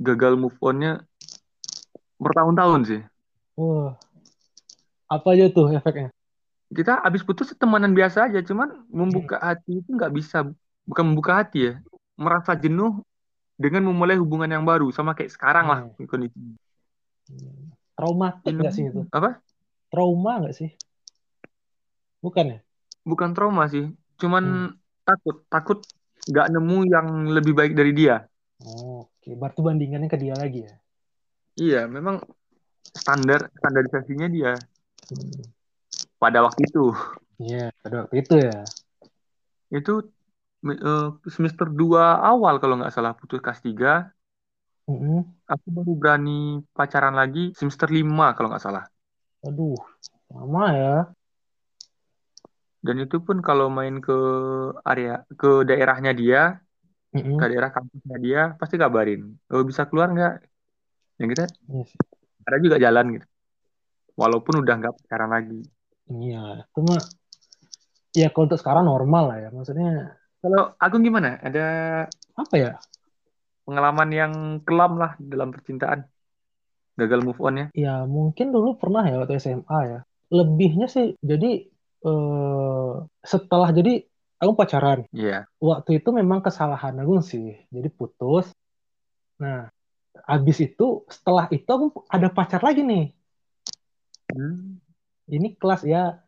gagal 0.00 0.34
move 0.38 0.56
onnya 0.64 1.02
bertahun-tahun 2.16 2.80
sih 2.88 3.00
Wah, 3.60 3.92
apa 5.10 5.28
aja 5.36 5.52
tuh 5.52 5.68
efeknya? 5.74 6.08
kita 6.70 7.02
habis 7.02 7.26
putus 7.26 7.50
temanan 7.58 7.92
biasa 7.92 8.30
aja 8.30 8.40
cuman 8.46 8.70
Hmm. 8.70 8.86
membuka 8.88 9.36
hati 9.42 9.82
itu 9.82 9.90
nggak 9.90 10.12
bisa 10.14 10.46
bukan 10.86 11.04
membuka 11.12 11.42
hati 11.42 11.58
ya 11.70 11.74
merasa 12.14 12.54
jenuh 12.54 13.02
dengan 13.58 13.84
memulai 13.90 14.16
hubungan 14.16 14.48
yang 14.48 14.64
baru 14.64 14.88
sama 14.94 15.12
kayak 15.12 15.34
sekarang 15.34 15.66
lah 15.68 15.80
Hmm. 15.90 16.06
kondisinya 16.06 16.54
Traumatik 17.98 18.54
nggak 18.56 18.72
sih 18.72 18.84
itu? 18.88 19.02
apa 19.12 19.42
Trauma 19.92 20.40
nggak 20.40 20.54
sih? 20.56 20.70
Bukan 22.22 22.46
ya? 22.52 22.58
bukan 23.10 23.30
trauma 23.36 23.62
sih 23.72 23.84
cuman 24.20 24.44
Hmm. 24.44 24.64
takut 25.06 25.36
takut 25.52 25.78
nggak 26.30 26.46
nemu 26.52 26.76
yang 26.94 27.06
lebih 27.36 27.52
baik 27.58 27.72
dari 27.78 27.92
dia 27.98 28.14
Oh, 28.66 28.98
Oke, 29.04 29.30
berarti 29.40 29.60
bandingannya 29.66 30.08
ke 30.12 30.16
dia 30.22 30.34
lagi 30.42 30.60
ya? 30.68 30.74
iya 31.62 31.78
memang 31.96 32.16
standar 33.00 33.40
standarisasinya 33.58 34.26
dia 34.36 34.50
Hmm. 35.10 35.50
pada 36.20 36.38
waktu 36.44 36.60
itu 36.68 36.94
Iya, 37.42 37.56
pada 37.82 37.94
waktu 38.00 38.14
itu 38.22 38.34
ya. 38.46 38.52
itu 39.78 39.90
eh, 40.86 41.06
semester 41.34 41.66
2 41.80 42.02
awal 42.30 42.54
kalau 42.62 42.74
nggak 42.78 42.94
salah 42.96 43.12
putus 43.18 43.40
kelas 43.44 43.60
3 43.66 43.88
Mm-mm. 44.88 45.24
aku 45.52 45.66
baru 45.76 45.92
berani 46.00 46.30
pacaran 46.76 47.14
lagi 47.20 47.40
semester 47.58 47.88
5 47.96 48.26
kalau 48.36 48.48
nggak 48.50 48.64
salah 48.66 48.84
Aduh, 49.46 49.76
lama 50.34 50.62
ya. 50.80 50.90
Dan 52.86 52.96
itu 53.04 53.16
pun 53.26 53.36
kalau 53.48 53.66
main 53.78 53.94
ke 54.06 54.12
area 54.90 55.12
ke 55.40 55.46
daerahnya 55.68 56.10
dia 56.20 56.38
Mm-mm. 57.14 57.38
ke 57.38 57.44
daerah 57.50 57.70
kampusnya 57.76 58.16
dia 58.26 58.38
pasti 58.60 58.76
kabarin 58.82 59.20
oh 59.52 59.62
bisa 59.70 59.82
keluar 59.88 60.08
nggak 60.14 60.32
yang 61.20 61.28
kita 61.32 61.42
Iya 61.72 61.84
sih. 61.84 61.98
ada 62.46 62.56
juga 62.64 62.76
jalan 62.84 63.04
gitu 63.16 63.26
walaupun 64.22 64.54
udah 64.62 64.74
nggak 64.80 64.94
pacaran 64.98 65.30
lagi 65.36 65.58
Iya, 66.10 66.66
cuma 66.74 66.94
ya 68.20 68.26
kalau 68.32 68.44
untuk 68.46 68.60
sekarang 68.62 68.84
normal 68.86 69.22
lah 69.30 69.36
ya. 69.44 69.48
Maksudnya 69.54 69.88
kalau 70.40 70.62
Agung 70.80 71.02
gimana 71.06 71.36
ada 71.46 71.60
apa 72.36 72.54
ya? 72.56 72.70
pengalaman 73.66 74.10
yang 74.20 74.32
kelam 74.66 74.92
lah 75.00 75.12
dalam 75.32 75.48
percintaan 75.54 76.00
gagal 77.00 77.20
move 77.26 77.40
on 77.42 77.54
ya 77.60 77.66
Ya 77.74 77.94
mungkin 78.06 78.50
dulu 78.54 78.76
pernah 78.82 79.02
ya 79.06 79.14
waktu 79.22 79.38
SMA 79.38 79.78
ya. 79.92 79.98
Lebihnya 80.30 80.86
sih 80.90 81.14
jadi 81.30 81.69
eh, 82.04 82.94
setelah 83.22 83.68
jadi 83.70 84.04
aku 84.40 84.52
pacaran. 84.56 85.04
iya 85.12 85.44
Waktu 85.60 86.00
itu 86.00 86.08
memang 86.10 86.40
kesalahan 86.40 86.96
aku 86.96 87.20
sih. 87.20 87.60
Jadi 87.68 87.88
putus. 87.92 88.48
Nah, 89.36 89.68
habis 90.24 90.58
itu 90.64 91.04
setelah 91.12 91.46
itu 91.52 91.68
aku 91.68 92.08
ada 92.08 92.32
pacar 92.32 92.64
lagi 92.64 92.80
nih. 92.80 93.12
Hmm. 94.32 94.80
Ini 95.28 95.54
kelas 95.60 95.84
ya 95.84 96.24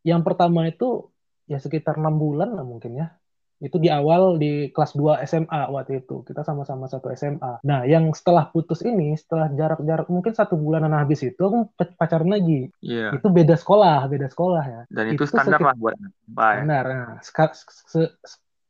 yang 0.00 0.24
pertama 0.24 0.64
itu 0.66 1.12
ya 1.44 1.60
sekitar 1.60 2.00
enam 2.00 2.16
bulan 2.16 2.56
lah 2.56 2.64
mungkin 2.64 2.96
ya. 2.96 3.19
Itu 3.60 3.76
di 3.76 3.92
awal 3.92 4.40
di 4.40 4.72
kelas 4.72 4.96
2 4.96 5.20
SMA 5.28 5.68
waktu 5.68 6.00
itu. 6.00 6.24
Kita 6.24 6.40
sama-sama 6.40 6.88
satu 6.88 7.12
SMA. 7.12 7.60
Nah, 7.60 7.84
yang 7.84 8.08
setelah 8.16 8.48
putus 8.48 8.80
ini, 8.80 9.12
setelah 9.20 9.52
jarak-jarak 9.52 10.08
mungkin 10.08 10.32
satu 10.32 10.56
bulanan 10.56 10.96
habis 10.96 11.20
itu, 11.20 11.36
aku 11.36 11.68
pacaran 11.76 12.32
lagi. 12.32 12.72
iya 12.80 13.12
Itu 13.12 13.28
beda 13.28 13.60
sekolah, 13.60 14.08
beda 14.08 14.32
sekolah 14.32 14.64
ya. 14.64 14.80
dan 14.88 15.04
itu 15.12 15.28
Itu 15.28 15.36
standar 15.36 15.60
lah 15.60 15.76
buat 15.76 15.92
SMA 15.92 16.46
ya 16.48 16.60
Benar. 16.64 16.84
Nah, 16.88 17.08
se- 17.20 17.68
se- 17.84 18.14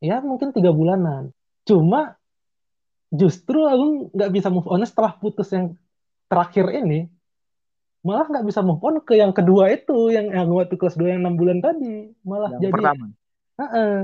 ya 0.03 0.19
mungkin 0.27 0.51
tiga 0.51 0.75
bulanan. 0.75 1.31
Cuma 1.63 2.19
justru 3.15 3.63
aku 3.67 4.11
nggak 4.11 4.31
bisa 4.35 4.49
move 4.51 4.67
on 4.67 4.83
setelah 4.83 5.15
putus 5.15 5.55
yang 5.55 5.79
terakhir 6.27 6.67
ini. 6.75 7.07
Malah 8.03 8.27
nggak 8.27 8.47
bisa 8.49 8.65
move 8.65 8.83
on 8.83 8.99
ke 9.07 9.15
yang 9.15 9.31
kedua 9.31 9.71
itu, 9.71 10.11
yang 10.11 10.35
yang 10.35 10.51
waktu 10.51 10.75
kelas 10.75 10.97
2 10.99 11.15
yang 11.15 11.23
enam 11.23 11.39
bulan 11.39 11.63
tadi. 11.63 12.11
Malah 12.27 12.59
yang 12.59 12.63
jadi 12.67 12.75
pertama 12.75 13.07
Heeh. 13.61 13.97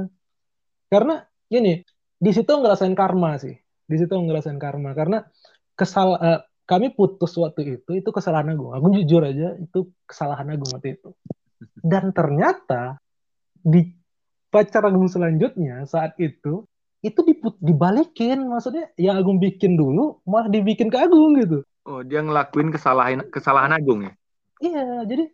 Karena 0.97 1.21
gini, 1.53 1.85
di 2.17 2.31
situ 2.33 2.49
ngerasain 2.49 2.97
karma 2.97 3.37
sih. 3.37 3.53
Di 3.85 3.97
situ 4.01 4.17
ngerasain 4.17 4.57
karma 4.57 4.97
karena 4.97 5.29
kesal 5.77 6.17
eh, 6.17 6.41
kami 6.65 6.97
putus 6.97 7.37
waktu 7.37 7.77
itu 7.85 8.01
itu 8.01 8.09
kesalahan 8.09 8.57
Agung. 8.57 8.73
Aku 8.73 8.89
jujur 8.97 9.21
aja 9.21 9.61
itu 9.61 9.93
kesalahan 10.09 10.49
Agung 10.57 10.73
waktu 10.73 10.97
itu. 10.97 11.13
Dan 11.85 12.17
ternyata 12.17 12.97
di 13.61 13.93
pacar 14.49 14.89
Agung 14.89 15.13
selanjutnya 15.13 15.85
saat 15.85 16.17
itu 16.17 16.65
itu 17.05 17.21
diput- 17.23 17.61
dibalikin 17.61 18.49
maksudnya 18.49 18.89
yang 18.97 19.21
Agung 19.21 19.37
bikin 19.37 19.77
dulu 19.77 20.25
malah 20.25 20.49
dibikin 20.49 20.89
ke 20.89 20.97
Agung 20.97 21.37
gitu. 21.37 21.61
oh 21.87 22.01
dia 22.03 22.25
ngelakuin 22.25 22.73
kesalahan 22.73 23.21
kesalahan 23.31 23.71
Agung 23.77 24.09
ya 24.09 24.13
Iya, 24.57 25.05
jadi 25.05 25.25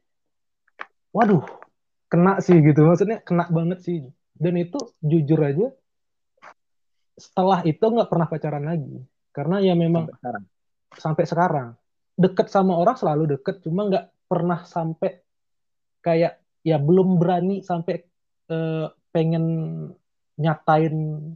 waduh, 1.14 1.46
kena 2.10 2.42
sih 2.42 2.58
gitu. 2.58 2.82
Maksudnya 2.82 3.22
kena 3.22 3.46
banget 3.54 3.78
sih. 3.86 4.10
Dan 4.32 4.54
itu 4.58 4.78
jujur 5.00 5.40
aja 5.40 5.68
setelah 7.16 7.60
itu 7.62 7.82
nggak 7.82 8.08
pernah 8.08 8.26
pacaran 8.26 8.64
lagi. 8.64 8.96
Karena 9.32 9.60
ya 9.60 9.72
memang 9.72 10.08
sampai 10.08 10.18
sekarang 10.18 10.44
sampai 10.92 11.24
sekarang 11.24 11.68
deket 12.16 12.46
sama 12.52 12.76
orang 12.76 12.96
selalu 12.96 13.38
deket, 13.38 13.64
cuma 13.64 13.88
nggak 13.88 14.06
pernah 14.28 14.64
sampai 14.68 15.24
kayak 16.04 16.40
ya 16.62 16.76
belum 16.76 17.16
berani 17.16 17.64
sampai 17.64 18.04
eh, 18.52 18.86
pengen 19.12 19.44
nyatain 20.36 20.94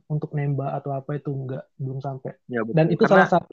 untuk 0.09 0.33
nembak 0.33 0.81
atau 0.83 0.91
apa 0.97 1.21
itu 1.21 1.31
nggak 1.31 1.65
belum 1.77 1.99
sampai. 2.01 2.33
ya 2.49 2.65
betul 2.65 2.77
Dan 2.77 2.87
itu 2.93 3.05
karena 3.05 3.25
salah 3.25 3.29
satu 3.29 3.53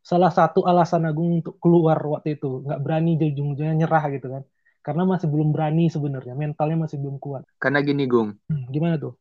salah 0.00 0.32
satu 0.32 0.60
alasan 0.64 1.04
Agung 1.06 1.44
untuk 1.44 1.60
keluar 1.60 2.00
waktu 2.00 2.40
itu 2.40 2.64
nggak 2.64 2.80
berani 2.80 3.20
di 3.20 3.24
ujung-ujungnya 3.30 3.74
nyerah 3.84 4.04
gitu 4.10 4.26
kan. 4.32 4.42
Karena 4.80 5.04
masih 5.04 5.28
belum 5.28 5.52
berani 5.52 5.86
sebenarnya, 5.86 6.32
mentalnya 6.32 6.78
masih 6.80 6.96
belum 6.96 7.20
kuat. 7.20 7.44
karena 7.56 7.78
gini 7.80 8.04
Gung 8.04 8.32
Hmm, 8.48 8.64
gimana 8.68 8.96
tuh? 8.96 9.14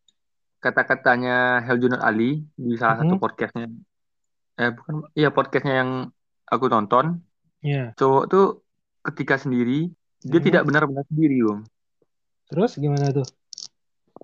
kata-katanya 0.59 1.63
Herjunot 1.63 1.99
Ali 1.99 2.43
di 2.51 2.75
salah 2.75 2.99
satu 2.99 3.15
Mhm. 3.15 3.21
podcastnya 3.21 3.67
eh 4.55 4.71
bukan 4.75 5.07
iya 5.15 5.31
podcastnya 5.31 5.73
yang 5.79 5.91
aku 6.45 6.67
tonton 6.67 7.23
Iya. 7.59 7.95
cowok 7.95 8.23
tuh 8.27 8.45
ketika 9.01 9.39
sendiri 9.39 9.87
dia 10.19 10.39
Mhm. 10.39 10.45
tidak 10.45 10.63
benar-benar 10.67 11.03
sendiri 11.07 11.39
Gung 11.39 11.61
Terus 12.47 12.75
gimana 12.75 13.07
tuh? 13.11 13.23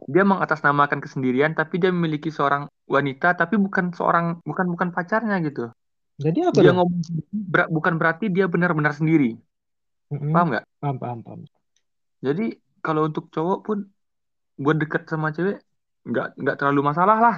dia 0.07 0.27
mengatasnamakan 0.27 0.99
kesendirian 0.99 1.55
tapi 1.55 1.79
dia 1.79 1.87
memiliki 1.87 2.27
seorang 2.27 2.67
wanita 2.83 3.31
tapi 3.33 3.55
bukan 3.55 3.95
seorang 3.95 4.43
bukan 4.43 4.67
bukan 4.67 4.91
pacarnya 4.91 5.39
gitu 5.39 5.71
Jadi 6.19 6.39
apa 6.43 6.59
dia 6.59 6.75
dong? 6.75 6.83
ngomong 6.83 7.01
ber- 7.31 7.71
bukan 7.71 7.95
berarti 7.95 8.27
dia 8.27 8.43
benar-benar 8.45 8.91
sendiri 8.91 9.39
Mhm. 10.11 10.33
paham 10.33 10.47
nggak 10.51 10.65
Paham, 10.81 10.97
paham, 11.01 11.19
paham. 11.25 11.41
jadi 12.25 12.43
kalau 12.85 13.01
untuk 13.09 13.25
cowok 13.35 13.59
pun 13.67 13.77
buat 14.63 14.77
deket 14.81 15.03
sama 15.11 15.27
cewek 15.35 15.57
nggak 16.09 16.27
nggak 16.41 16.55
terlalu 16.59 16.81
masalah 16.89 17.17
lah 17.25 17.35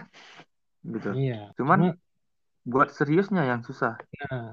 gitu 0.94 1.10
Iya. 1.18 1.34
cuman 1.58 1.80
Cuma, 1.82 1.98
buat 2.72 2.90
seriusnya 2.98 3.44
yang 3.52 3.62
susah 3.68 3.94
nah, 4.20 4.46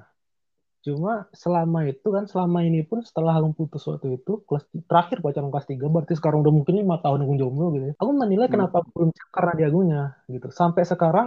cuma 0.86 1.12
selama 1.42 1.78
itu 1.92 2.08
kan 2.16 2.24
selama 2.32 2.58
ini 2.68 2.80
pun 2.90 2.98
setelah 3.08 3.34
aku 3.40 3.50
putus 3.58 3.82
waktu 3.90 4.08
itu 4.18 4.32
kelas 4.48 4.64
terakhir 4.90 5.18
pacaran 5.24 5.50
kelas 5.52 5.66
3 5.72 5.86
berarti 5.94 6.14
sekarang 6.18 6.38
udah 6.44 6.54
mungkin 6.58 6.74
lima 6.82 6.96
tahun 7.04 7.20
aku 7.24 7.34
jomblo 7.40 7.66
gitu 7.76 7.84
ya. 7.90 7.94
Aku 8.02 8.12
menilai 8.22 8.48
Hmm. 8.48 8.54
kenapa 8.54 8.78
belum 8.94 9.10
karena 9.36 9.52
di 9.58 9.62
Agungnya 9.68 10.02
gitu. 10.34 10.48
Sampai 10.60 10.82
sekarang 10.92 11.26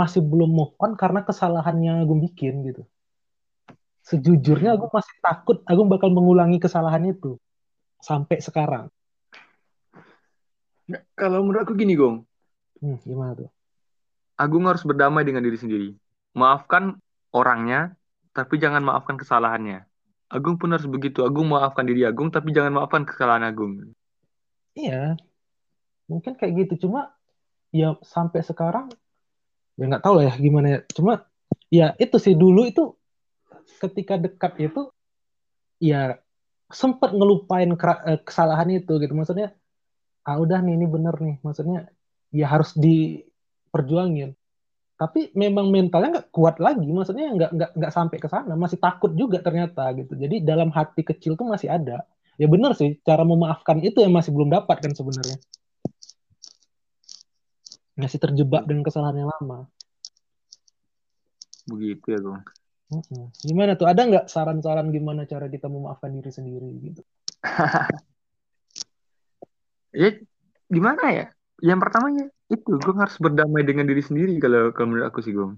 masih 0.00 0.20
belum 0.30 0.50
move 0.58 0.74
on 0.84 0.92
karena 1.02 1.20
kesalahan 1.28 1.76
yang 1.86 1.96
Agung 2.04 2.20
bikin 2.26 2.54
gitu. 2.68 2.82
Sejujurnya 4.04 4.76
aku 4.76 4.92
masih 4.92 5.14
takut 5.24 5.64
Agung 5.64 5.88
bakal 5.88 6.12
mengulangi 6.12 6.60
kesalahan 6.60 7.08
itu 7.08 7.40
sampai 8.04 8.36
sekarang. 8.44 8.92
Nah, 10.84 11.00
kalau 11.16 11.40
menurut 11.40 11.64
aku 11.64 11.72
gini 11.72 11.96
Gong 11.96 12.28
Hmm, 12.84 13.00
gimana 13.00 13.32
tuh? 13.32 13.48
Agung 14.36 14.68
harus 14.68 14.84
berdamai 14.84 15.24
dengan 15.24 15.40
diri 15.40 15.56
sendiri 15.56 15.88
maafkan 16.36 17.00
orangnya 17.32 17.96
tapi 18.36 18.60
jangan 18.60 18.84
maafkan 18.84 19.16
kesalahannya 19.16 19.88
Agung 20.28 20.60
pun 20.60 20.68
harus 20.76 20.84
begitu 20.84 21.24
Agung 21.24 21.48
maafkan 21.48 21.88
diri 21.88 22.04
Agung 22.04 22.28
tapi 22.28 22.52
jangan 22.52 22.76
maafkan 22.76 23.08
kesalahan 23.08 23.48
Agung 23.48 23.96
Iya, 24.74 25.14
mungkin 26.10 26.34
kayak 26.34 26.66
gitu. 26.66 26.86
Cuma 26.86 27.14
ya 27.70 27.94
sampai 28.02 28.42
sekarang 28.42 28.90
ya 29.78 29.86
nggak 29.86 30.02
tahu 30.02 30.18
lah 30.18 30.24
ya 30.30 30.34
gimana 30.34 30.66
ya. 30.66 30.80
Cuma 30.90 31.30
ya 31.70 31.94
itu 31.94 32.18
sih 32.18 32.34
dulu 32.34 32.66
itu 32.66 32.98
ketika 33.82 34.14
dekat 34.20 34.52
itu 34.60 34.90
ya 35.82 36.18
sempet 36.72 37.10
ngelupain 37.14 37.70
eh, 38.08 38.20
kesalahan 38.24 38.68
itu 38.72 38.92
gitu. 39.02 39.12
Maksudnya 39.14 39.54
ah 40.24 40.36
udah 40.40 40.58
nih 40.64 40.74
ini 40.78 40.86
bener 40.88 41.14
nih. 41.20 41.36
Maksudnya 41.44 41.88
ya 42.32 42.46
harus 42.48 42.72
diperjuangin. 42.76 44.34
Tapi 44.94 45.34
memang 45.34 45.68
mentalnya 45.74 46.22
nggak 46.22 46.28
kuat 46.32 46.56
lagi. 46.62 46.86
Maksudnya 46.86 47.34
nggak 47.34 47.50
nggak 47.56 47.70
nggak 47.78 47.92
sampai 47.92 48.18
ke 48.22 48.28
sana. 48.30 48.54
Masih 48.56 48.78
takut 48.80 49.12
juga 49.14 49.42
ternyata 49.42 49.90
gitu. 49.98 50.14
Jadi 50.16 50.42
dalam 50.44 50.70
hati 50.72 51.02
kecil 51.04 51.36
tuh 51.38 51.46
masih 51.48 51.70
ada. 51.72 52.06
ya 52.34 52.50
benar 52.50 52.74
sih 52.74 52.98
cara 53.06 53.22
memaafkan 53.22 53.78
itu 53.78 54.02
yang 54.02 54.10
masih 54.10 54.34
belum 54.34 54.50
dapat 54.50 54.82
kan 54.82 54.90
sebenarnya 54.90 55.38
masih 57.94 58.18
terjebak 58.18 58.66
dengan 58.66 58.82
kesalahan 58.82 59.22
yang 59.22 59.30
lama 59.30 59.70
begitu 61.70 62.06
ya 62.10 62.20
Mm-mm. 62.20 62.63
Gimana 63.40 63.78
tuh? 63.78 63.86
Ada 63.88 64.02
nggak 64.04 64.26
saran-saran 64.28 64.90
gimana 64.90 65.24
cara 65.24 65.46
kita 65.48 65.66
memaafkan 65.70 66.12
diri 66.12 66.30
sendiri 66.30 66.68
gitu? 66.80 67.02
Ya 69.94 70.10
gimana 70.66 71.06
ya? 71.14 71.26
Yang 71.62 71.78
pertamanya 71.86 72.26
itu 72.50 72.82
gue 72.82 72.94
harus 72.98 73.14
berdamai 73.22 73.62
dengan 73.62 73.86
diri 73.86 74.02
sendiri 74.02 74.42
kalau 74.42 74.74
kalau 74.74 74.90
menurut 74.90 75.06
aku 75.06 75.22
sih 75.22 75.30
Gong. 75.30 75.54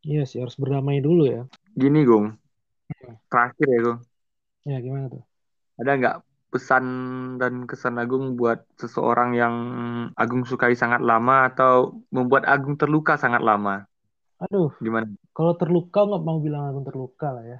Iya 0.00 0.24
sih 0.24 0.40
harus 0.40 0.56
berdamai 0.56 1.04
dulu 1.04 1.28
ya. 1.28 1.44
Gini 1.76 2.08
Gong. 2.08 2.40
Hmm. 2.86 3.14
terakhir 3.28 3.66
ya 3.68 3.80
Gong. 3.84 3.98
Ya 4.64 4.78
gimana 4.80 5.12
tuh? 5.12 5.22
Ada 5.76 5.92
nggak 5.92 6.16
pesan 6.48 6.84
dan 7.36 7.68
kesan 7.68 8.00
Agung 8.00 8.40
buat 8.40 8.64
seseorang 8.80 9.36
yang 9.36 9.54
Agung 10.16 10.48
sukai 10.48 10.72
sangat 10.72 11.04
lama 11.04 11.52
atau 11.52 12.00
membuat 12.08 12.48
Agung 12.48 12.80
terluka 12.80 13.20
sangat 13.20 13.44
lama 13.44 13.84
aduh 14.36 14.72
gimana? 14.84 15.08
kalau 15.36 15.52
terluka 15.56 16.04
nggak 16.04 16.24
mau 16.24 16.38
bilang 16.40 16.72
aku 16.72 16.80
terluka 16.88 17.28
lah 17.36 17.44
ya. 17.44 17.58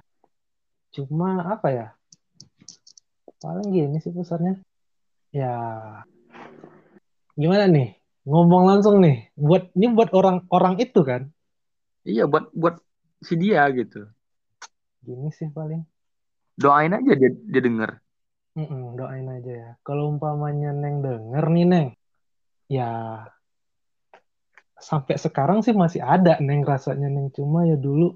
Cuma 0.93 1.45
apa 1.45 1.67
ya? 1.69 1.87
Paling 3.37 3.69
gini 3.69 3.97
sih 4.01 4.09
pesannya. 4.09 4.57
Ya 5.29 5.53
gimana 7.37 7.69
nih? 7.69 7.93
Ngomong 8.25 8.63
langsung 8.65 8.97
nih. 8.97 9.29
Buat 9.37 9.77
ini 9.77 9.93
buat 9.93 10.09
orang-orang 10.09 10.81
itu 10.81 11.05
kan? 11.05 11.29
Iya 12.01 12.25
buat 12.25 12.49
buat 12.57 12.81
si 13.21 13.37
dia 13.37 13.61
gitu. 13.77 14.09
Gini 15.05 15.29
sih 15.29 15.53
paling. 15.53 15.85
Doain 16.57 16.97
aja 16.97 17.13
dia 17.13 17.29
dia 17.29 17.61
denger. 17.61 18.01
Mm-mm, 18.57 18.97
doain 18.97 19.27
aja 19.29 19.53
ya. 19.53 19.71
Kalau 19.85 20.09
umpamanya 20.09 20.73
neng 20.73 21.05
denger 21.05 21.45
nih 21.53 21.65
neng. 21.69 21.87
Ya 22.67 22.89
sampai 24.77 25.17
sekarang 25.17 25.65
sih 25.65 25.73
masih 25.73 26.01
ada 26.05 26.37
neng 26.41 26.61
rasanya 26.61 27.09
neng. 27.09 27.33
Cuma 27.33 27.65
ya 27.65 27.75
dulu 27.75 28.13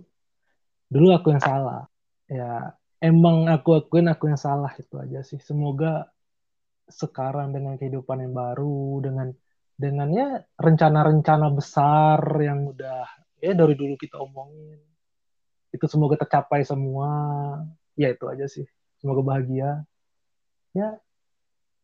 dulu 0.88 1.08
aku 1.14 1.34
yang 1.34 1.44
salah. 1.44 1.90
Ya 2.30 2.78
emang 3.02 3.50
aku 3.50 3.82
akuin 3.82 4.08
aku 4.08 4.30
yang 4.32 4.40
salah 4.40 4.72
itu 4.78 4.96
aja 5.02 5.26
sih. 5.26 5.42
Semoga 5.42 6.10
sekarang 6.92 7.56
dengan 7.56 7.80
kehidupan 7.80 8.24
yang 8.24 8.34
baru 8.36 9.02
dengan 9.02 9.28
dengan 9.76 10.08
ya 10.14 10.28
rencana-rencana 10.62 11.48
besar 11.58 12.22
yang 12.38 12.70
udah 12.70 13.08
ya 13.42 13.52
dari 13.58 13.74
dulu 13.74 13.98
kita 13.98 14.22
omongin 14.22 14.78
itu 15.74 15.86
semoga 15.90 16.20
tercapai 16.20 16.62
semua. 16.68 17.10
Ya 17.98 18.14
itu 18.14 18.26
aja 18.30 18.46
sih. 18.48 18.68
Semoga 19.02 19.22
bahagia. 19.26 19.84
Ya 20.78 21.02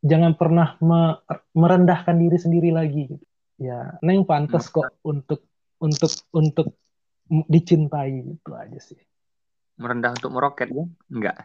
jangan 0.06 0.38
pernah 0.38 0.78
me- 0.80 1.20
merendahkan 1.58 2.16
diri 2.16 2.38
sendiri 2.38 2.70
lagi 2.70 3.18
gitu 3.18 3.27
ya 3.58 3.98
neng 4.06 4.24
pantas 4.24 4.70
kok 4.70 5.02
untuk 5.02 5.42
untuk 5.82 6.12
untuk 6.34 6.68
dicintai 7.28 8.24
gitu 8.24 8.52
aja 8.56 8.80
sih. 8.80 8.98
Merendah 9.78 10.16
untuk 10.18 10.32
meroket 10.34 10.70
ya? 10.74 10.86
Enggak. 11.12 11.38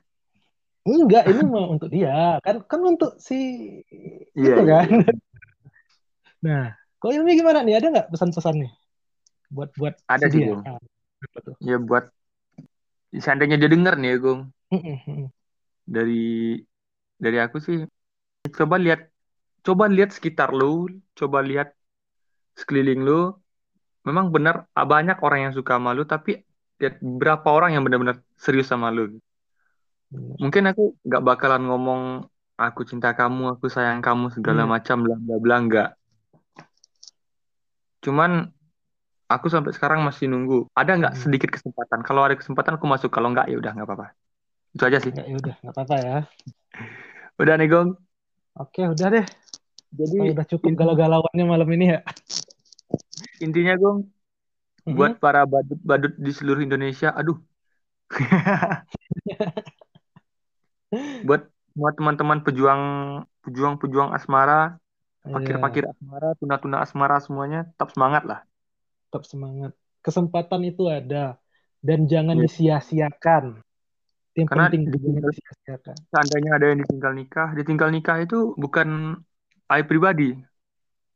Enggak 0.82 1.24
ini 1.28 1.42
mah 1.46 1.66
untuk 1.68 1.88
dia. 1.92 2.38
Kan 2.40 2.64
kan 2.64 2.80
untuk 2.84 3.18
si 3.20 3.38
Iya, 4.32 4.54
itu 4.56 4.62
iya, 4.64 4.78
kan. 4.78 4.88
nah 6.46 6.64
kok 6.96 7.12
Ilmi 7.12 7.38
gimana 7.38 7.60
nih? 7.66 7.76
Ada 7.76 7.86
nggak 7.92 8.08
pesan-pesan 8.14 8.56
nih 8.62 8.72
buat 9.52 9.70
buat 9.76 9.94
Ada 10.08 10.26
si 10.26 10.32
sih, 10.32 10.40
dia. 10.48 10.56
Ah, 10.64 10.80
tuh? 11.44 11.54
Ya 11.60 11.76
buat 11.76 12.08
seandainya 13.12 13.60
dia 13.60 13.68
denger 13.68 13.94
nih 14.00 14.08
ya 14.08 14.16
Gung. 14.18 14.40
Dari 15.84 16.56
dari 17.20 17.38
aku 17.38 17.60
sih 17.60 17.84
coba 18.56 18.80
lihat 18.80 19.12
coba 19.62 19.86
lihat 19.86 20.10
sekitar 20.16 20.50
lu 20.50 20.88
coba 21.14 21.44
lihat 21.44 21.76
sekeliling 22.58 23.00
lu 23.02 23.32
memang 24.06 24.28
benar 24.34 24.66
ah, 24.74 24.86
banyak 24.86 25.18
orang 25.22 25.48
yang 25.50 25.52
suka 25.54 25.78
sama 25.78 25.94
lu 25.96 26.02
tapi 26.04 26.42
lihat 26.82 26.98
berapa 27.00 27.46
orang 27.46 27.70
yang 27.78 27.82
benar-benar 27.86 28.18
serius 28.34 28.66
sama 28.72 28.90
lu? 28.90 29.18
Mungkin 30.42 30.62
aku 30.70 30.98
nggak 31.06 31.22
bakalan 31.22 31.62
ngomong 31.70 32.02
aku 32.58 32.82
cinta 32.84 33.14
kamu 33.14 33.56
aku 33.56 33.66
sayang 33.70 34.02
kamu 34.04 34.28
segala 34.34 34.66
Iya. 34.66 34.70
macam 34.74 34.96
bla 35.06 35.16
bla 35.16 35.36
bla 35.40 35.56
nggak. 35.62 35.88
Cuman 38.02 38.50
aku 39.30 39.46
sampai 39.48 39.70
sekarang 39.72 40.02
masih 40.02 40.26
nunggu. 40.28 40.66
Ada 40.74 40.92
nggak 40.98 41.14
Hmm. 41.16 41.22
sedikit 41.22 41.50
kesempatan? 41.54 42.02
Kalau 42.02 42.26
ada 42.26 42.34
kesempatan 42.34 42.76
aku 42.76 42.86
masuk. 42.90 43.10
Kalau 43.14 43.30
nggak 43.32 43.46
ya 43.48 43.56
udah 43.56 43.72
nggak 43.72 43.88
apa-apa. 43.88 44.06
Itu 44.74 44.82
aja 44.84 44.98
sih. 44.98 45.12
Nggak, 45.14 45.26
ya 45.30 45.34
udah 45.38 45.54
nggak 45.62 45.74
apa-apa 45.78 45.96
ya. 46.02 46.16
Udah 47.40 47.54
nih 47.56 47.68
Gong. 47.72 47.90
Oke 48.60 48.84
udah 48.84 49.08
deh 49.08 49.26
jadi 49.98 50.16
Kayak 50.18 50.34
udah 50.34 50.46
cukup 50.52 50.72
galau-galauannya 50.78 51.44
malam 51.52 51.68
ini 51.76 51.84
ya. 51.94 51.98
Intinya 53.44 53.72
Gong 53.80 53.98
Mm-mm. 54.86 54.96
buat 54.96 55.12
para 55.22 55.40
badut-badut 55.52 56.12
di 56.24 56.30
seluruh 56.38 56.62
Indonesia 56.66 57.08
aduh. 57.20 57.38
Buat 61.26 61.42
semua 61.72 61.90
teman-teman 61.98 62.38
pejuang 62.46 62.82
pejuang-pejuang 63.44 64.10
asmara 64.16 64.76
pakir-pakir 65.34 65.82
asmara 65.92 66.28
tuna-tuna 66.40 66.76
asmara 66.84 67.16
semuanya 67.24 67.58
tetap 67.70 67.88
semangat 67.94 68.22
lah. 68.30 68.40
Tetap 69.08 69.22
semangat. 69.30 69.72
Kesempatan 70.04 70.62
itu 70.70 70.84
ada. 70.98 71.38
Dan 71.86 71.98
jangan 72.12 72.36
Iya. 72.36 72.42
disia-siakan. 72.44 73.44
Yang 74.38 74.48
Karena 74.48 74.64
penting 74.64 74.80
disia-siakan. 74.88 75.96
seandainya 76.12 76.50
ada 76.56 76.66
yang 76.70 76.78
ditinggal 76.82 77.12
nikah 77.20 77.48
ditinggal 77.58 77.88
nikah 77.94 78.16
itu 78.24 78.36
bukan 78.62 78.88
aib 79.78 79.86
pribadi. 79.88 80.36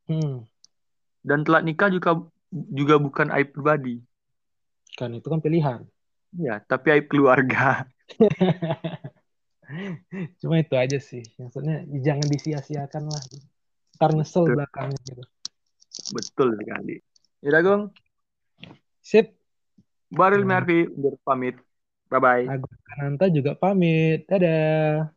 Hmm. 0.07 0.47
dan 1.27 1.43
telat 1.43 1.67
nikah 1.67 1.91
juga 1.91 2.15
juga 2.71 2.95
bukan 3.03 3.27
aib 3.35 3.51
pribadi. 3.51 3.99
Kan 4.95 5.19
itu 5.19 5.27
kan 5.27 5.43
pilihan. 5.43 5.83
Ya 6.39 6.63
tapi 6.63 6.95
aib 6.95 7.11
keluarga. 7.11 7.91
Cuma 10.39 10.63
itu 10.63 10.75
aja 10.79 10.99
sih. 11.03 11.27
Maksudnya 11.43 11.83
jangan 12.07 12.27
disia-siakan 12.31 13.11
lah. 13.11 13.23
Ntar 13.99 14.15
nyesel 14.15 14.47
Betul. 14.47 14.55
belakangnya 14.55 15.01
gitu. 15.11 15.25
Betul 16.15 16.49
sekali. 16.63 16.97
Ya 17.43 17.59
Gong 17.67 17.91
sip. 19.03 19.35
Baril 20.07 20.47
Hmm. 20.47 20.51
Mervi 20.55 20.87
pamit. 21.27 21.59
Bye 22.07 22.23
bye 22.23 22.47
Agung 22.47 22.79
Kananta 22.87 23.27
juga 23.27 23.59
pamit. 23.59 24.23
Dadah 24.31 25.11